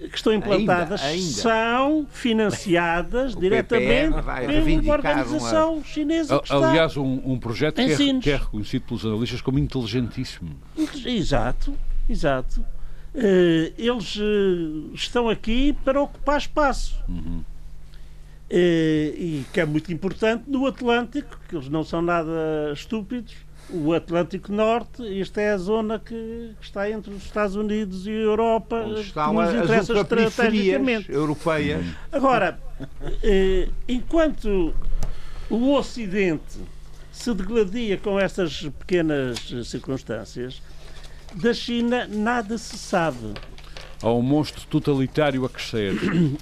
que 0.10 0.18
estão 0.18 0.34
implantadas 0.34 1.02
ainda, 1.02 1.14
ainda. 1.14 1.32
são 1.32 2.08
financiadas 2.12 3.36
diretamente 3.36 4.16
pela 4.22 4.94
organização 4.94 5.76
uma... 5.76 5.84
chinesa. 5.84 6.40
Que 6.40 6.44
está 6.46 6.70
Aliás, 6.70 6.98
um, 6.98 7.22
um 7.26 7.40
projeto 7.40 7.76
que 7.76 7.82
é, 7.82 8.20
que 8.20 8.32
é, 8.32 8.36
reconhecido 8.36 8.84
pelos 8.84 9.06
analistas 9.06 9.42
como 9.42 9.60
inteligentíssimo. 9.60 10.56
Exato, 11.06 11.74
exato. 12.10 12.62
Uh, 13.16 13.72
eles 13.78 14.16
uh, 14.16 14.92
estão 14.94 15.30
aqui 15.30 15.74
para 15.86 16.02
ocupar 16.02 16.40
espaço. 16.40 17.00
Uhum. 17.08 17.44
Uh, 18.52 18.56
e 18.56 19.46
que 19.54 19.60
é 19.60 19.66
muito 19.66 19.92
importante 19.94 20.44
no 20.48 20.66
Atlântico, 20.68 21.40
que 21.48 21.56
eles 21.56 21.70
não 21.70 21.84
são 21.84 22.02
nada 22.02 22.72
estúpidos 22.74 23.34
o 23.70 23.94
Atlântico 23.94 24.52
Norte, 24.52 25.20
esta 25.20 25.42
é 25.42 25.52
a 25.52 25.58
zona 25.58 26.00
que 26.00 26.52
está 26.62 26.90
entre 26.90 27.12
os 27.12 27.24
Estados 27.24 27.56
Unidos 27.56 28.06
e 28.06 28.10
a 28.10 28.14
Europa, 28.14 28.76
Onde 28.86 29.12
que 29.12 29.20
nos 29.20 29.54
interessa 29.54 29.94
estrategicamente. 29.94 31.12
europeias. 31.12 31.86
Agora, 32.12 32.60
eh, 33.24 33.70
enquanto 33.88 34.74
o 35.50 35.74
Ocidente 35.74 36.60
se 37.12 37.34
degladia 37.34 37.98
com 37.98 38.20
estas 38.20 38.62
pequenas 38.80 39.40
circunstâncias, 39.66 40.62
da 41.36 41.54
China 41.54 42.08
nada 42.08 42.58
se 42.58 42.78
sabe. 42.78 43.34
Há 44.02 44.12
um 44.12 44.22
monstro 44.22 44.66
totalitário 44.68 45.46
a 45.46 45.50
crescer. 45.50 45.94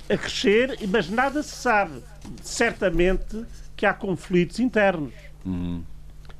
A 0.10 0.18
crescer, 0.18 0.80
mas 0.90 1.10
nada 1.10 1.44
se 1.44 1.56
sabe. 1.56 2.02
Certamente 2.42 3.46
que 3.76 3.86
há 3.86 3.94
conflitos 3.94 4.60
internos. 4.60 5.14
Uhum. 5.46 5.84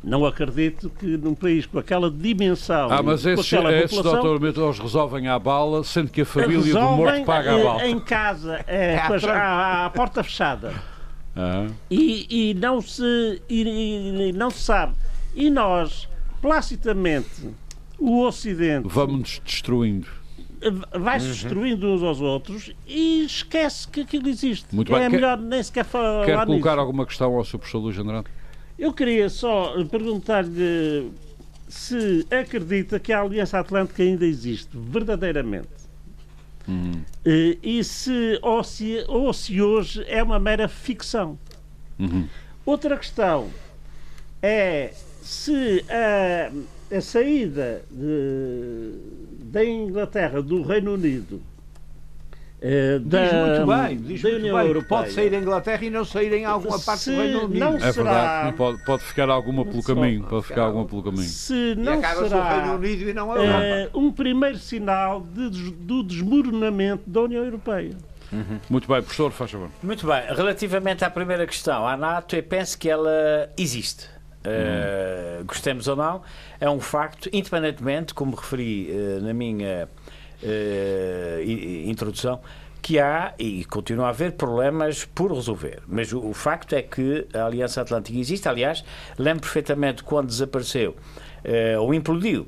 Não 0.04 0.26
acredito 0.26 0.90
que 0.90 1.06
num 1.06 1.36
país 1.36 1.68
com 1.68 1.78
aquela 1.78 2.10
dimensão. 2.10 2.88
Ah, 2.92 3.04
mas 3.04 3.24
esses, 3.24 3.54
esses 3.54 4.02
doutor 4.02 4.44
eles 4.44 4.80
resolvem 4.80 5.28
à 5.28 5.38
bala, 5.38 5.84
sendo 5.84 6.10
que 6.10 6.22
a 6.22 6.26
família 6.26 6.74
do 6.74 6.82
morto 6.82 7.24
paga 7.24 7.54
a 7.54 7.64
bala. 7.64 7.88
Em 7.88 8.00
casa, 8.00 8.64
é, 8.68 8.98
à, 9.30 9.86
à 9.86 9.90
porta 9.92 10.24
fechada. 10.24 10.74
Uhum. 11.36 11.72
E, 11.90 12.50
e, 12.50 12.54
não 12.56 12.82
se, 12.82 13.42
e, 13.48 14.30
e, 14.30 14.34
não 14.34 14.50
se 14.50 14.60
sabe. 14.60 14.94
E 15.36 15.50
nós, 15.52 16.10
placidamente, 16.42 17.50
o 18.00 18.24
Ocidente. 18.24 18.88
Vamos-nos 18.90 19.42
destruindo. 19.46 20.08
Vai-se 20.94 21.28
uhum. 21.28 21.32
destruindo 21.32 21.88
uns 21.88 22.04
aos 22.04 22.22
outros 22.22 22.72
e 22.88 23.24
esquece 23.26 23.88
que 23.88 24.02
aquilo 24.02 24.28
existe. 24.30 24.76
Muito 24.76 24.96
é 24.96 25.00
bem. 25.00 25.10
melhor 25.10 25.38
quer, 25.38 25.44
nem 25.44 25.64
sequer 25.64 25.86
falar. 25.86 26.26
Quer 26.26 26.46
colocar 26.46 26.72
nisso. 26.72 26.80
alguma 26.80 27.06
questão 27.06 27.36
ao 27.36 27.46
Sr. 27.46 27.58
Professor 27.60 27.80
Luís 27.80 27.98
Andrade? 27.98 28.28
Eu 28.82 28.92
queria 28.92 29.30
só 29.30 29.76
perguntar-lhe 29.86 31.12
se 31.70 32.26
acredita 32.32 33.00
que 33.00 33.14
a 33.14 33.22
Aliança 33.22 33.60
Atlântica 33.60 34.02
ainda 34.02 34.26
existe, 34.26 34.72
verdadeiramente. 34.74 35.70
Uhum. 36.68 37.04
E 37.24 37.84
se 37.84 38.40
ou, 38.42 38.64
se 38.64 39.06
ou 39.08 39.32
se 39.34 39.62
hoje 39.62 40.04
é 40.08 40.24
uma 40.24 40.40
mera 40.40 40.68
ficção. 40.68 41.38
Uhum. 42.00 42.28
Outra 42.66 42.98
questão 42.98 43.52
é 44.42 44.92
se 45.22 45.86
a, 45.88 46.52
a 46.98 47.02
saída 47.02 47.84
de, 47.92 48.96
da 49.44 49.64
Inglaterra 49.64 50.42
do 50.42 50.64
Reino 50.64 50.96
Unido 50.96 51.40
da, 53.04 53.24
diz 53.24 53.34
muito 53.34 53.66
bem, 53.66 53.98
diz 53.98 54.22
muito 54.22 54.42
bem. 54.42 54.52
Europeia. 54.52 54.84
Pode 54.84 55.12
sair 55.14 55.30
da 55.32 55.38
Inglaterra 55.38 55.84
e 55.84 55.90
não 55.90 56.06
sair 56.06 56.32
em 56.34 56.46
alguma 56.46 56.80
parte 56.80 57.10
do 57.10 57.18
Reino 57.18 57.46
Unido. 57.46 57.60
Não 57.60 57.76
é 57.76 57.92
será... 57.92 57.92
verdade, 57.92 58.58
pode, 58.58 58.86
pode 58.86 59.04
ficar 59.04 59.30
alguma 59.30 59.66
pelo 59.66 59.82
caminho. 59.82 60.24
Pode 60.24 60.46
ficar 60.46 60.62
alguma 60.64 60.86
pelo 60.86 61.02
caminho. 61.02 61.24
Se 61.24 61.74
não 61.76 62.00
será 62.02 62.40
o 62.40 62.50
Reino 62.50 62.76
Unido 62.76 63.10
e 63.10 63.14
não 63.14 63.32
a 63.32 63.38
Europa. 63.38 63.98
Uh, 63.98 64.00
um 64.00 64.12
primeiro 64.12 64.60
sinal 64.60 65.22
de, 65.22 65.50
do 65.72 66.04
desmoronamento 66.04 67.10
da 67.10 67.22
União 67.22 67.44
Europeia. 67.44 67.96
Uhum. 68.32 68.60
Muito 68.70 68.88
bem, 68.88 69.02
professor, 69.02 69.32
faz 69.32 69.52
favor. 69.52 69.70
Muito 69.82 70.06
bem, 70.08 70.22
relativamente 70.30 71.04
à 71.04 71.10
primeira 71.10 71.46
questão, 71.46 71.86
a 71.86 71.98
NATO, 71.98 72.36
eu 72.36 72.44
penso 72.44 72.78
que 72.78 72.90
ela 72.90 73.50
existe. 73.58 74.06
Uh, 74.44 75.44
gostemos 75.46 75.88
ou 75.88 75.96
não, 75.96 76.22
é 76.60 76.68
um 76.70 76.80
facto, 76.80 77.30
independentemente, 77.32 78.14
como 78.14 78.36
referi 78.36 78.90
uh, 78.90 79.22
na 79.22 79.34
minha 79.34 79.88
uh, 80.44 81.42
introdução, 81.90 82.40
que 82.82 83.00
há 83.00 83.34
e 83.38 83.64
continua 83.66 84.08
a 84.08 84.10
haver 84.10 84.34
problemas 84.34 85.06
por 85.06 85.32
resolver. 85.32 85.82
Mas 85.88 86.12
o, 86.12 86.20
o, 86.20 86.34
facto 86.34 86.74
é 86.74 86.82
que 86.82 87.28
a 87.34 87.46
Aliança 87.46 87.82
Atlântica 87.82 88.18
existe. 88.18 88.50
Aliás, 88.50 88.84
lembro 89.18 89.42
perfeitamente 89.42 90.04
quando 90.04 90.28
desapareceu 90.28 90.96
ou 91.80 91.92
implodiu 91.94 92.48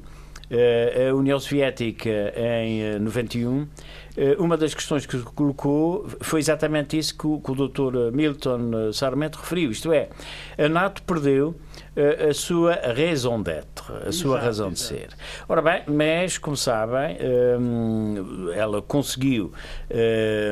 a 1.10 1.14
União 1.16 1.40
Soviética 1.40 2.10
em 2.38 3.00
91 3.00 3.68
uma 4.38 4.56
das 4.56 4.76
questões 4.76 5.06
que 5.06 5.18
colocou 5.20 6.08
foi 6.22 6.40
exatamente 6.40 6.98
isso 6.98 7.18
que 7.18 7.26
o, 7.26 7.40
que 7.40 7.52
o 7.52 7.68
Dr. 7.68 8.12
Milton 8.14 8.94
Sarmento 8.94 9.40
referiu, 9.40 9.72
isto 9.72 9.92
é, 9.92 10.10
a 10.58 10.70
NATO 10.70 11.02
perdeu 11.04 11.56
a 11.96 12.34
sua 12.34 12.74
raison 12.94 13.42
d'être, 13.42 13.92
a 14.08 14.12
sua 14.12 14.32
exato, 14.32 14.46
razão 14.46 14.72
de 14.72 14.80
exato. 14.80 14.94
ser. 14.96 15.10
Ora 15.48 15.62
bem, 15.62 15.84
mas, 15.88 16.38
como 16.38 16.58
sabem, 16.58 17.18
hum, 17.60 18.52
ela 18.54 18.82
conseguiu 18.82 19.52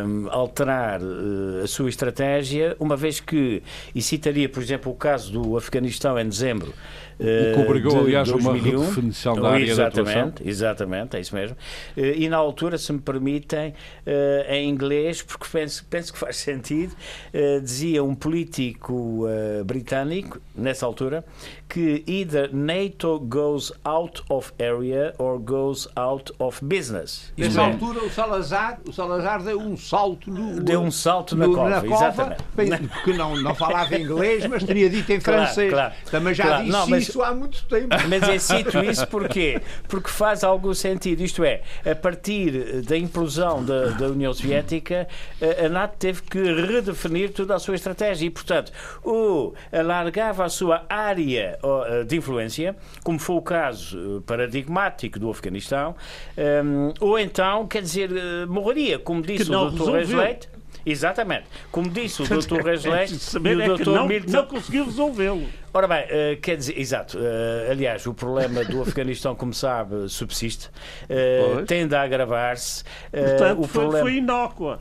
hum, 0.05 0.27
alterar 0.29 1.01
uh, 1.01 1.63
a 1.63 1.67
sua 1.67 1.89
estratégia, 1.89 2.75
uma 2.79 2.95
vez 2.95 3.19
que, 3.19 3.63
e 3.93 4.01
citaria, 4.01 4.47
por 4.47 4.61
exemplo, 4.61 4.91
o 4.91 4.95
caso 4.95 5.31
do 5.31 5.57
Afeganistão 5.57 6.17
em 6.19 6.27
dezembro 6.29 6.73
o 7.21 7.55
que 7.55 7.61
obrigou, 7.61 7.93
de 7.93 7.99
aliás, 7.99 8.29
a 8.29 8.35
uma 8.35 8.53
redefinição 8.53 9.35
da 9.35 9.51
área 9.51 9.63
exatamente, 9.63 10.47
Exatamente, 10.47 11.17
é 11.17 11.19
isso 11.19 11.35
mesmo. 11.35 11.55
E 11.95 12.27
na 12.27 12.37
altura, 12.37 12.77
se 12.77 12.91
me 12.91 12.99
permitem, 12.99 13.73
em 14.47 14.69
inglês, 14.69 15.21
porque 15.21 15.45
penso, 15.51 15.85
penso 15.89 16.11
que 16.13 16.19
faz 16.19 16.37
sentido, 16.41 16.95
dizia 17.61 18.03
um 18.03 18.15
político 18.15 19.25
britânico, 19.65 20.39
nessa 20.55 20.85
altura, 20.85 21.23
que 21.71 22.03
either 22.05 22.53
NATO 22.53 23.19
goes 23.19 23.71
out 23.85 24.21
of 24.29 24.51
area 24.59 25.13
or 25.17 25.39
goes 25.39 25.87
out 25.95 26.31
of 26.37 26.63
business. 26.63 27.31
Nessa 27.37 27.61
é. 27.61 27.65
altura 27.65 28.03
o 28.03 28.09
Salazar, 28.09 28.79
o 28.85 28.91
Salazar 28.91 29.41
deu 29.41 29.59
um 29.59 29.77
salto 29.77 30.29
no, 30.29 30.59
deu 30.61 30.81
um 30.81 30.91
salto 30.91 31.35
no, 31.35 31.47
na, 31.47 31.55
cova, 31.55 31.69
na 31.69 31.81
cova, 31.81 32.37
exatamente. 32.57 32.87
porque 32.89 33.13
não, 33.13 33.35
não 33.37 33.55
falava 33.55 33.97
inglês, 33.97 34.45
mas 34.47 34.63
teria 34.63 34.89
dito 34.89 35.11
em 35.13 35.19
claro, 35.21 35.43
francês. 35.43 35.71
Claro, 35.71 35.93
Também 36.09 36.33
já 36.33 36.43
claro. 36.43 36.63
disse 36.63 36.77
não, 36.77 36.87
mas, 36.87 37.10
isso 37.11 37.21
há 37.21 37.33
muito 37.33 37.63
tempo. 37.65 37.95
Mas 38.09 38.27
eu 38.27 38.39
cito 38.39 38.79
isso 38.79 39.07
porquê? 39.07 39.61
Porque 39.87 40.09
faz 40.09 40.43
algum 40.43 40.73
sentido. 40.73 41.21
Isto 41.21 41.43
é, 41.43 41.61
a 41.85 41.95
partir 41.95 42.81
da 42.81 42.97
implosão 42.97 43.63
da, 43.63 43.89
da 43.89 44.07
União 44.07 44.33
Soviética, 44.33 45.07
a 45.63 45.69
NATO 45.69 45.95
teve 45.97 46.21
que 46.23 46.39
redefinir 46.39 47.31
toda 47.33 47.55
a 47.55 47.59
sua 47.59 47.75
estratégia 47.75 48.25
e, 48.25 48.29
portanto, 48.29 48.71
ou 49.03 49.53
alargava 49.71 50.45
a 50.45 50.49
sua 50.49 50.85
área 50.89 51.59
eh, 51.63 52.03
de 52.03 52.17
influência, 52.17 52.75
como 53.03 53.19
foi 53.19 53.35
o 53.35 53.41
caso 53.41 53.97
eh, 53.97 54.21
paradigmático 54.25 55.19
do 55.19 55.29
Afeganistão, 55.29 55.95
um, 56.63 56.93
ou 56.99 57.19
então, 57.19 57.67
quer 57.67 57.81
dizer, 57.81 58.11
eh, 58.11 58.45
morreria, 58.45 58.99
como 58.99 59.21
disse 59.21 59.51
o 59.51 59.69
Dr. 59.69 59.91
Reis 59.91 60.09
Leite. 60.09 60.49
Exatamente. 60.85 61.45
Como 61.71 61.89
disse 61.89 62.21
o 62.21 62.25
Dr. 62.25 62.61
Reis 62.63 62.85
Leite 62.85 63.13
e 63.13 63.37
o 63.37 63.77
Dr. 63.77 63.89
Não, 63.89 64.07
Milton... 64.07 64.31
não 64.31 64.45
conseguiu 64.45 64.85
resolvê-lo. 64.85 65.47
Ora 65.73 65.87
bem, 65.87 66.03
uh, 66.03 66.41
quer 66.41 66.57
dizer, 66.57 66.77
exato. 66.77 67.17
Uh, 67.17 67.71
aliás, 67.71 68.05
o 68.05 68.13
problema 68.13 68.63
do 68.65 68.81
Afeganistão, 68.83 69.35
como 69.35 69.53
sabe, 69.53 70.09
subsiste, 70.09 70.69
uh, 71.09 71.65
tende 71.65 71.95
a 71.95 72.01
agravar-se. 72.01 72.83
Portanto, 73.11 73.59
o 73.59 73.67
foi, 73.67 73.81
problema... 73.81 74.05
foi 74.05 74.17
inócua. 74.17 74.79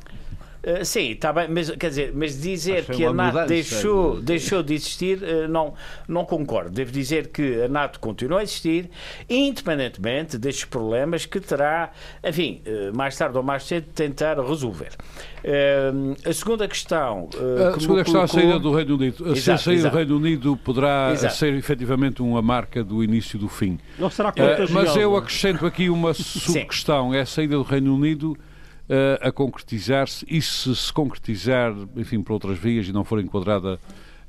Uh, 0.63 0.85
sim, 0.85 1.13
está 1.13 1.33
bem, 1.33 1.49
mas 1.49 1.71
quer 1.71 1.89
dizer, 1.89 2.13
mas 2.15 2.39
dizer 2.39 2.85
que 2.85 3.03
a 3.05 3.13
NATO 3.15 3.49
deixou, 3.49 4.17
de... 4.17 4.23
deixou 4.23 4.63
de 4.63 4.75
existir, 4.75 5.19
uh, 5.23 5.49
não, 5.49 5.73
não 6.07 6.25
concordo. 6.25 6.71
Devo 6.71 6.93
dizer 6.93 7.29
que 7.29 7.63
a 7.63 7.69
NATO 7.69 7.99
continua 7.99 8.41
a 8.41 8.43
existir, 8.43 8.91
independentemente 9.29 10.37
destes 10.37 10.67
problemas 10.67 11.25
que 11.25 11.41
terá, 11.41 11.91
enfim, 12.23 12.61
uh, 12.67 12.95
mais 12.95 13.17
tarde 13.17 13.39
ou 13.39 13.43
mais 13.43 13.63
cedo, 13.65 13.87
tentar 13.95 14.39
resolver. 14.39 14.91
a 16.29 16.33
segunda 16.35 16.69
questão. 16.69 17.31
a 17.75 17.81
segunda 17.81 18.05
questão 18.05 18.21
é 18.21 18.25
a 18.25 18.29
saída 18.29 18.59
do 18.59 18.75
Reino 18.75 18.95
Unido. 18.97 19.25
Exato, 19.25 19.41
Se 19.41 19.51
a 19.51 19.59
saída 19.59 19.81
exato. 19.81 19.95
do 19.95 19.99
Reino 19.99 20.17
Unido 20.17 20.57
poderá 20.59 21.11
exato. 21.13 21.37
ser 21.37 21.55
efetivamente 21.55 22.21
uma 22.21 22.43
marca 22.43 22.85
do 22.85 23.03
início 23.03 23.39
do 23.39 23.49
fim. 23.49 23.79
Não 23.99 24.11
será 24.11 24.31
Mas 24.71 24.95
eu 24.95 25.17
acrescento 25.17 25.65
aqui 25.65 25.89
uma 25.89 26.13
sub-questão: 26.15 27.15
é 27.15 27.21
a 27.21 27.27
saída 27.27 27.57
do 27.57 27.63
Reino 27.63 27.95
Unido 27.95 28.37
uh, 28.91 29.29
a 29.29 29.31
concretizar-se 29.31 30.27
e 30.29 30.43
se 30.43 30.75
se 30.75 30.93
concretizar, 30.93 31.73
enfim, 31.97 32.21
por 32.23 32.33
outras 32.33 32.59
vias 32.59 32.89
e 32.89 32.93
não 32.93 33.05
for 33.05 33.21
enquadrada 33.21 33.75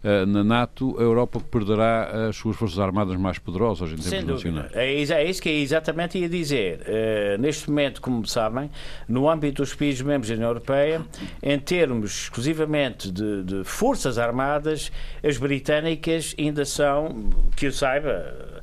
uh, 0.03 0.25
na 0.27 0.43
NATO, 0.43 0.95
a 0.99 1.01
Europa 1.01 1.39
perderá 1.39 2.29
as 2.29 2.35
suas 2.35 2.55
forças 2.55 2.77
armadas 2.77 3.17
mais 3.17 3.39
poderosas 3.39 3.91
em 3.91 3.97
termos 3.97 4.43
nacionais. 4.43 4.71
É, 4.75 4.93
é 4.93 5.29
isso 5.29 5.41
que 5.41 5.49
é 5.49 5.53
exatamente 5.53 6.19
ia 6.19 6.29
dizer. 6.29 6.81
Uh, 6.81 7.41
neste 7.41 7.69
momento, 7.69 8.01
como 8.01 8.25
sabem, 8.27 8.69
no 9.07 9.27
âmbito 9.27 9.63
dos 9.63 9.73
países 9.73 10.01
membros 10.01 10.29
da 10.29 10.35
União 10.35 10.49
Europeia, 10.49 11.01
em 11.41 11.57
termos 11.57 12.23
exclusivamente 12.23 13.11
de, 13.11 13.43
de 13.43 13.63
forças 13.63 14.19
armadas, 14.19 14.91
as 15.23 15.37
britânicas 15.37 16.35
ainda 16.37 16.65
são, 16.65 17.29
que 17.55 17.65
eu 17.65 17.71
saiba, 17.71 18.60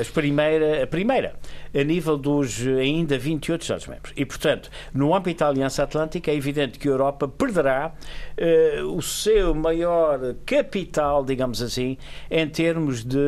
as 0.00 0.08
primeira, 0.08 0.82
a 0.82 0.86
primeira 0.86 1.34
a 1.74 1.82
nível 1.82 2.16
dos 2.16 2.60
ainda 2.66 3.18
28 3.18 3.62
Estados-membros. 3.62 4.12
E, 4.16 4.24
portanto, 4.24 4.70
no 4.92 5.14
âmbito 5.14 5.40
da 5.40 5.48
Aliança 5.48 5.82
Atlântica, 5.82 6.30
é 6.30 6.34
evidente 6.34 6.78
que 6.78 6.88
a 6.88 6.90
Europa 6.90 7.26
perderá 7.26 7.92
uh, 7.92 8.96
o 8.96 9.00
seu 9.00 9.54
maior 9.54 10.34
capital, 10.44 11.24
digamos 11.24 11.62
assim, 11.62 11.96
em 12.30 12.46
termos 12.48 13.04
de 13.04 13.18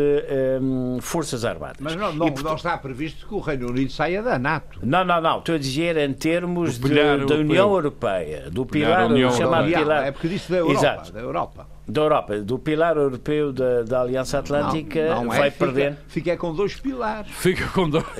um, 0.60 0.98
forças 1.00 1.44
armadas. 1.44 1.78
Mas 1.80 1.96
não, 1.96 2.12
não, 2.12 2.26
e, 2.26 2.30
portanto, 2.30 2.48
não, 2.48 2.56
está 2.56 2.76
previsto 2.76 3.26
que 3.26 3.34
o 3.34 3.40
Reino 3.40 3.70
Unido 3.70 3.90
saia 3.90 4.22
da 4.22 4.38
NATO. 4.38 4.80
Não, 4.82 5.04
não, 5.04 5.20
não. 5.20 5.38
Estou 5.38 5.54
a 5.54 5.58
dizer 5.58 5.96
em 5.96 6.12
termos 6.12 6.78
de, 6.78 6.94
da 7.26 7.34
União 7.36 7.72
Europeia, 7.72 8.50
do 8.50 8.66
pilar, 8.66 9.08
pilar 9.08 9.32
chamado 9.32 9.72
pilar. 9.72 10.06
É 10.06 10.12
porque 10.12 10.28
disse 10.28 10.50
da 10.50 10.58
Europa. 10.58 10.78
Exato. 10.78 11.12
Da 11.12 11.20
Europa 11.20 11.73
da 11.86 12.00
Europa, 12.00 12.40
do 12.40 12.58
pilar 12.58 12.96
europeu 12.96 13.52
da, 13.52 13.82
da 13.82 14.00
Aliança 14.00 14.38
Atlântica, 14.38 15.14
não, 15.14 15.24
não 15.24 15.30
vai 15.30 15.48
é, 15.48 15.50
perder. 15.50 15.96
Fica, 16.08 16.36
com 16.36 16.54
dois 16.54 16.74
pilares. 16.76 17.30
Fica 17.30 17.66
com 17.68 17.88
dois. 17.88 18.04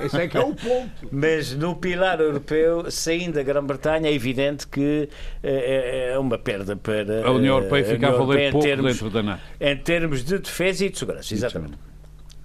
Esse 0.00 0.20
é 0.20 0.28
que 0.28 0.36
é 0.36 0.40
o 0.40 0.54
ponto. 0.54 1.08
Mas 1.10 1.54
no 1.54 1.76
pilar 1.76 2.20
europeu, 2.20 2.90
saindo 2.90 3.34
da 3.34 3.42
Grã-Bretanha, 3.42 4.08
é 4.08 4.12
evidente 4.12 4.66
que 4.66 5.08
é, 5.42 6.10
é, 6.10 6.12
é 6.12 6.18
uma 6.18 6.38
perda 6.38 6.74
para. 6.74 7.24
A 7.24 7.30
União 7.30 7.56
Europeia 7.56 7.84
fica 7.84 8.08
a, 8.08 8.12
valer 8.12 8.50
pouco 8.50 8.66
termos, 8.66 8.92
dentro 8.92 9.10
da 9.10 9.22
NATO. 9.22 9.42
Em 9.60 9.76
termos 9.76 10.24
de 10.24 10.38
defesa 10.38 10.84
e 10.84 10.90
de 10.90 10.98
segurança, 10.98 11.32
exatamente. 11.32 11.74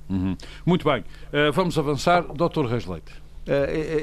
Uhum. 0.10 0.38
Muito 0.66 0.90
bem, 0.90 1.02
uh, 1.02 1.52
vamos 1.52 1.78
avançar. 1.78 2.24
Dr. 2.24 2.66
Reis 2.68 2.86
Leite. 2.86 3.12
Eh, 3.12 3.26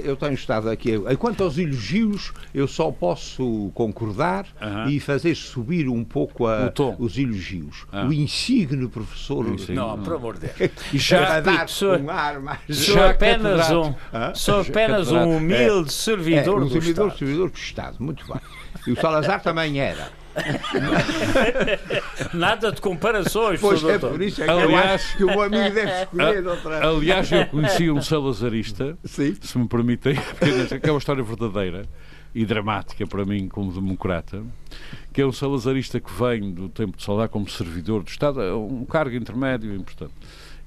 eu 0.05 0.17
tenho 0.17 0.35
estado 0.35 0.71
aqui. 0.71 0.93
Quanto 1.19 1.43
aos 1.43 1.59
elogios, 1.59 2.33
eu 2.55 2.67
só 2.67 2.91
posso 2.91 3.71
concordar 3.75 4.47
e 4.89 4.99
fazer 5.01 5.35
subir 5.35 5.89
um 5.89 6.05
pouco 6.05 6.47
a, 6.47 6.73
os 6.99 7.19
elogios. 7.19 7.87
Ah. 7.93 8.07
O 8.07 8.13
insigne 8.13 8.89
professor. 8.89 9.45
Não, 9.71 10.03
por 10.03 10.15
amor 10.15 10.39
de 10.39 10.49
Deus. 10.49 10.71
Já, 10.95 11.41
dar 11.41 11.69
sou, 11.69 11.97
um 11.99 12.11
ar 12.11 12.41
mais. 12.41 12.61
Sou 12.71 13.03
apenas 13.03 13.71
um, 13.71 13.95
sou 14.35 14.61
apenas 14.61 15.11
um 15.11 15.37
humilde 15.37 15.89
é, 15.89 15.93
servidor 15.93 16.61
é, 16.61 16.65
um 16.65 16.67
do 16.67 16.73
servidor, 16.73 17.07
Estado. 17.09 17.19
servidor 17.19 17.51
do 17.51 17.57
Estado, 17.57 17.97
muito 18.01 18.27
bem. 18.27 18.41
E 18.87 18.93
o 18.93 19.01
Salazar 19.01 19.43
também 19.43 19.81
era. 19.81 20.24
Nada 22.35 22.73
de 22.73 22.81
comparações, 22.81 23.61
pois 23.61 23.83
é, 23.85 23.99
por 23.99 24.21
isso 24.21 24.43
é 24.43 24.47
que 24.47 24.51
aliás, 24.51 24.73
eu 24.73 24.95
acho 24.95 25.17
que 25.17 25.25
o 25.25 25.43
amigo 25.43 25.75
deve 25.75 25.91
escolher 26.03 26.47
outra. 26.47 26.89
Aliás, 26.89 27.33
eu 27.33 27.47
conheci 27.47 27.91
um 27.91 28.03
salazarista, 28.03 28.99
Sim. 29.05 29.37
se 29.41 29.59
me 29.59 29.69
permitem, 29.69 30.17
que 30.83 30.89
é 30.89 30.93
uma 30.93 30.99
história 30.99 31.23
verdadeira 31.23 31.87
e 32.35 32.45
dramática 32.45 33.07
para 33.07 33.25
mim 33.25 33.49
como 33.49 33.73
democrata, 33.73 34.43
que 35.13 35.23
é 35.23 35.27
um 35.27 35.33
salazarista 35.33 36.01
que 36.01 36.13
vem 36.13 36.53
do 36.53 36.69
tempo 36.69 36.97
de 36.97 37.05
Salazar 37.05 37.29
como 37.29 37.49
servidor 37.49 38.03
do 38.03 38.09
Estado, 38.09 38.43
é 38.43 38.53
um 38.53 38.85
cargo 38.85 39.15
intermédio 39.15 39.75
importante, 39.75 40.13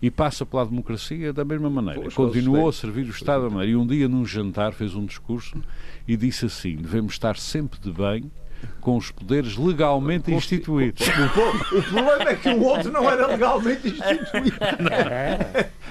e 0.02 0.10
passa 0.10 0.46
pela 0.46 0.66
democracia 0.66 1.34
da 1.34 1.44
mesma 1.44 1.70
maneira. 1.70 2.02
Pois, 2.02 2.14
Continuou 2.14 2.70
a 2.70 2.74
servir 2.74 3.06
o 3.06 3.10
Estado 3.10 3.44
da 3.44 3.50
maneira. 3.50 3.72
E 3.72 3.76
um 3.76 3.86
dia, 3.86 4.08
num 4.08 4.26
jantar, 4.26 4.72
fez 4.72 4.96
um 4.96 5.06
discurso 5.06 5.62
e 6.08 6.16
disse 6.16 6.46
assim: 6.46 6.76
devemos 6.76 7.14
estar 7.14 7.36
sempre 7.36 7.80
de 7.80 7.92
bem 7.92 8.32
com 8.80 8.98
os 8.98 9.12
poderes 9.12 9.58
legalmente 9.58 10.34
instituídos. 10.34 11.06
O, 11.08 11.78
o, 11.78 11.84
problema 11.84 12.30
é 12.30 12.36
que 12.36 12.50
o 12.50 12.64
outro 12.64 12.92
não 12.92 13.10
era 13.10 13.28
legalmente 13.28 13.88
instituído. 13.88 14.58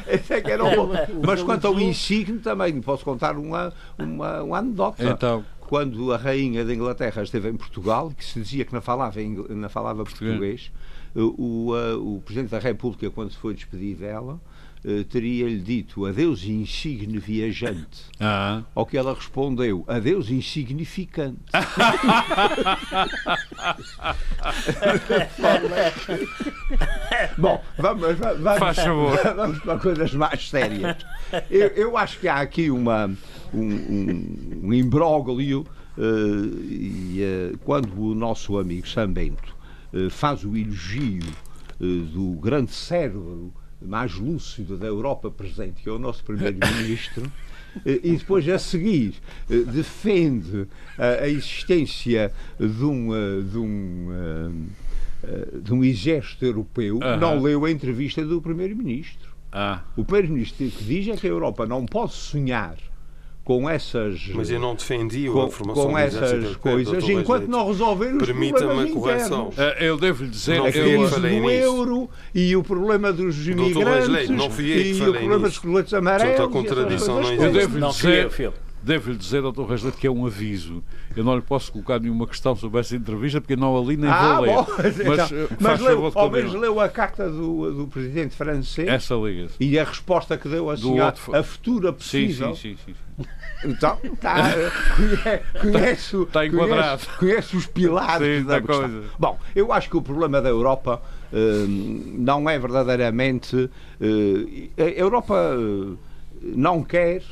Esse 0.09 0.35
é 0.35 0.41
que 0.41 0.51
era 0.51 0.65
o... 0.65 0.91
Mas 1.25 1.43
quanto 1.43 1.67
ao 1.67 1.79
insigne 1.81 2.39
também, 2.39 2.81
posso 2.81 3.05
contar 3.05 3.37
uma, 3.37 3.73
uma, 3.99 4.43
uma 4.43 4.59
anedota. 4.59 5.05
Então 5.05 5.45
quando 5.67 6.13
a 6.13 6.17
rainha 6.17 6.65
da 6.65 6.73
Inglaterra 6.73 7.23
esteve 7.23 7.49
em 7.49 7.57
Portugal, 7.57 8.13
que 8.17 8.25
se 8.25 8.41
dizia 8.41 8.65
que 8.65 8.73
não 8.73 8.81
falava, 8.81 9.21
não 9.21 9.69
falava 9.69 10.05
português, 10.05 10.71
o, 11.15 11.73
o, 11.73 12.17
o 12.17 12.21
Presidente 12.21 12.51
da 12.51 12.59
República, 12.59 13.11
quando 13.11 13.33
se 13.33 13.37
foi 13.37 13.55
despedir 13.55 13.97
dela, 13.97 14.41
teria-lhe 15.09 15.59
dito 15.59 16.07
adeus 16.07 16.45
insigne 16.45 17.19
viajante. 17.19 18.05
Ah. 18.21 18.63
Ao 18.75 18.87
que 18.87 18.97
ela 18.97 19.15
respondeu 19.15 19.85
adeus 19.89 20.31
insignificante. 20.31 21.41
Bom, 27.39 27.63
vamos, 27.79 28.19
vamos, 28.19 28.59
Faz 28.59 28.79
favor. 28.79 29.19
vamos 29.35 29.59
para 29.61 29.79
coisas 29.79 30.13
mais 30.15 30.49
sérias. 30.49 30.97
Eu, 31.51 31.69
eu 31.69 31.97
acho 31.97 32.19
que 32.21 32.29
há 32.29 32.37
aqui 32.37 32.71
uma, 32.71 33.07
um, 33.53 33.61
um, 33.61 34.61
um 34.65 34.73
imbróglio 34.73 35.67
uh, 35.97 36.01
e, 36.01 37.21
uh, 37.53 37.59
quando 37.59 38.01
o 38.01 38.15
nosso 38.15 38.59
amigo 38.59 38.89
Sam 38.89 39.13
Bento 39.13 39.57
uh, 39.93 40.09
faz 40.11 40.45
o 40.45 40.57
elogio 40.57 41.23
do 41.79 42.39
grande 42.41 42.73
cérebro 42.73 43.53
mais 43.87 44.15
lúcido 44.15 44.77
da 44.77 44.87
Europa 44.87 45.31
presente, 45.31 45.83
que 45.83 45.89
é 45.89 45.93
o 45.93 45.99
nosso 45.99 46.25
primeiro-ministro, 46.25 47.31
e 47.85 48.17
depois 48.17 48.49
a 48.49 48.59
seguir 48.59 49.15
defende 49.49 50.67
a 50.99 51.29
existência 51.29 52.33
de 52.59 52.85
um, 52.85 53.11
de 53.43 53.59
um, 53.59 54.67
de 55.63 55.75
um 55.75 55.85
exército 55.85 56.45
europeu, 56.45 56.99
não 57.21 57.41
leu 57.41 57.65
a 57.65 57.71
entrevista 57.71 58.25
do 58.25 58.41
primeiro-ministro. 58.41 59.37
Ah. 59.53 59.83
O 59.97 60.05
primeiro-ministro 60.05 60.71
que 60.71 60.85
diz 60.85 61.09
é 61.09 61.17
que 61.17 61.27
a 61.27 61.31
Europa 61.31 61.67
não 61.67 61.87
pode 61.87 62.15
sonhar 62.15 62.77
com 63.47 63.71
essas. 63.71 64.29
Mas 64.35 64.51
eu 64.51 64.59
não 64.59 64.75
defendi 64.75 65.31
com, 65.31 65.43
a 65.43 65.49
formação 65.49 65.85
com 65.85 65.97
essas 65.97 66.57
coisas 66.57 67.09
enquanto 67.09 67.47
não 67.47 67.69
resolver 67.69 68.17
os 68.17 68.25
problemas 68.25 68.91
a 68.91 68.93
correção. 68.93 69.49
Uh, 69.51 69.83
eu 69.83 69.97
devo 69.97 70.27
dizer 70.27 70.61
a 70.61 70.73
crise 70.73 71.21
do 71.21 71.51
euro 71.51 72.11
e 72.35 72.57
o 72.57 72.65
problema 72.65 73.13
dos 73.13 73.47
imigrantes 73.47 74.29
não 74.31 74.51
fui 74.51 74.73
eu 74.73 74.83
que 74.83 74.89
e 74.89 74.95
o 74.95 75.05
problema 75.05 75.39
dos 75.39 75.59
coletes 75.61 75.95
amarelos. 75.95 76.41
a 76.41 76.49
contradição 76.49 77.23
não 77.23 77.33
existe. 77.33 77.45
Eu 77.45 77.53
devo 77.53 77.89
dizer, 77.89 78.53
devo-lhe 78.87 79.17
dizer, 79.17 79.43
Dr. 79.43 79.65
Reisler, 79.65 79.93
que 79.93 80.07
é 80.07 80.11
um 80.11 80.25
aviso. 80.25 80.83
Eu 81.17 81.25
não 81.25 81.35
lhe 81.35 81.43
posso 81.43 81.73
colocar 81.73 81.99
nenhuma 81.99 82.27
questão 82.27 82.55
sobre 82.55 82.79
essa 82.79 82.95
entrevista 82.95 83.41
porque 83.41 83.57
não 83.57 83.77
ali 83.77 83.97
nem 83.97 84.09
ah, 84.09 84.35
vou 84.35 84.45
ler. 84.45 84.55
Bom, 84.55 84.67
mas, 84.79 85.01
então, 85.01 85.39
eh, 85.39 85.49
mas 85.59 85.81
leu, 85.81 86.13
ao 86.15 86.31
menos 86.31 86.55
leu 86.55 86.81
a 86.81 86.89
carta 86.89 87.29
do, 87.29 87.73
do 87.73 87.87
presidente 87.89 88.37
francês 88.37 88.87
essa 88.89 89.15
liga 89.17 89.49
-se. 89.49 89.57
e 89.59 89.77
a 89.79 89.85
resposta 89.85 90.39
que 90.39 90.49
deu 90.49 90.71
assim 90.71 91.01
a, 91.01 91.13
a 91.33 91.43
futura 91.43 91.93
possível. 91.93 92.55
Sim, 92.55 92.77
sim, 92.77 92.79
sim. 92.87 92.95
sim. 93.19 93.25
Então, 93.65 93.99
tá, 94.21 94.53
conhece, 95.59 96.15
está 96.15 96.45
enquadrado. 96.45 97.07
Conhece, 97.07 97.19
conhece 97.19 97.57
os 97.57 97.67
pilares 97.67 98.41
sim, 98.41 98.45
da 98.45 98.61
coisa. 98.61 99.05
Bom, 99.19 99.39
eu 99.55 99.73
acho 99.73 99.89
que 99.89 99.97
o 99.97 100.03
problema 100.03 100.43
da 100.43 100.51
Europa 100.51 101.01
uh, 101.33 101.67
não 101.67 102.49
é 102.51 102.59
verdadeiramente. 102.59 103.57
Uh, 103.57 104.71
a 104.77 104.83
Europa 104.83 105.57
uh, 105.57 105.99
não 106.43 106.85
quer 106.85 107.23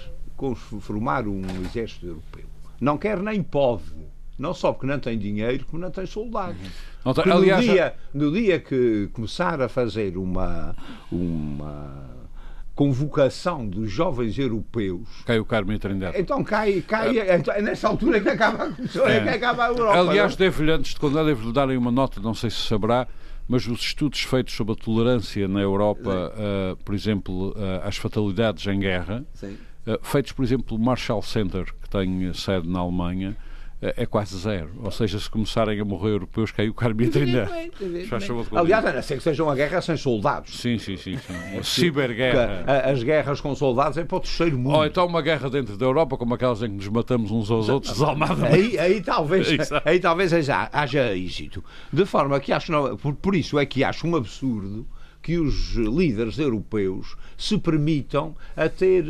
formar 0.54 1.28
um 1.28 1.42
exército 1.64 2.06
europeu. 2.06 2.44
Não 2.80 2.98
quer 2.98 3.20
nem 3.20 3.42
pode. 3.42 3.84
Não 4.38 4.52
só 4.52 4.72
porque 4.72 4.86
não 4.86 4.98
tem 4.98 5.16
dinheiro, 5.16 5.64
como 5.64 5.80
não 5.80 5.90
tem 5.90 6.06
soldados. 6.06 6.56
Uhum. 7.04 7.14
Tem, 7.14 7.26
no, 7.26 7.32
aliás, 7.32 7.64
dia, 7.64 7.94
no 8.12 8.32
dia 8.32 8.58
que 8.58 9.08
começar 9.12 9.60
a 9.60 9.68
fazer 9.68 10.16
uma, 10.16 10.74
uma 11.10 12.10
convocação 12.74 13.66
dos 13.66 13.90
jovens 13.90 14.36
europeus. 14.36 15.08
Cai 15.24 15.38
o 15.38 15.44
Carmo 15.44 15.78
Trindade. 15.78 16.20
Então 16.20 16.42
cai, 16.42 16.80
cai 16.80 17.18
é. 17.18 17.36
então, 17.36 17.54
é 17.54 17.62
nessa 17.62 17.88
altura 17.88 18.20
que 18.20 18.28
acaba, 18.28 18.74
é. 19.06 19.20
que 19.20 19.28
acaba 19.28 19.66
a 19.66 19.68
Europa. 19.68 19.98
Aliás, 19.98 20.34
devo-lhe, 20.34 20.72
antes 20.72 20.94
de 20.94 21.00
contar, 21.00 21.22
devo-lhe 21.24 21.52
dar 21.52 21.68
uma 21.70 21.92
nota, 21.92 22.20
não 22.20 22.34
sei 22.34 22.50
se 22.50 22.62
saberá, 22.62 23.06
mas 23.46 23.66
os 23.68 23.80
estudos 23.80 24.22
feitos 24.22 24.54
sobre 24.54 24.72
a 24.72 24.76
tolerância 24.76 25.46
na 25.46 25.60
Europa, 25.60 26.32
uh, 26.34 26.76
por 26.84 26.94
exemplo, 26.94 27.50
uh, 27.50 27.86
às 27.86 27.96
fatalidades 27.96 28.66
em 28.66 28.80
guerra, 28.80 29.24
Sim 29.34 29.56
feitos, 30.02 30.32
por 30.32 30.44
exemplo, 30.44 30.66
pelo 30.66 30.80
Marshall 30.80 31.22
Center, 31.22 31.64
que 31.82 31.88
tem 31.88 32.32
sede 32.32 32.68
na 32.68 32.80
Alemanha, 32.80 33.36
eh, 33.84 33.94
é 33.98 34.06
quase 34.06 34.38
zero. 34.38 34.70
Ou 34.82 34.90
seja, 34.90 35.18
se 35.18 35.28
começarem 35.28 35.78
a 35.78 35.84
morrer 35.84 36.10
europeus, 36.12 36.50
cai 36.50 36.68
o 36.68 36.74
Carme 36.74 37.06
Trindade. 37.08 37.50
Aliás, 38.54 38.86
a 38.86 38.92
não 38.92 39.02
ser 39.02 39.18
que 39.18 39.22
seja 39.22 39.44
uma 39.44 39.54
guerra 39.54 39.82
sem 39.82 39.96
soldados. 39.96 40.58
Sim, 40.58 40.78
sim, 40.78 40.96
sim. 40.96 41.18
sim. 41.18 41.34
Uma 41.52 41.62
ciberguerra. 41.62 42.64
As 42.90 43.02
guerras 43.02 43.42
com 43.42 43.54
soldados 43.54 43.98
é 43.98 44.04
para 44.04 44.16
o 44.16 44.20
terceiro 44.20 44.56
mundo. 44.58 44.76
Ou 44.76 44.86
então 44.86 45.06
uma 45.06 45.20
guerra 45.20 45.50
dentro 45.50 45.76
da 45.76 45.84
Europa, 45.84 46.16
como 46.16 46.34
aquelas 46.34 46.62
em 46.62 46.68
que 46.68 46.76
nos 46.76 46.88
matamos 46.88 47.30
uns 47.30 47.50
aos 47.50 47.68
outros, 47.68 47.92
desalmadamente. 47.92 48.78
Aí, 48.78 48.78
aí 48.78 49.02
talvez, 49.02 49.46
aí 49.84 50.00
talvez 50.00 50.32
haja, 50.32 50.70
haja 50.72 51.14
êxito. 51.14 51.62
De 51.92 52.06
forma 52.06 52.40
que 52.40 52.52
acho, 52.52 52.72
não, 52.72 52.96
por, 52.96 53.14
por 53.14 53.34
isso 53.34 53.58
é 53.58 53.66
que 53.66 53.84
acho 53.84 54.06
um 54.06 54.16
absurdo 54.16 54.86
que 55.24 55.38
os 55.38 55.70
líderes 55.74 56.38
europeus 56.38 57.16
se 57.34 57.56
permitam 57.56 58.36
a 58.54 58.68
ter 58.68 59.06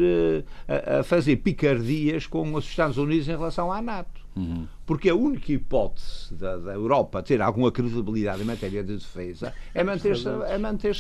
eh, 0.68 1.00
a, 1.00 1.02
fazer 1.02 1.36
picardias 1.38 2.24
com 2.24 2.54
os 2.54 2.64
Estados 2.64 2.96
Unidos 2.98 3.26
em 3.26 3.32
relação 3.32 3.72
à 3.72 3.82
NATO. 3.82 4.22
Uhum. 4.36 4.68
Porque 4.86 5.10
a 5.10 5.14
única 5.14 5.52
hipótese 5.52 6.32
da, 6.32 6.56
da, 6.56 6.72
Europa 6.72 7.20
ter 7.20 7.42
alguma 7.42 7.72
credibilidade 7.72 8.42
em 8.42 8.44
matéria 8.44 8.84
de 8.84 8.94
defesa 8.94 9.52
é 9.74 9.82
manter-se 9.82 10.28
é 10.28 10.56
manter 10.56 10.94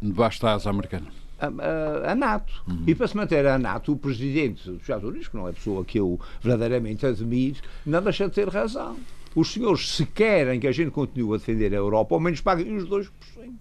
debaixo 0.00 0.40
da 0.40 0.54
asa 0.54 0.70
americana. 0.70 1.08
A, 1.38 1.46
a, 1.46 2.12
a, 2.12 2.14
NATO. 2.14 2.64
Uhum. 2.66 2.84
E 2.86 2.94
para 2.94 3.06
se 3.06 3.16
manter 3.18 3.46
a 3.46 3.58
NATO, 3.58 3.92
o 3.92 3.98
presidente 3.98 4.70
dos 4.70 4.80
Estados 4.80 5.06
Unidos, 5.06 5.28
que 5.28 5.36
não 5.36 5.46
é 5.46 5.50
a 5.50 5.52
pessoa 5.54 5.84
que 5.84 5.98
eu 5.98 6.18
verdadeiramente 6.40 7.04
admiro, 7.04 7.60
não 7.84 8.00
deixa 8.00 8.26
de 8.26 8.34
ter 8.34 8.48
razão 8.48 8.96
os 9.34 9.52
senhores, 9.52 9.90
se 9.90 10.06
querem 10.06 10.60
que 10.60 10.66
a 10.66 10.72
gente 10.72 10.90
continue 10.90 11.34
a 11.34 11.38
defender 11.38 11.72
a 11.72 11.76
Europa, 11.76 12.14
ao 12.14 12.20
menos 12.20 12.40
paguem 12.40 12.76
os 12.76 12.88
2%. 12.88 13.10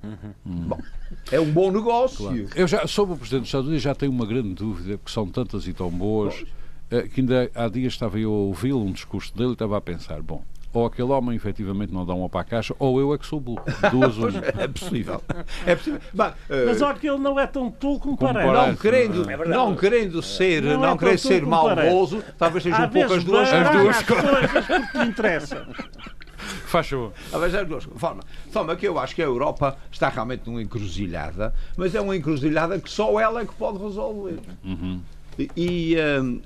Uhum. 0.03 0.34
Bom, 0.45 0.80
é 1.32 1.39
um 1.39 1.51
bom 1.51 1.71
negócio. 1.71 2.17
Claro. 2.17 2.49
Eu 2.55 2.67
já, 2.67 2.86
sobre 2.88 3.15
o 3.15 3.17
Presidente 3.17 3.41
dos 3.41 3.49
Estados 3.49 3.67
Unidos, 3.67 3.84
já 3.84 3.95
tenho 3.95 4.11
uma 4.11 4.26
grande 4.26 4.53
dúvida, 4.53 4.97
porque 4.97 5.11
são 5.11 5.28
tantas 5.28 5.67
e 5.67 5.74
tão 5.74 5.89
boas, 5.89 6.36
pois. 6.36 6.47
Eh, 6.91 7.07
que 7.07 7.21
ainda 7.21 7.49
há 7.55 7.67
dias 7.67 7.93
estava 7.93 8.19
eu 8.19 8.30
a 8.30 8.34
ouvi-lo, 8.34 8.84
um 8.84 8.91
discurso 8.91 9.36
dele, 9.36 9.49
e 9.49 9.53
estava 9.53 9.78
a 9.78 9.82
pensar, 9.82 10.21
bom, 10.21 10.43
ou 10.74 10.86
aquele 10.86 11.11
homem 11.11 11.36
efetivamente 11.36 11.93
não 11.93 12.05
dá 12.05 12.13
uma 12.13 12.28
para 12.28 12.41
a 12.41 12.43
caixa, 12.43 12.76
ou 12.80 12.99
eu 12.99 13.13
é 13.13 13.17
que 13.17 13.26
sou 13.26 13.39
burro. 13.39 13.63
Duas 13.91 14.15
é 14.57 14.67
possível. 14.67 15.21
É 15.65 15.76
possível. 15.76 15.99
Mas, 16.13 16.34
uh, 16.34 16.65
Mas 16.65 16.82
olha 16.82 16.97
que 16.97 17.07
ele 17.07 17.19
não 17.19 17.39
é 17.39 17.45
tão 17.45 17.69
tolo 17.69 17.99
como, 17.99 18.17
como 18.17 18.34
parece. 18.34 18.67
Não 18.67 18.76
querendo, 18.76 19.30
é 19.30 19.38
não 19.47 19.76
querendo 19.76 20.21
ser, 20.21 20.63
não, 20.63 20.80
não 20.80 20.93
é 20.93 20.97
querendo 20.97 21.17
ser 21.17 21.45
maldoso, 21.45 22.24
talvez 22.38 22.63
sejam 22.63 22.89
poucas 22.89 23.24
duas. 23.24 23.53
As 23.53 23.71
duas 23.71 24.03
coisas 24.03 24.51
porque 24.51 24.97
te 24.97 25.07
interessa. 25.07 25.67
Faz 26.65 26.89
favor. 26.89 27.13
Forma. 27.95 28.24
Forma 28.51 28.76
que 28.76 28.88
eu 28.88 28.99
acho 28.99 29.15
que 29.15 29.21
a 29.21 29.26
Europa 29.26 29.78
está 29.91 30.09
realmente 30.09 30.43
numa 30.45 30.61
encruzilhada, 30.61 31.53
mas 31.78 31.95
é 31.95 32.01
uma 32.01 32.15
encruzilhada 32.15 32.80
que 32.80 32.89
só 32.89 33.19
ela 33.19 33.41
é 33.41 33.45
que 33.45 33.53
pode 33.53 33.78
resolver. 33.78 34.39
Uhum. 34.63 35.01
E, 35.55 35.95
um, 36.21 36.41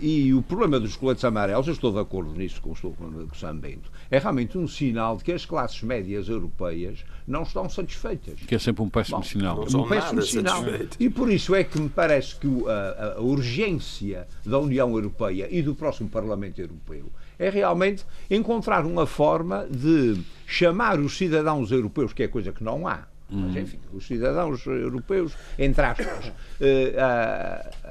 e, 0.00 0.32
o 0.34 0.42
problema 0.42 0.78
dos 0.78 0.96
coletes 0.96 1.24
amarelos, 1.24 1.66
eu 1.66 1.72
estou 1.72 1.92
de 1.92 1.98
acordo 1.98 2.32
nisso 2.32 2.60
com, 2.60 2.74
com 2.74 3.04
o 3.04 3.34
Sam 3.34 3.56
Bento, 3.56 3.90
é 4.10 4.18
realmente 4.18 4.56
um 4.56 4.68
sinal 4.68 5.16
de 5.16 5.24
que 5.24 5.32
as 5.32 5.44
classes 5.44 5.82
médias 5.82 6.28
europeias 6.28 7.04
não 7.26 7.42
estão 7.42 7.68
satisfeitas. 7.68 8.40
Que 8.40 8.54
é 8.54 8.58
sempre 8.58 8.82
um 8.82 8.88
péssimo 8.88 9.18
Bom, 9.18 9.22
sinal. 9.24 9.64
Um 9.74 9.88
péssimo 9.88 10.22
sinal. 10.22 10.62
E 10.98 11.10
por 11.10 11.30
isso 11.30 11.54
é 11.54 11.64
que 11.64 11.78
me 11.80 11.88
parece 11.88 12.36
que 12.36 12.48
a, 12.68 13.14
a 13.16 13.20
urgência 13.20 14.26
da 14.44 14.58
União 14.58 14.90
Europeia 14.90 15.48
e 15.50 15.62
do 15.62 15.74
próximo 15.74 16.08
Parlamento 16.08 16.60
Europeu 16.60 17.10
é 17.38 17.50
realmente 17.50 18.04
encontrar 18.30 18.86
uma 18.86 19.06
forma 19.06 19.66
de 19.68 20.20
chamar 20.46 21.00
os 21.00 21.16
cidadãos 21.16 21.72
europeus, 21.72 22.12
que 22.12 22.22
é 22.22 22.28
coisa 22.28 22.52
que 22.52 22.62
não 22.62 22.86
há, 22.86 23.06
mas 23.28 23.56
enfim, 23.56 23.78
os 23.92 24.06
cidadãos 24.06 24.64
europeus, 24.66 25.32
entre 25.58 25.84
aspas, 25.84 26.32
eh, 26.60 26.94
a, 26.98 27.83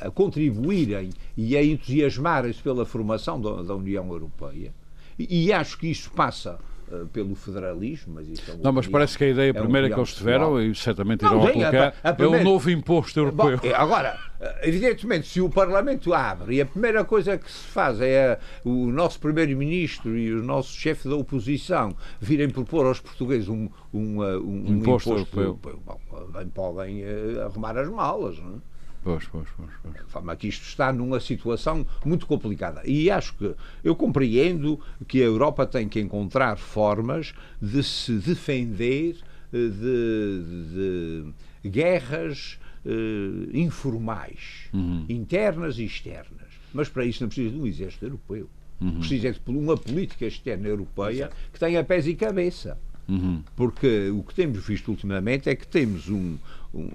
a 0.00 0.10
contribuírem 0.10 1.10
e 1.36 1.56
a 1.56 1.64
entusiasmarem-se 1.64 2.62
pela 2.62 2.84
formação 2.86 3.40
da, 3.40 3.62
da, 3.62 3.74
União 3.74 4.08
Europeia. 4.10 4.72
E, 5.18 5.46
e 5.46 5.52
acho 5.52 5.78
que 5.78 5.88
isso 5.88 6.10
passa 6.10 6.58
uh, 6.90 7.06
pelo 7.08 7.34
federalismo, 7.34 8.14
mas 8.14 8.28
isso 8.28 8.50
é 8.50 8.56
Não, 8.56 8.72
mas 8.72 8.86
parece 8.86 9.18
que 9.18 9.24
a 9.24 9.28
ideia 9.28 9.50
é 9.50 9.52
primeira 9.52 9.88
que 9.88 9.94
eles 9.94 10.14
tiveram, 10.14 10.60
e 10.60 10.74
certamente 10.74 11.24
irão 11.24 11.38
não, 11.38 11.46
aplicar, 11.46 11.94
a, 12.02 12.10
a 12.10 12.12
primeira... 12.14 12.38
é 12.38 12.40
o 12.40 12.44
novo 12.44 12.70
imposto 12.70 13.20
europeu. 13.20 13.58
Bom, 13.58 13.68
é, 13.68 13.74
agora, 13.74 14.18
evidentemente, 14.62 15.28
se 15.28 15.40
o 15.40 15.50
Parlamento 15.50 16.14
abre 16.14 16.56
e 16.56 16.60
a 16.62 16.66
primeira 16.66 17.04
coisa 17.04 17.36
que 17.36 17.50
se 17.50 17.64
faz 17.64 18.00
é 18.00 18.38
o 18.64 18.86
nosso 18.86 19.20
Primeiro-Ministro 19.20 20.16
e 20.16 20.32
o 20.32 20.42
nosso 20.42 20.72
chefe 20.72 21.08
da 21.08 21.16
oposição 21.16 21.94
virem 22.18 22.48
propor 22.48 22.86
aos 22.86 23.00
portugueses 23.00 23.48
um, 23.48 23.68
um, 23.92 24.22
um, 24.22 24.22
um 24.22 24.76
imposto, 24.76 25.10
imposto, 25.10 25.40
europeu, 25.40 25.78
bom, 25.84 26.00
bem 26.32 26.48
podem 26.48 27.02
uh, 27.02 27.42
arrumar 27.42 27.76
as 27.76 27.88
malas, 27.90 28.38
não 28.38 28.56
é? 28.56 28.69
Pois, 29.02 29.24
pois, 29.26 29.48
pois, 29.56 29.70
pois. 29.82 29.94
De 29.94 30.10
forma 30.10 30.36
que 30.36 30.48
isto 30.48 30.62
está 30.62 30.92
numa 30.92 31.18
situação 31.20 31.86
muito 32.04 32.26
complicada. 32.26 32.82
E 32.84 33.10
acho 33.10 33.34
que 33.34 33.54
eu 33.82 33.96
compreendo 33.96 34.78
que 35.08 35.22
a 35.22 35.24
Europa 35.24 35.66
tem 35.66 35.88
que 35.88 35.98
encontrar 35.98 36.58
formas 36.58 37.32
de 37.60 37.82
se 37.82 38.12
defender 38.18 39.16
eh, 39.52 39.68
de, 39.68 41.32
de, 41.62 41.68
guerras 41.68 42.58
uh, 42.84 43.56
informais, 43.56 44.68
uhum. 44.72 45.04
internas 45.08 45.78
e 45.78 45.84
externas. 45.84 46.48
Mas 46.72 46.88
para 46.88 47.04
isso 47.04 47.22
não 47.22 47.28
precisa 47.28 47.50
de 47.50 47.60
um 47.60 47.66
exército 47.66 48.04
europeu. 48.04 48.48
Uhum. 48.80 49.00
Precisa 49.00 49.32
de 49.32 49.40
uma 49.46 49.76
política 49.76 50.26
externa 50.26 50.68
europeia 50.68 51.30
que 51.52 51.58
tenha 51.58 51.82
pés 51.84 52.06
e 52.06 52.14
cabeça. 52.14 52.78
Uhum. 53.10 53.42
Porque 53.56 54.08
o 54.10 54.22
que 54.22 54.34
temos 54.34 54.64
visto 54.64 54.88
ultimamente 54.88 55.50
é 55.50 55.56
que 55.56 55.66
temos 55.66 56.08
um, 56.08 56.36
um, 56.72 56.88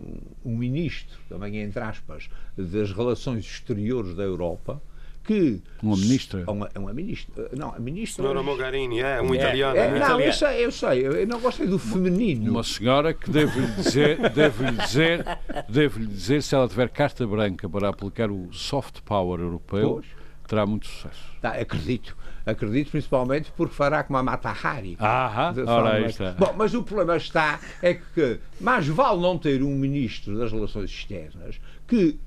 um 0.46 0.58
ministro, 0.58 1.20
também 1.28 1.58
entre 1.58 1.84
aspas, 1.84 2.30
das 2.58 2.92
relações 2.94 3.46
exteriores 3.46 4.16
da 4.16 4.24
Europa, 4.24 4.82
que 5.26 5.60
uma 5.82 5.98
ministra? 5.98 6.44
É 6.48 6.52
uma, 6.52 6.70
é 6.74 6.80
uma 6.80 6.94
ministra. 6.94 7.50
Não 7.58 7.74
a 7.74 7.80
ministra 7.80 8.24
senhora 8.24 8.44
Mogherini 8.44 9.00
é 9.00 9.22
um 9.22 9.34
é, 9.34 9.38
italiano 9.38 9.76
é, 9.76 10.00
não 10.00 10.22
eu 10.22 10.32
sei 10.32 10.66
eu 10.66 10.72
sei 10.72 11.08
eu 11.08 11.28
não 11.28 11.40
gosto 11.40 11.66
do 11.66 11.80
feminino. 11.80 12.52
uma 12.52 12.64
senhora 12.64 13.12
que 13.12 13.32
devo 13.32 13.60
lhe 13.60 13.72
dizer 13.72 14.30
devo 14.30 14.72
dizer 14.72 15.26
devo 15.68 16.06
dizer 16.06 16.44
se 16.44 16.54
ela 16.54 16.68
tiver 16.68 16.90
carta 16.90 17.26
branca 17.26 17.68
para 17.68 17.90
aplicar 17.90 18.30
o 18.30 18.54
soft 18.54 19.02
power 19.02 19.40
europeu 19.40 19.96
pois. 19.96 20.06
terá 20.48 20.64
muito 20.64 20.86
sucesso. 20.86 21.24
Tá, 21.42 21.54
acredito 21.54 22.16
Acredito 22.46 22.92
principalmente 22.92 23.52
porque 23.58 23.74
fará 23.74 24.04
como 24.04 24.18
a 24.18 24.24
Mata 24.24 24.50
Hari. 24.50 24.96
Ah, 25.00 25.54
ora 25.66 26.06
está. 26.06 26.32
Bom, 26.34 26.54
mas 26.56 26.74
o 26.76 26.84
problema 26.84 27.18
está 27.18 27.60
é 27.82 27.96
que 27.96 28.40
mais 28.62 28.88
vale 28.88 29.20
não 29.20 29.38
ter 29.38 29.64
um 29.64 29.76
ministro 29.76 30.38
das 30.38 30.52
relações 30.52 30.92
externas 30.92 31.60
que 31.88 32.20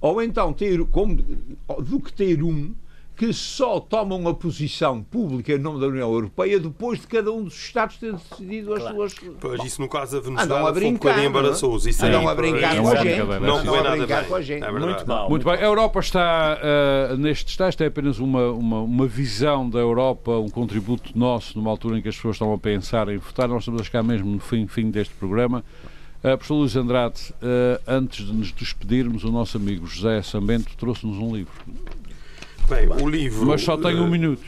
ou 0.00 0.20
então 0.22 0.52
ter 0.52 0.84
como 0.86 1.16
do 1.16 2.00
que 2.00 2.12
ter 2.12 2.42
um 2.42 2.74
que 3.20 3.34
só 3.34 3.78
toma 3.78 4.14
uma 4.14 4.32
posição 4.32 5.02
pública 5.02 5.52
em 5.52 5.58
nome 5.58 5.78
da 5.78 5.88
União 5.88 6.10
Europeia 6.10 6.58
depois 6.58 7.00
de 7.00 7.06
cada 7.06 7.30
um 7.30 7.44
dos 7.44 7.54
Estados 7.54 7.98
ter 7.98 8.14
decidido 8.14 8.72
as 8.72 8.80
claro. 8.80 8.96
suas. 8.96 9.14
Pois, 9.38 9.62
isso 9.62 9.78
no 9.78 9.90
caso 9.90 10.16
da 10.16 10.26
Venezuela 10.26 10.72
foi 10.72 10.86
um 10.86 10.92
bocadinho 10.94 11.26
embaraçoso. 11.26 11.86
Isso 11.86 12.02
Andam 12.02 12.26
a 12.26 12.34
brincar 12.34 12.80
com 12.80 12.88
a 12.88 12.94
gente. 12.94 13.18
Não 13.18 13.62
foi 13.62 13.82
nada 13.82 14.06
bem. 14.06 14.24
Com 14.24 14.34
a 14.34 14.40
gente. 14.40 14.64
É 14.64 14.72
muito 14.72 15.06
mal. 15.06 15.28
Muito 15.28 15.44
bem. 15.44 15.52
A 15.52 15.62
Europa 15.62 16.00
está 16.00 16.58
uh, 17.12 17.16
neste 17.18 17.50
estágio, 17.50 17.84
é 17.84 17.88
apenas 17.88 18.18
uma, 18.18 18.52
uma, 18.52 18.80
uma 18.80 19.06
visão 19.06 19.68
da 19.68 19.80
Europa, 19.80 20.38
um 20.38 20.48
contributo 20.48 21.12
nosso 21.14 21.58
numa 21.58 21.70
altura 21.70 21.98
em 21.98 22.02
que 22.02 22.08
as 22.08 22.16
pessoas 22.16 22.36
estão 22.36 22.54
a 22.54 22.58
pensar 22.58 23.06
em 23.10 23.18
votar. 23.18 23.46
Nós 23.50 23.64
estamos 23.64 23.82
a 23.82 23.84
chegar 23.84 24.02
mesmo 24.02 24.30
no 24.30 24.40
fim, 24.40 24.66
fim 24.66 24.90
deste 24.90 25.12
programa. 25.12 25.62
Uh, 26.20 26.38
professor 26.38 26.54
Luís 26.54 26.74
Andrade, 26.74 27.34
uh, 27.42 27.82
antes 27.86 28.24
de 28.24 28.32
nos 28.32 28.50
despedirmos, 28.50 29.24
o 29.24 29.30
nosso 29.30 29.58
amigo 29.58 29.86
José 29.86 30.22
Sambento 30.22 30.74
trouxe-nos 30.78 31.18
um 31.18 31.36
livro. 31.36 31.52
Bem, 32.70 32.88
o 33.02 33.08
livro. 33.08 33.46
Mas 33.46 33.62
só 33.62 33.76
tem 33.76 33.96
um 33.96 34.04
uh, 34.04 34.08
minuto. 34.08 34.42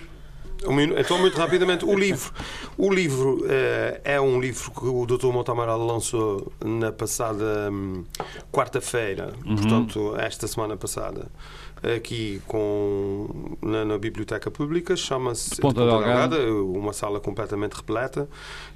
Um 0.64 0.72
minuto. 0.72 1.00
Então, 1.00 1.18
muito 1.18 1.36
rapidamente, 1.36 1.84
o 1.84 1.94
livro. 1.98 2.32
O 2.78 2.92
livro 2.92 3.44
uh, 3.44 4.00
é 4.04 4.20
um 4.20 4.40
livro 4.40 4.70
que 4.70 4.86
o 4.86 5.04
Dr. 5.04 5.26
Montamaral 5.26 5.84
lançou 5.84 6.52
na 6.64 6.92
passada 6.92 7.68
um, 7.70 8.04
quarta-feira, 8.52 9.32
uhum. 9.44 9.56
portanto, 9.56 10.14
esta 10.16 10.46
semana 10.46 10.76
passada 10.76 11.26
aqui 11.82 12.40
com, 12.46 13.56
na, 13.60 13.84
na 13.84 13.98
Biblioteca 13.98 14.50
Pública, 14.50 14.96
chama-se 14.96 15.60
Ponta, 15.60 15.80
Ponta 15.80 15.90
Delgada, 15.90 16.36
uma 16.54 16.92
sala 16.92 17.18
completamente 17.18 17.74
repleta, 17.74 18.28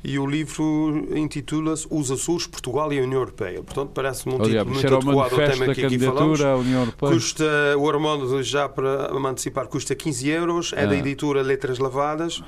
e 0.02 0.18
o 0.18 0.26
livro 0.26 1.06
intitula-se 1.14 1.86
Os 1.90 2.10
Açores, 2.10 2.46
Portugal 2.46 2.92
e 2.92 2.98
a 2.98 3.02
União 3.02 3.20
Europeia. 3.20 3.62
Portanto, 3.62 3.90
parece-me 3.94 4.34
um 4.34 4.40
título 4.40 4.66
muito 4.66 4.94
adequado 4.94 5.32
ao 5.32 5.50
tema 5.50 5.74
que 5.74 5.84
aqui 5.84 5.98
falamos. 5.98 6.40
À 6.40 6.56
União 6.56 6.80
Europeia. 6.80 7.12
Custa, 7.12 7.44
o 7.78 7.88
Armando, 7.88 8.42
já 8.42 8.68
para 8.68 9.12
me 9.18 9.26
antecipar, 9.28 9.66
custa 9.68 9.94
15 9.94 10.28
euros, 10.28 10.72
é 10.74 10.82
ah. 10.82 10.86
da 10.86 10.96
editora 10.96 11.42
Letras 11.42 11.78
Lavadas. 11.78 12.42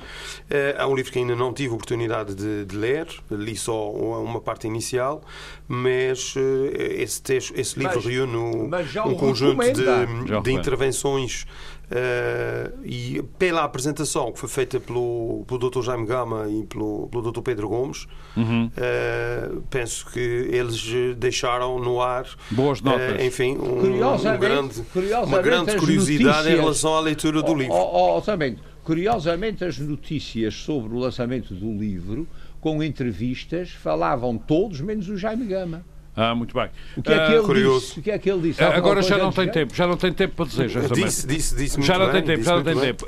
É, 0.49 0.75
é 0.77 0.85
um 0.85 0.95
livro 0.95 1.11
que 1.11 1.19
ainda 1.19 1.35
não 1.35 1.53
tive 1.53 1.73
oportunidade 1.73 2.35
de, 2.35 2.65
de 2.65 2.75
ler, 2.75 3.07
li 3.31 3.55
só 3.55 3.91
uma 3.91 4.41
parte 4.41 4.67
inicial, 4.67 5.21
mas 5.67 6.33
eh, 6.35 7.03
esse, 7.03 7.21
texto, 7.21 7.53
esse 7.55 7.77
livro 7.77 7.95
mas, 7.95 8.05
reúne 8.05 8.67
mas 8.67 8.95
um 8.95 9.13
conjunto 9.15 9.61
de, 9.61 10.48
de 10.53 10.59
intervenções 10.59 11.45
Uh, 11.89 12.85
e 12.85 13.23
pela 13.39 13.63
apresentação 13.63 14.31
que 14.31 14.39
foi 14.39 14.47
feita 14.47 14.79
pelo, 14.79 15.43
pelo 15.47 15.71
Dr. 15.71 15.81
Jaime 15.81 16.05
Gama 16.05 16.47
e 16.47 16.63
pelo, 16.63 17.07
pelo 17.07 17.31
Dr. 17.31 17.41
Pedro 17.41 17.67
Gomes, 17.67 18.05
uhum. 18.37 18.67
uh, 18.67 19.61
penso 19.71 20.05
que 20.11 20.19
eles 20.19 20.85
deixaram 21.17 21.79
no 21.79 21.99
ar 21.99 22.27
boas 22.51 22.79
notas. 22.79 23.19
Uh, 23.19 23.25
enfim, 23.25 23.57
um, 23.57 23.79
um 23.79 24.37
grande, 24.37 24.85
uma 25.25 25.41
grande 25.41 25.75
curiosidade 25.77 26.49
em 26.49 26.57
relação 26.57 26.93
à 26.93 26.99
leitura 26.99 27.41
do 27.41 27.53
oh, 27.53 27.57
livro. 27.57 27.73
Oh, 27.73 28.17
oh, 28.17 28.21
também, 28.21 28.59
curiosamente, 28.83 29.65
as 29.65 29.79
notícias 29.79 30.53
sobre 30.53 30.93
o 30.93 30.99
lançamento 30.99 31.55
do 31.55 31.75
livro 31.75 32.27
com 32.61 32.83
entrevistas, 32.83 33.71
falavam 33.71 34.37
todos, 34.37 34.79
menos 34.79 35.09
o 35.09 35.17
Jaime 35.17 35.45
Gama. 35.47 35.83
Ah, 36.21 36.35
muito 36.35 36.53
bem. 36.53 36.69
O 36.97 37.01
que 37.01 37.13
é 37.13 37.27
que, 37.27 37.33
uh, 37.33 37.51
ele, 37.51 37.79
disse? 37.79 37.99
O 37.99 38.03
que, 38.03 38.11
é 38.11 38.19
que 38.19 38.29
ele 38.29 38.41
disse? 38.41 38.61
Uh, 38.61 38.67
agora 38.67 39.01
já 39.01 39.17
não 39.17 39.31
tem 39.31 39.49
tempo, 39.49 39.73
já 39.73 39.87
não 39.87 39.95
tem 39.95 40.11
tempo 40.11 40.35
para 40.35 40.45
dizer. 40.45 40.67
Já 40.67 40.81
disse, 40.81 41.25
disse, 41.25 41.55
disse 41.55 41.81
já 41.81 41.97
não 41.97 42.11
bem, 42.11 42.15
tem 42.15 42.35
tempo, 42.35 42.43
já 42.43 42.55
não 42.55 42.63
tem 42.63 42.77
tempo. 42.77 43.05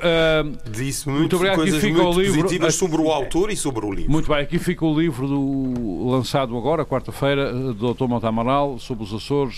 Disse 0.70 1.08
muito, 1.08 1.20
muito 1.20 1.36
obrigado. 1.36 1.60
Aqui 1.60 1.72
fica 1.72 2.02
o 2.02 2.12
livro 2.18 2.42
positivas 2.42 2.74
sobre 2.74 3.00
o 3.02 3.10
autor 3.10 3.50
e 3.50 3.56
sobre 3.56 3.84
o 3.84 3.92
livro. 3.92 4.10
Muito 4.10 4.28
bem, 4.28 4.38
aqui 4.38 4.58
fica 4.58 4.84
o 4.86 4.98
livro 4.98 5.28
do, 5.28 6.08
lançado 6.08 6.56
agora, 6.56 6.86
quarta-feira, 6.86 7.52
do 7.52 7.92
Dr. 7.92 8.04
Montamaral, 8.04 8.78
sobre 8.78 9.04
os 9.04 9.12
Açores, 9.12 9.56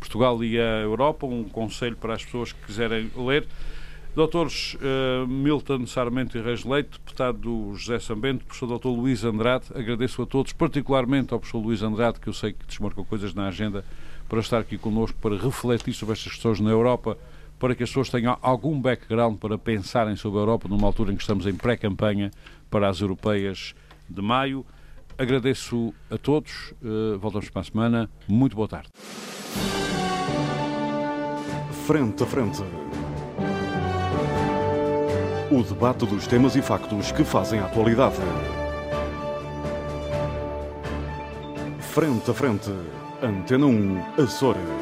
Portugal 0.00 0.42
e 0.42 0.58
a 0.58 0.80
Europa, 0.80 1.26
um 1.26 1.44
conselho 1.44 1.96
para 1.96 2.14
as 2.14 2.24
pessoas 2.24 2.52
que 2.52 2.66
quiserem 2.66 3.10
ler. 3.16 3.46
Doutores 4.14 4.74
uh, 4.74 5.26
Milton 5.26 5.86
Sarmento 5.86 6.36
e 6.36 6.42
Reis 6.42 6.64
Leite, 6.64 6.90
deputado 6.98 7.38
do 7.38 7.74
José 7.74 7.98
Sambento, 7.98 8.44
professor 8.44 8.66
doutor 8.66 8.90
Luís 8.90 9.24
Andrade, 9.24 9.64
agradeço 9.74 10.20
a 10.20 10.26
todos, 10.26 10.52
particularmente 10.52 11.32
ao 11.32 11.40
professor 11.40 11.58
Luís 11.60 11.82
Andrade, 11.82 12.20
que 12.20 12.28
eu 12.28 12.32
sei 12.34 12.52
que 12.52 12.66
desmarcou 12.66 13.06
coisas 13.06 13.32
na 13.32 13.48
agenda, 13.48 13.82
para 14.28 14.40
estar 14.40 14.58
aqui 14.58 14.76
connosco, 14.76 15.16
para 15.18 15.36
refletir 15.36 15.94
sobre 15.94 16.12
estas 16.12 16.30
questões 16.30 16.60
na 16.60 16.68
Europa, 16.68 17.16
para 17.58 17.74
que 17.74 17.82
as 17.82 17.88
pessoas 17.88 18.10
tenham 18.10 18.36
algum 18.42 18.78
background 18.78 19.38
para 19.38 19.56
pensarem 19.56 20.14
sobre 20.14 20.40
a 20.40 20.42
Europa 20.42 20.68
numa 20.68 20.86
altura 20.86 21.10
em 21.12 21.16
que 21.16 21.22
estamos 21.22 21.46
em 21.46 21.54
pré-campanha 21.54 22.30
para 22.70 22.90
as 22.90 23.00
europeias 23.00 23.74
de 24.10 24.20
maio. 24.20 24.66
Agradeço 25.16 25.94
a 26.10 26.18
todos, 26.18 26.74
uh, 26.82 27.18
voltamos 27.18 27.48
para 27.48 27.62
a 27.62 27.64
semana. 27.64 28.10
Muito 28.28 28.56
boa 28.56 28.68
tarde. 28.68 28.90
Frente 31.86 32.22
a 32.22 32.26
frente. 32.26 32.62
O 35.52 35.62
debate 35.62 36.06
dos 36.06 36.26
temas 36.26 36.56
e 36.56 36.62
factos 36.62 37.12
que 37.12 37.22
fazem 37.22 37.60
a 37.60 37.66
atualidade. 37.66 38.16
Frente 41.78 42.30
a 42.30 42.32
frente. 42.32 42.72
Antena 43.22 43.66
1, 43.66 44.22
Açores. 44.22 44.81